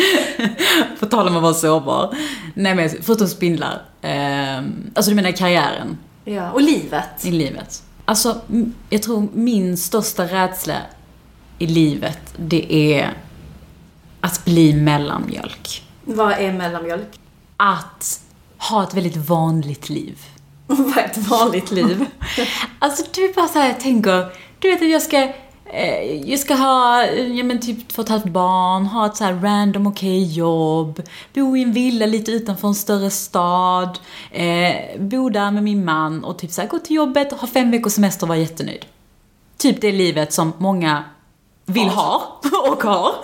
På 0.99 1.05
tal 1.05 1.27
om 1.27 1.35
att 1.35 1.41
vara 1.41 1.53
sårbar. 1.53 2.15
Nej 2.53 2.75
men 2.75 2.89
förutom 3.01 3.27
spindlar. 3.27 3.81
ehm, 4.01 4.91
alltså 4.95 5.11
du 5.11 5.15
menar 5.15 5.31
karriären 5.31 5.97
Ja, 6.25 6.51
och 6.51 6.61
livet. 6.61 7.25
i 7.25 7.31
livet. 7.31 7.83
Alltså 8.05 8.41
jag 8.89 9.01
tror 9.03 9.27
min 9.33 9.77
största 9.77 10.23
rädsla 10.25 10.75
i 11.59 11.67
livet 11.67 12.19
det 12.37 12.73
är 12.93 13.13
att 14.21 14.45
bli 14.45 14.73
mellanmjölk. 14.73 15.83
Vad 16.03 16.31
är 16.31 16.53
mellanmjölk? 16.53 17.19
Att 17.57 18.21
ha 18.57 18.83
ett 18.83 18.93
väldigt 18.93 19.17
vanligt 19.17 19.89
liv. 19.89 20.17
Vad 20.67 20.97
är 20.97 21.05
ett 21.05 21.17
vanligt 21.17 21.71
liv? 21.71 22.05
Alltså 22.79 23.03
du 23.13 23.33
bara 23.33 23.47
så 23.47 23.59
här, 23.59 23.67
jag 23.67 23.79
tänker, 23.79 24.25
du 24.59 24.69
vet 24.71 24.81
att 24.81 24.89
jag 24.89 25.01
ska, 25.01 25.33
eh, 25.73 26.29
jag 26.29 26.39
ska 26.39 26.53
ha, 26.53 27.03
eh, 27.03 27.37
ja 27.37 27.43
men 27.43 27.59
typ 27.59 27.87
två 27.87 28.01
och 28.01 28.05
ett 28.05 28.09
halvt 28.09 28.25
barn, 28.25 28.85
ha 28.85 29.05
ett 29.05 29.15
så 29.17 29.23
här 29.23 29.33
random 29.33 29.87
okej 29.87 30.23
jobb, 30.23 31.01
bo 31.33 31.57
i 31.57 31.63
en 31.63 31.73
villa 31.73 32.05
lite 32.05 32.31
utanför 32.31 32.67
en 32.67 32.75
större 32.75 33.09
stad, 33.09 33.99
eh, 34.31 34.99
bo 34.99 35.29
där 35.29 35.51
med 35.51 35.63
min 35.63 35.85
man 35.85 36.23
och 36.23 36.39
typ 36.39 36.51
så 36.51 36.61
här, 36.61 36.67
gå 36.67 36.79
till 36.79 36.95
jobbet, 36.95 37.31
ha 37.31 37.47
fem 37.47 37.71
veckors 37.71 37.93
semester 37.93 38.25
och 38.25 38.27
vara 38.29 38.39
jättenöjd. 38.39 38.85
Typ 39.57 39.81
det 39.81 39.91
livet 39.91 40.33
som 40.33 40.53
många 40.57 41.03
vill 41.65 41.89
ha 41.89 42.39
och 42.71 42.83
har. 42.83 43.15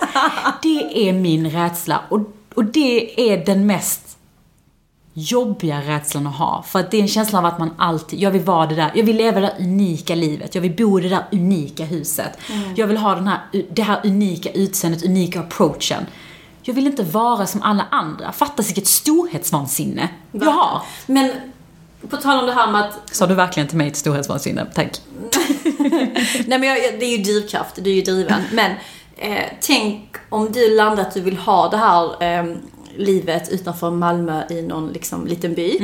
Det 0.62 1.08
är 1.08 1.12
min 1.12 1.50
rädsla 1.50 2.02
och, 2.08 2.20
och 2.54 2.64
det 2.64 3.30
är 3.32 3.44
den 3.46 3.66
mest 3.66 4.17
jobbiga 5.18 5.80
rädslan 5.80 6.26
att 6.26 6.36
ha. 6.36 6.64
För 6.68 6.80
att 6.80 6.90
det 6.90 6.96
är 6.96 7.02
en 7.02 7.08
känsla 7.08 7.38
av 7.38 7.44
att 7.44 7.58
man 7.58 7.70
alltid, 7.78 8.20
jag 8.20 8.30
vill 8.30 8.42
vara 8.42 8.66
det 8.66 8.74
där, 8.74 8.92
jag 8.94 9.04
vill 9.04 9.16
leva 9.16 9.40
det 9.40 9.46
där 9.46 9.64
unika 9.64 10.14
livet, 10.14 10.54
jag 10.54 10.62
vill 10.62 10.76
bo 10.76 10.98
i 10.98 11.02
det 11.02 11.08
där 11.08 11.24
unika 11.32 11.84
huset. 11.84 12.38
Jag 12.76 12.86
vill 12.86 12.96
ha 12.96 13.14
den 13.14 13.26
här, 13.28 13.40
det 13.70 13.82
här 13.82 14.00
unika 14.04 14.50
utseendet, 14.50 15.04
unika 15.04 15.40
approachen. 15.40 16.06
Jag 16.62 16.74
vill 16.74 16.86
inte 16.86 17.02
vara 17.02 17.46
som 17.46 17.62
alla 17.62 17.86
andra. 17.90 18.32
Fatta 18.32 18.62
vilket 18.62 18.86
storhetsvansinne 18.86 20.08
jag 20.32 20.50
har. 20.50 20.82
Men 21.06 21.30
på 22.08 22.16
tal 22.16 22.40
om 22.40 22.46
det 22.46 22.52
här 22.52 22.72
med 22.72 22.80
att 22.80 23.14
Sa 23.16 23.26
du 23.26 23.34
verkligen 23.34 23.68
till 23.68 23.78
mig 23.78 23.88
ett 23.88 23.96
storhetsvansinne? 23.96 24.66
Tack. 24.74 25.00
Nej 26.46 26.58
men 26.58 26.62
jag, 26.62 26.76
det 26.76 27.04
är 27.04 27.16
ju 27.16 27.22
drivkraft, 27.22 27.74
du 27.76 27.90
är 27.90 27.94
ju 27.94 28.02
driven. 28.02 28.42
Men 28.52 28.70
eh, 29.16 29.44
tänk 29.60 30.16
om 30.28 30.52
du 30.52 30.76
landar 30.76 31.02
att 31.02 31.14
du 31.14 31.20
vill 31.20 31.36
ha 31.36 31.68
det 31.68 31.76
här 31.76 32.22
eh, 32.22 32.56
livet 32.98 33.48
utanför 33.52 33.90
Malmö 33.90 34.42
i 34.50 34.62
någon 34.62 34.92
liksom 34.92 35.26
liten 35.26 35.54
by. 35.54 35.78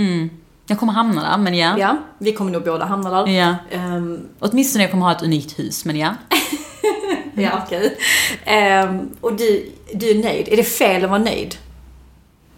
Jag 0.66 0.78
kommer 0.78 0.92
hamna 0.92 1.22
där, 1.30 1.38
men 1.38 1.54
ja. 1.54 1.78
Ja, 1.78 1.96
vi 2.18 2.32
kommer 2.32 2.50
nog 2.50 2.64
båda 2.64 2.84
hamna 2.84 3.10
där. 3.10 3.32
Ja. 3.32 3.54
Ehm, 3.70 4.28
Åtminstone 4.38 4.84
jag 4.84 4.90
kommer 4.90 5.06
ha 5.06 5.12
ett 5.12 5.22
unikt 5.22 5.58
hus, 5.58 5.84
men 5.84 5.96
ja. 5.96 6.14
Ja, 7.36 7.50
okej. 7.66 7.96
Ehm, 8.44 9.10
och 9.20 9.32
du, 9.36 9.70
du 9.94 10.10
är 10.10 10.14
nöjd. 10.14 10.48
Är 10.48 10.56
det 10.56 10.64
fel 10.64 11.04
att 11.04 11.10
vara 11.10 11.22
nöjd? 11.22 11.56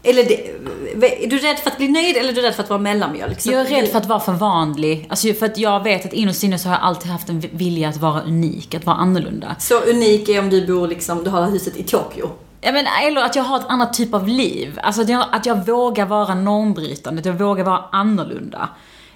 Eller 0.03 0.25
det, 0.25 1.25
är 1.25 1.31
du 1.31 1.39
rädd 1.39 1.59
för 1.59 1.71
att 1.71 1.77
bli 1.77 1.89
nöjd 1.89 2.17
eller 2.17 2.29
är 2.29 2.35
du 2.37 2.43
rädd 2.43 2.55
för 2.55 2.63
att 2.63 2.71
vara 2.71 2.81
mellanmjölk? 2.81 3.41
Så 3.41 3.53
Jag 3.53 3.61
är 3.61 3.65
rädd 3.65 3.89
för 3.89 3.99
att 3.99 4.07
vara 4.07 4.21
för 4.21 4.33
vanlig. 4.33 5.07
Alltså 5.09 5.33
för 5.33 5.47
att 5.47 5.59
jag 5.59 5.85
vet 5.85 6.05
att 6.07 6.13
innerst 6.13 6.43
inne 6.43 6.59
så 6.59 6.69
har 6.69 6.77
jag 6.77 6.83
alltid 6.85 7.11
haft 7.11 7.29
en 7.29 7.41
vilja 7.53 7.89
att 7.89 7.97
vara 7.97 8.23
unik, 8.23 8.75
att 8.75 8.87
vara 8.87 8.97
annorlunda. 8.97 9.57
Så 9.59 9.81
unik 9.81 10.29
är 10.29 10.39
om 10.41 10.51
du 10.51 10.67
bor 10.67 10.89
liksom, 10.89 11.25
du 11.25 11.31
har 11.31 11.51
huset 11.51 11.77
i 11.77 11.83
Tokyo. 11.83 12.31
Ja, 12.67 12.73
men, 12.73 12.87
eller 12.87 13.25
att 13.25 13.37
jag 13.37 13.43
har 13.43 13.57
ett 13.57 13.67
annat 13.69 13.93
typ 13.95 14.15
av 14.15 14.29
liv. 14.29 14.79
Alltså 14.83 15.03
att 15.03 15.09
jag, 15.09 15.27
att 15.33 15.47
jag 15.47 15.67
vågar 15.67 16.07
vara 16.07 16.35
normbrytande, 16.35 17.21
att 17.21 17.27
jag 17.27 17.39
vågar 17.39 17.65
vara 17.65 17.85
annorlunda 17.93 18.69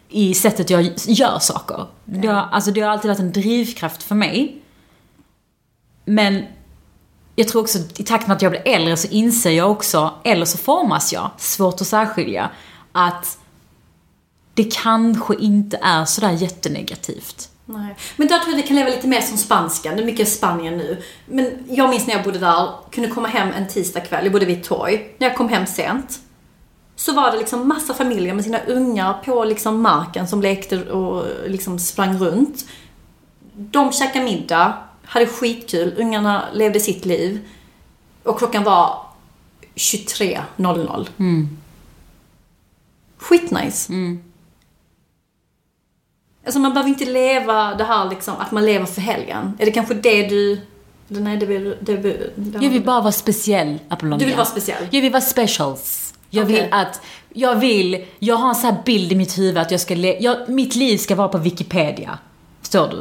i 0.08 0.34
sättet 0.34 0.70
jag 0.70 0.90
gör 1.06 1.38
saker. 1.38 1.86
Det 2.04 2.28
har, 2.28 2.42
alltså 2.42 2.70
det 2.70 2.80
har 2.80 2.90
alltid 2.90 3.08
varit 3.08 3.20
en 3.20 3.32
drivkraft 3.32 4.02
för 4.02 4.14
mig. 4.14 4.62
Men 6.04 6.44
jag 7.36 7.48
tror 7.48 7.62
också 7.62 7.78
i 7.96 8.02
takt 8.02 8.26
med 8.26 8.36
att 8.36 8.42
jag 8.42 8.52
blir 8.52 8.62
äldre 8.68 8.96
så 8.96 9.08
inser 9.08 9.50
jag 9.50 9.70
också, 9.70 10.14
eller 10.24 10.44
så 10.44 10.58
formas 10.58 11.12
jag, 11.12 11.30
svårt 11.36 11.80
att 11.80 11.86
särskilja, 11.86 12.50
att 12.92 13.38
det 14.54 14.74
kanske 14.74 15.34
inte 15.34 15.78
är 15.82 16.04
sådär 16.04 16.32
jättenegativt. 16.32 17.50
Nej. 17.72 17.96
Men 18.16 18.28
där 18.28 18.38
tror 18.38 18.50
jag 18.50 18.64
det 18.64 18.66
kan 18.66 18.76
leva 18.76 18.90
lite 18.90 19.08
mer 19.08 19.20
som 19.20 19.36
spanskan. 19.36 19.96
Det 19.96 20.02
är 20.02 20.06
mycket 20.06 20.28
Spanien 20.28 20.76
nu. 20.76 21.02
Men 21.26 21.50
jag 21.68 21.90
minns 21.90 22.06
när 22.06 22.14
jag 22.14 22.24
bodde 22.24 22.38
där, 22.38 22.68
kunde 22.90 23.10
komma 23.10 23.28
hem 23.28 23.48
en 23.48 23.68
tisdagkväll, 23.68 24.24
jag 24.24 24.32
bodde 24.32 24.46
vid 24.46 24.58
ett 24.58 24.64
torg. 24.64 25.14
När 25.18 25.28
jag 25.28 25.36
kom 25.36 25.48
hem 25.48 25.66
sent, 25.66 26.20
så 26.96 27.12
var 27.12 27.30
det 27.30 27.38
liksom 27.38 27.68
massa 27.68 27.94
familjer 27.94 28.34
med 28.34 28.44
sina 28.44 28.60
ungar 28.60 29.22
på 29.24 29.44
liksom 29.44 29.82
marken 29.82 30.28
som 30.28 30.42
lekte 30.42 30.82
och 30.84 31.26
liksom 31.46 31.78
sprang 31.78 32.18
runt. 32.18 32.64
De 33.52 33.92
käkade 33.92 34.24
middag, 34.24 34.78
hade 35.04 35.26
skitkul, 35.26 35.94
ungarna 35.98 36.44
levde 36.52 36.80
sitt 36.80 37.04
liv. 37.04 37.48
Och 38.22 38.38
klockan 38.38 38.64
var 38.64 39.06
23.00. 39.74 41.08
Mm. 41.18 41.58
Skitnice. 43.18 43.92
Alltså 46.44 46.60
man 46.60 46.74
behöver 46.74 46.88
inte 46.88 47.04
leva 47.04 47.74
det 47.74 47.84
här 47.84 48.10
liksom, 48.10 48.34
att 48.38 48.50
man 48.50 48.66
lever 48.66 48.86
för 48.86 49.00
helgen. 49.00 49.56
Är 49.58 49.66
det 49.66 49.72
kanske 49.72 49.94
det 49.94 50.28
du... 50.28 50.60
Nej, 51.08 51.36
det 51.36 51.46
vill... 51.46 51.76
Det 51.80 51.96
vill 51.96 52.30
Jag 52.60 52.70
vill 52.70 52.84
bara 52.84 53.00
vara 53.00 53.12
speciell, 53.12 53.78
Apollonia. 53.88 54.18
Du 54.18 54.24
vill 54.24 54.36
vara 54.36 54.46
speciell? 54.46 54.88
Jag 54.90 55.02
vill 55.02 55.12
vara 55.12 55.22
specials. 55.22 56.14
Jag 56.30 56.44
Okej. 56.44 56.60
vill 56.60 56.72
att, 56.72 57.00
jag 57.32 57.56
vill, 57.56 58.04
jag 58.18 58.36
har 58.36 58.48
en 58.48 58.54
sån 58.54 58.74
här 58.74 58.82
bild 58.84 59.12
i 59.12 59.14
mitt 59.14 59.38
huvud 59.38 59.58
att 59.58 59.70
jag 59.70 59.80
ska, 59.80 59.94
le, 59.94 60.18
jag, 60.20 60.48
mitt 60.48 60.74
liv 60.74 60.98
ska 60.98 61.14
vara 61.14 61.28
på 61.28 61.38
Wikipedia. 61.38 62.18
Förstår 62.60 62.88
du? 62.88 62.96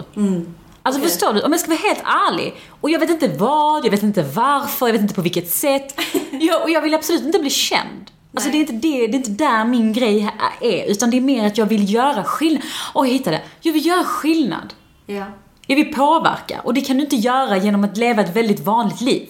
Alltså 0.83 1.01
Okej. 1.01 1.09
förstår 1.11 1.33
du? 1.33 1.41
Om 1.41 1.51
jag 1.51 1.61
ska 1.61 1.69
vara 1.69 1.79
helt 1.79 2.03
ärlig. 2.03 2.55
Och 2.81 2.89
jag 2.89 2.99
vet 2.99 3.09
inte 3.09 3.27
vad, 3.27 3.85
jag 3.85 3.91
vet 3.91 4.03
inte 4.03 4.23
varför, 4.23 4.87
jag 4.87 4.93
vet 4.93 5.01
inte 5.01 5.13
på 5.13 5.21
vilket 5.21 5.49
sätt. 5.49 5.99
Jag, 6.31 6.63
och 6.63 6.69
jag 6.69 6.81
vill 6.81 6.93
absolut 6.93 7.23
inte 7.23 7.39
bli 7.39 7.49
känd. 7.49 8.11
Alltså 8.33 8.49
det 8.49 8.57
är, 8.57 8.59
inte 8.59 8.73
det, 8.73 9.07
det 9.07 9.13
är 9.13 9.15
inte 9.15 9.31
där 9.31 9.65
min 9.65 9.93
grej 9.93 10.29
är, 10.61 10.91
utan 10.91 11.09
det 11.09 11.17
är 11.17 11.21
mer 11.21 11.47
att 11.47 11.57
jag 11.57 11.65
vill 11.65 11.93
göra 11.93 12.23
skillnad. 12.23 12.63
Åh, 12.93 13.07
jag 13.07 13.13
hittade. 13.13 13.41
Jag 13.61 13.73
vill 13.73 13.85
göra 13.85 14.03
skillnad. 14.03 14.73
Ja. 15.05 15.25
Jag 15.67 15.75
vill 15.75 15.93
påverka. 15.93 16.61
Och 16.63 16.73
det 16.73 16.81
kan 16.81 16.97
du 16.97 17.03
inte 17.03 17.15
göra 17.15 17.57
genom 17.57 17.83
att 17.83 17.97
leva 17.97 18.21
ett 18.21 18.35
väldigt 18.35 18.59
vanligt 18.59 19.01
liv. 19.01 19.29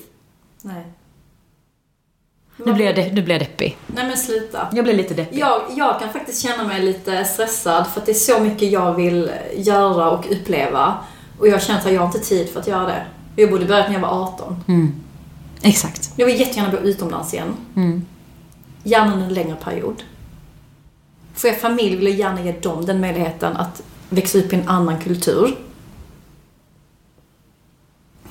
Nej. 0.61 0.85
Nu 2.65 2.73
blir 2.73 2.85
jag, 2.85 2.95
de, 2.95 3.09
nu 3.09 3.21
blir 3.21 3.35
jag 3.35 3.41
deppig. 3.41 3.77
Nej 3.87 4.07
men 4.07 4.17
sluta. 4.17 4.67
Jag 4.71 4.83
blir 4.83 4.93
lite 4.93 5.13
deppig. 5.13 5.39
Jag, 5.39 5.61
jag 5.75 5.99
kan 5.99 6.09
faktiskt 6.09 6.41
känna 6.41 6.63
mig 6.63 6.81
lite 6.81 7.25
stressad 7.25 7.87
för 7.87 7.99
att 7.99 8.05
det 8.05 8.11
är 8.11 8.13
så 8.13 8.39
mycket 8.39 8.71
jag 8.71 8.93
vill 8.93 9.31
göra 9.55 10.09
och 10.11 10.31
uppleva. 10.31 10.97
Och 11.39 11.47
jag 11.47 11.61
känner 11.61 11.79
att 11.79 11.93
jag 11.93 11.99
har 11.99 12.05
inte 12.05 12.19
tid 12.19 12.49
för 12.49 12.59
att 12.59 12.67
göra 12.67 12.85
det. 12.87 13.05
Jag 13.35 13.51
borde 13.51 13.65
börjat 13.65 13.87
när 13.87 13.93
jag 13.93 14.01
var 14.01 14.23
18. 14.23 14.63
Exakt. 15.61 16.13
Jag 16.15 16.25
vill 16.25 16.39
jättegärna 16.39 16.71
bo 16.71 16.77
utomlands 16.77 17.33
igen. 17.33 17.55
Gärna 18.83 19.13
under 19.13 19.25
en 19.25 19.33
längre 19.33 19.55
period. 19.55 20.03
Får 21.33 21.49
jag 21.49 21.59
familj 21.59 21.95
vill 21.95 22.07
jag 22.07 22.17
gärna 22.17 22.41
ge 22.41 22.51
dem 22.51 22.85
den 22.85 23.01
möjligheten 23.01 23.57
att 23.57 23.81
växa 24.09 24.37
upp 24.37 24.53
i 24.53 24.55
en 24.55 24.67
annan 24.67 24.99
kultur. 24.99 25.57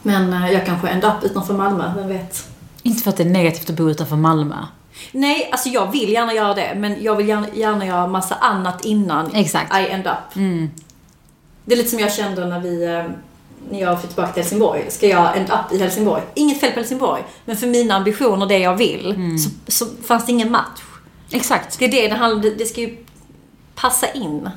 Men 0.02 0.32
eh, 0.32 0.52
jag 0.52 0.66
kanske 0.66 0.88
ändå 0.88 1.08
upp 1.08 1.24
utanför 1.24 1.54
Malmö, 1.54 1.92
vem 1.96 2.08
vet? 2.08 2.48
Inte 2.82 3.02
för 3.02 3.10
att 3.10 3.16
det 3.16 3.22
är 3.22 3.30
negativt 3.30 3.70
att 3.70 3.76
bo 3.76 3.90
utanför 3.90 4.16
Malmö. 4.16 4.56
Nej, 5.12 5.48
alltså 5.52 5.68
jag 5.68 5.92
vill 5.92 6.12
gärna 6.12 6.34
göra 6.34 6.54
det, 6.54 6.74
men 6.76 7.02
jag 7.02 7.16
vill 7.16 7.28
gärna, 7.28 7.46
gärna 7.54 7.86
göra 7.86 8.06
massa 8.06 8.34
annat 8.34 8.84
innan 8.84 9.34
Exakt. 9.34 9.76
I 9.76 9.88
end 9.88 10.06
up. 10.06 10.34
Det 11.64 11.74
är 11.74 11.76
lite 11.76 11.90
som 11.90 11.98
jag 11.98 12.12
kände 12.12 12.46
när 12.46 12.60
vi, 12.60 12.84
eh, 12.84 13.04
när 13.70 13.80
jag 13.80 14.00
fick 14.00 14.10
tillbaka 14.10 14.32
till 14.32 14.42
Helsingborg. 14.42 14.84
Ska 14.88 15.08
jag 15.08 15.36
end 15.36 15.50
up 15.50 15.72
i 15.72 15.78
Helsingborg? 15.78 16.22
Inget 16.34 16.60
fel 16.60 16.72
på 16.72 16.80
Helsingborg, 16.80 17.22
men 17.44 17.56
för 17.56 17.66
mina 17.66 17.94
ambitioner, 17.94 18.46
det 18.46 18.58
jag 18.58 18.76
vill, 18.76 19.14
så, 19.38 19.50
så 19.66 19.86
fanns 20.02 20.26
det 20.26 20.32
ingen 20.32 20.50
match. 20.50 20.80
Exakt. 21.30 21.78
Det 21.78 21.84
är 21.84 21.88
det 21.88 22.08
det 22.08 22.14
handlar 22.14 22.50
det 22.50 22.66
ska 22.66 22.80
ju 22.80 22.96
passa 23.74 24.06
in. 24.12 24.50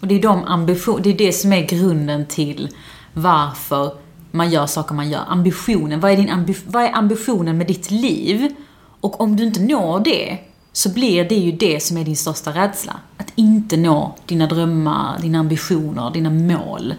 Och 0.00 0.06
det 0.08 0.14
är 0.14 0.22
de 0.22 0.44
ambition, 0.44 1.02
det 1.02 1.10
är 1.10 1.18
det 1.18 1.32
som 1.32 1.52
är 1.52 1.66
grunden 1.66 2.26
till 2.26 2.68
varför 3.12 3.92
man 4.30 4.50
gör 4.50 4.66
saker 4.66 4.94
man 4.94 5.10
gör. 5.10 5.22
Ambitionen. 5.28 6.00
Vad 6.00 6.12
är, 6.12 6.16
din 6.16 6.30
ambi, 6.30 6.56
vad 6.66 6.82
är 6.82 6.92
ambitionen 6.92 7.58
med 7.58 7.66
ditt 7.66 7.90
liv? 7.90 8.54
Och 9.00 9.20
om 9.20 9.36
du 9.36 9.44
inte 9.44 9.60
når 9.60 10.00
det, 10.00 10.38
så 10.72 10.92
blir 10.92 11.24
det 11.24 11.34
ju 11.34 11.52
det 11.52 11.82
som 11.82 11.96
är 11.96 12.04
din 12.04 12.16
största 12.16 12.50
rädsla. 12.50 12.96
Att 13.16 13.32
inte 13.34 13.76
nå 13.76 14.14
dina 14.26 14.46
drömmar, 14.46 15.18
dina 15.18 15.38
ambitioner, 15.38 16.10
dina 16.10 16.30
mål. 16.30 16.94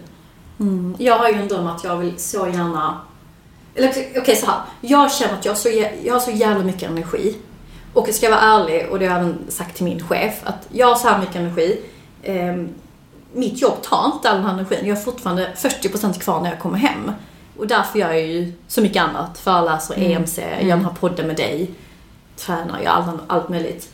Jag 0.98 1.18
har 1.18 1.28
ju 1.28 1.34
en 1.34 1.48
dröm 1.48 1.66
att 1.66 1.84
jag 1.84 1.96
vill 1.96 2.18
så 2.18 2.46
gärna... 2.46 3.00
Eller 3.74 3.90
okej, 4.16 4.36
så 4.36 4.46
här. 4.46 4.60
Jag 4.80 5.12
känner 5.12 5.34
att 5.34 5.44
jag 5.44 5.52
har, 5.52 5.56
så, 5.56 5.68
jag 6.04 6.14
har 6.14 6.20
så 6.20 6.30
jävla 6.30 6.64
mycket 6.64 6.90
energi. 6.90 7.36
Och 7.92 8.08
ska 8.08 8.26
jag 8.26 8.30
vara 8.30 8.40
ärlig, 8.40 8.88
och 8.90 8.98
det 8.98 9.06
har 9.06 9.14
jag 9.14 9.20
även 9.20 9.38
sagt 9.48 9.76
till 9.76 9.84
min 9.84 10.08
chef, 10.08 10.34
att 10.44 10.68
jag 10.72 10.86
har 10.86 10.94
så 10.94 11.08
här 11.08 11.18
mycket 11.20 11.36
energi. 11.36 11.80
Ehm, 12.22 12.68
mitt 13.32 13.62
jobb 13.62 13.82
tar 13.82 14.06
inte 14.14 14.30
all 14.30 14.36
den 14.36 14.44
här 14.44 14.52
energin. 14.52 14.86
Jag 14.86 14.96
har 14.96 15.02
fortfarande 15.02 15.52
40% 15.56 16.20
kvar 16.20 16.40
när 16.40 16.50
jag 16.50 16.60
kommer 16.60 16.78
hem. 16.78 17.12
Och 17.58 17.66
därför 17.66 17.98
gör 17.98 18.12
jag 18.12 18.26
ju 18.26 18.52
så 18.68 18.80
mycket 18.80 19.02
annat. 19.02 19.38
Föreläser, 19.38 19.98
EMC, 19.98 20.38
gör 20.38 20.76
den 20.76 20.84
här 20.84 20.94
podden 21.00 21.26
med 21.26 21.36
dig. 21.36 21.70
Tränar, 22.36 22.80
gör 22.80 22.90
allt, 22.90 23.20
allt 23.26 23.48
möjligt. 23.48 23.92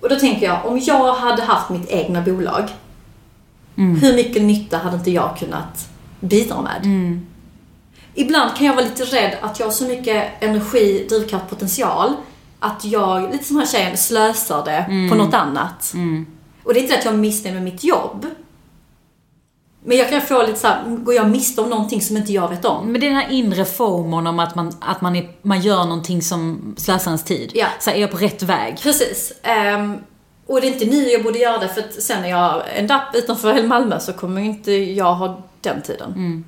Och 0.00 0.08
då 0.08 0.16
tänker 0.16 0.46
jag, 0.46 0.66
om 0.66 0.78
jag 0.78 1.14
hade 1.14 1.42
haft 1.42 1.70
mitt 1.70 1.90
egna 1.90 2.20
bolag, 2.20 2.68
hur 3.78 4.16
mycket 4.16 4.42
nytta 4.42 4.78
hade 4.78 4.96
inte 4.96 5.10
jag 5.10 5.36
kunnat 5.38 5.88
bidra 6.20 6.62
med? 6.62 6.80
Ibland 8.14 8.56
kan 8.56 8.66
jag 8.66 8.74
vara 8.74 8.84
lite 8.84 9.04
rädd 9.04 9.36
att 9.40 9.58
jag 9.58 9.66
har 9.66 9.72
så 9.72 9.84
mycket 9.84 10.42
energi, 10.42 11.06
drivkraft, 11.08 11.48
potential 11.50 12.12
att 12.60 12.84
jag, 12.84 13.32
lite 13.32 13.44
som 13.44 13.56
den 13.56 13.66
här 13.66 13.72
tjejen, 13.72 13.96
slösar 13.96 14.64
det 14.64 15.08
på 15.10 15.14
något 15.16 15.34
annat. 15.34 15.94
Och 16.64 16.74
det 16.74 16.80
är 16.80 16.82
inte 16.82 16.98
att 16.98 17.04
jag 17.04 17.14
är 17.14 17.18
missnöjd 17.18 17.54
med 17.54 17.64
mitt 17.64 17.84
jobb. 17.84 18.26
Men 19.84 19.96
jag 19.96 20.10
kan 20.10 20.20
få 20.20 20.42
lite 20.42 20.58
såhär, 20.58 20.96
går 20.96 21.14
jag 21.14 21.30
miste 21.30 21.60
om 21.60 21.70
någonting 21.70 22.00
som 22.00 22.16
inte 22.16 22.32
jag 22.32 22.48
vet 22.48 22.64
om? 22.64 22.92
Men 22.92 23.00
det 23.00 23.06
är 23.06 23.10
den 23.10 23.18
här 23.18 23.30
inre 23.30 23.64
FOMON 23.64 24.26
om 24.26 24.38
att 24.38 24.54
man, 24.54 24.72
att 24.80 25.00
man, 25.00 25.16
är, 25.16 25.30
man 25.42 25.60
gör 25.60 25.84
någonting 25.84 26.22
som 26.22 26.74
slösar 26.78 27.10
ens 27.10 27.24
tid. 27.24 27.50
Ja. 27.54 27.66
Så 27.80 27.90
här, 27.90 27.96
är 27.96 28.00
jag 28.00 28.10
på 28.10 28.16
rätt 28.16 28.42
väg? 28.42 28.78
Precis. 28.82 29.32
Ehm, 29.42 29.98
och 30.48 30.60
det 30.60 30.66
är 30.66 30.72
inte 30.72 30.84
nu 30.84 31.08
jag 31.08 31.22
borde 31.22 31.38
göra 31.38 31.58
det 31.58 31.68
för 31.68 31.80
att 31.80 32.02
sen 32.02 32.22
när 32.22 32.28
jag 32.28 32.62
end 32.74 32.90
up 32.90 33.14
utanför 33.14 33.62
Malmö 33.62 34.00
så 34.00 34.12
kommer 34.12 34.40
inte 34.40 34.72
jag 34.72 35.14
ha 35.14 35.42
den 35.60 35.82
tiden. 35.82 36.44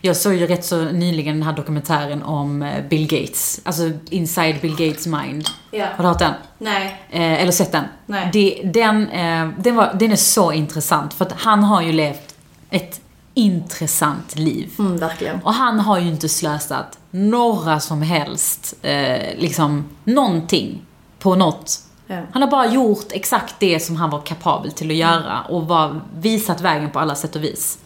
Jag 0.00 0.16
såg 0.16 0.34
ju 0.34 0.46
rätt 0.46 0.64
så 0.64 0.84
nyligen 0.84 1.34
den 1.34 1.42
här 1.42 1.52
dokumentären 1.52 2.22
om 2.22 2.62
eh, 2.62 2.84
Bill 2.84 3.06
Gates. 3.06 3.60
Alltså 3.64 3.90
Inside 4.10 4.60
Bill 4.60 4.76
Gates 4.76 5.06
Mind. 5.06 5.48
Ja. 5.70 5.86
Har 5.96 6.04
du 6.04 6.08
hört 6.08 6.18
den? 6.18 6.32
Nej. 6.58 7.02
Eh, 7.10 7.42
eller 7.42 7.52
sett 7.52 7.72
den? 7.72 7.84
Nej. 8.06 8.30
Det, 8.32 8.60
den, 8.64 9.08
eh, 9.08 9.48
den, 9.58 9.76
var, 9.76 9.96
den 9.98 10.12
är 10.12 10.16
så 10.16 10.52
intressant 10.52 11.14
för 11.14 11.24
att 11.24 11.32
han 11.32 11.64
har 11.64 11.82
ju 11.82 11.92
levt 11.92 12.34
ett 12.70 13.00
intressant 13.34 14.36
liv. 14.36 14.70
Mm, 14.78 14.96
verkligen. 14.96 15.40
Och 15.42 15.54
han 15.54 15.80
har 15.80 15.98
ju 15.98 16.08
inte 16.08 16.28
slösat 16.28 16.98
några 17.10 17.80
som 17.80 18.02
helst, 18.02 18.74
eh, 18.82 19.38
liksom, 19.38 19.84
någonting 20.04 20.82
på 21.18 21.34
något. 21.34 21.80
Ja. 22.10 22.22
Han 22.32 22.42
har 22.42 22.50
bara 22.50 22.66
gjort 22.66 23.12
exakt 23.12 23.54
det 23.58 23.80
som 23.80 23.96
han 23.96 24.10
var 24.10 24.20
kapabel 24.20 24.72
till 24.72 24.90
att 24.90 24.96
göra 24.96 25.40
och 25.48 25.68
var, 25.68 26.00
visat 26.16 26.60
vägen 26.60 26.90
på 26.90 26.98
alla 26.98 27.14
sätt 27.14 27.36
och 27.36 27.44
vis. 27.44 27.78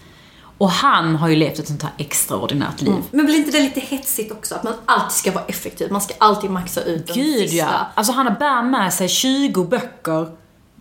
Och 0.59 0.71
han 0.71 1.17
har 1.17 1.29
ju 1.29 1.37
levt 1.37 1.59
ett 1.59 1.69
sånt 1.69 1.83
här 1.83 1.93
extraordinärt 1.99 2.83
liv. 2.83 2.95
Men 3.11 3.27
blir 3.27 3.37
inte 3.37 3.51
det 3.51 3.61
lite 3.61 3.81
hetsigt 3.81 4.33
också? 4.33 4.55
Att 4.55 4.63
man 4.63 4.73
alltid 4.85 5.13
ska 5.13 5.33
vara 5.33 5.45
effektiv. 5.45 5.93
Man 5.93 6.01
ska 6.01 6.15
alltid 6.19 6.51
maxa 6.51 6.81
ut 6.81 7.07
den 7.07 7.17
Gud 7.17 7.51
sista. 7.51 7.57
ja. 7.57 7.87
Alltså 7.95 8.13
han 8.13 8.27
har 8.27 8.35
bär 8.35 8.63
med 8.63 8.93
sig 8.95 9.09
20 9.09 9.65
böcker 9.65 10.29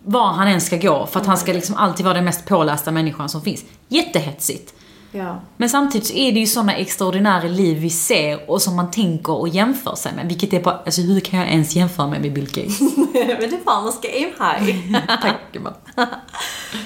var 0.04 0.32
han 0.32 0.48
än 0.48 0.60
ska 0.60 0.76
gå 0.76 1.06
för 1.06 1.20
att 1.20 1.26
han 1.26 1.38
ska 1.38 1.52
liksom 1.52 1.76
alltid 1.76 2.04
vara 2.04 2.14
den 2.14 2.24
mest 2.24 2.46
pålästa 2.46 2.90
människan 2.90 3.28
som 3.28 3.42
finns. 3.42 3.64
Jättehetsigt. 3.88 4.74
Ja. 5.16 5.40
Men 5.56 5.70
samtidigt 5.70 6.06
så 6.06 6.14
är 6.14 6.32
det 6.32 6.40
ju 6.40 6.46
sådana 6.46 6.74
extraordinära 6.74 7.48
liv 7.48 7.78
vi 7.78 7.90
ser 7.90 8.50
och 8.50 8.62
som 8.62 8.76
man 8.76 8.90
tänker 8.90 9.32
och 9.32 9.48
jämför 9.48 9.94
sig 9.94 10.14
med. 10.14 10.28
Vilket 10.28 10.52
är 10.52 10.60
bara, 10.60 10.82
alltså 10.84 11.00
hur 11.00 11.20
kan 11.20 11.40
jag 11.40 11.48
ens 11.48 11.76
jämföra 11.76 12.06
mig 12.06 12.20
med 12.20 12.32
Bill 12.32 12.46
Gates? 12.46 12.80
men 13.40 13.50
det 13.50 13.58
fan, 13.64 13.84
man 13.84 13.92
ska 13.92 14.08
aim 14.08 14.32
high. 14.38 15.06
Tack 15.22 15.36
gumman. 15.52 15.74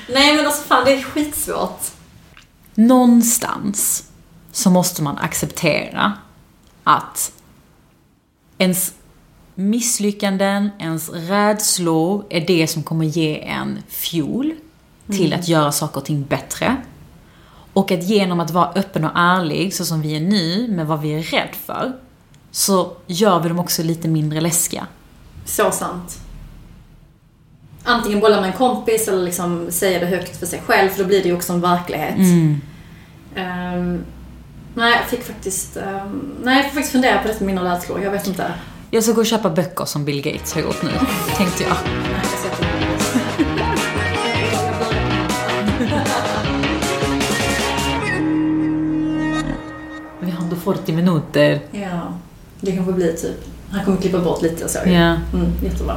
Nej 0.09 0.37
men 0.37 0.47
alltså 0.47 0.62
fan, 0.62 0.85
det 0.85 0.93
är 0.93 1.03
skitsvårt. 1.03 1.81
Någonstans 2.74 4.11
så 4.53 4.70
måste 4.70 5.03
man 5.03 5.18
acceptera 5.18 6.12
att 6.85 7.33
ens 8.59 8.95
misslyckanden, 9.55 10.70
ens 10.79 11.09
rädslor 11.09 12.24
är 12.31 12.41
det 12.41 12.66
som 12.66 12.83
kommer 12.83 13.05
ge 13.05 13.41
en 13.41 13.79
fuel 13.89 14.55
till 15.11 15.33
att 15.33 15.49
göra 15.49 15.72
saker 15.72 16.01
och 16.01 16.05
ting 16.05 16.24
bättre. 16.24 16.76
Och 17.79 17.93
att 17.93 18.03
genom 18.03 18.41
att 18.41 18.51
vara 18.51 18.72
öppen 18.74 19.05
och 19.05 19.11
ärlig, 19.14 19.74
så 19.74 19.85
som 19.85 20.03
vi 20.03 20.16
är 20.16 20.20
nu, 20.20 20.68
med 20.68 20.87
vad 20.87 21.01
vi 21.01 21.14
är 21.14 21.22
rädd 21.22 21.55
för, 21.66 21.93
så 22.51 22.93
gör 23.07 23.41
vi 23.41 23.49
dem 23.49 23.59
också 23.59 23.83
lite 23.83 24.09
mindre 24.09 24.41
läskiga. 24.41 24.87
Så 25.45 25.70
sant. 25.70 26.18
Antingen 27.85 28.20
bolla 28.20 28.41
med 28.41 28.51
en 28.51 28.57
kompis 28.57 29.09
eller 29.09 29.22
liksom 29.22 29.66
säga 29.70 29.99
det 29.99 30.07
högt 30.07 30.37
för 30.37 30.47
sig 30.47 30.62
själv, 30.66 30.89
för 30.89 31.03
då 31.03 31.09
blir 31.09 31.22
det 31.22 31.29
ju 31.29 31.35
också 31.37 31.53
en 31.53 31.61
verklighet. 31.61 32.18
Ehm, 33.35 34.05
nej, 34.74 34.93
jag 34.93 35.07
fick 35.07 35.22
faktiskt... 35.22 35.76
ehm, 35.76 36.35
nej, 36.43 36.57
jag 36.57 36.64
får 36.64 36.74
faktiskt 36.74 36.93
fundera 36.93 37.22
på 37.22 37.29
detta 37.29 37.45
med 37.45 37.55
mina 37.55 37.74
rädslor. 37.74 38.01
Jag 38.03 38.11
vet 38.11 38.26
inte. 38.26 38.55
Jag 38.91 39.03
ska 39.03 39.12
gå 39.12 39.20
och 39.20 39.26
köpa 39.26 39.51
böcker 39.51 39.85
som 39.85 40.05
Bill 40.05 40.22
Gates 40.22 40.53
har 40.55 40.61
gjort 40.61 40.83
nu, 40.83 40.91
tänkte 41.37 41.62
jag. 41.62 41.76
40 50.75 50.93
minuter. 50.93 51.61
Ja, 51.73 52.19
det 52.61 52.73
kanske 52.73 52.93
blir 52.93 53.12
typ... 53.12 53.45
Han 53.71 53.85
kommer 53.85 53.99
klippa 54.01 54.19
bort 54.19 54.43
lite 54.43 54.64
och 54.64 54.71
så. 54.71 54.79
Ja. 54.79 55.21
Mm, 55.33 55.53
jättebra. 55.62 55.97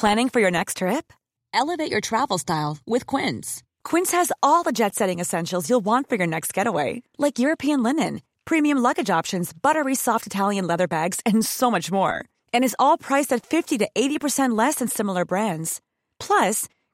Planning 0.00 0.30
for 0.30 0.40
your 0.40 0.50
next 0.50 0.76
trip? 0.76 1.12
Elevate 1.54 1.92
your 1.92 2.00
travel 2.00 2.38
style 2.38 2.78
with 2.86 3.16
Quince. 3.16 3.62
Quince 3.90 4.16
has 4.16 4.32
all 4.40 4.64
the 4.64 4.72
jet 4.72 4.94
setting 4.94 5.20
essentials 5.20 5.70
you'll 5.70 5.84
want 5.84 6.08
for 6.08 6.16
your 6.16 6.26
next 6.26 6.56
getaway, 6.58 7.02
like 7.18 7.38
European 7.38 7.82
linen, 7.82 8.20
premium 8.44 8.78
luggage 8.82 9.18
options, 9.18 9.52
buttery 9.52 9.94
soft 9.94 10.26
Italian 10.26 10.66
leather 10.66 10.88
bags, 10.88 11.20
and 11.24 11.46
so 11.46 11.70
much 11.70 11.92
more. 11.92 12.24
And 12.54 12.64
is 12.64 12.76
all 12.78 12.98
priced 12.98 13.32
at 13.36 13.46
50 13.46 13.78
to 13.78 13.88
80% 13.94 14.58
less 14.58 14.76
than 14.76 14.88
similar 14.88 15.24
brands. 15.24 15.80
Plus, 16.18 16.68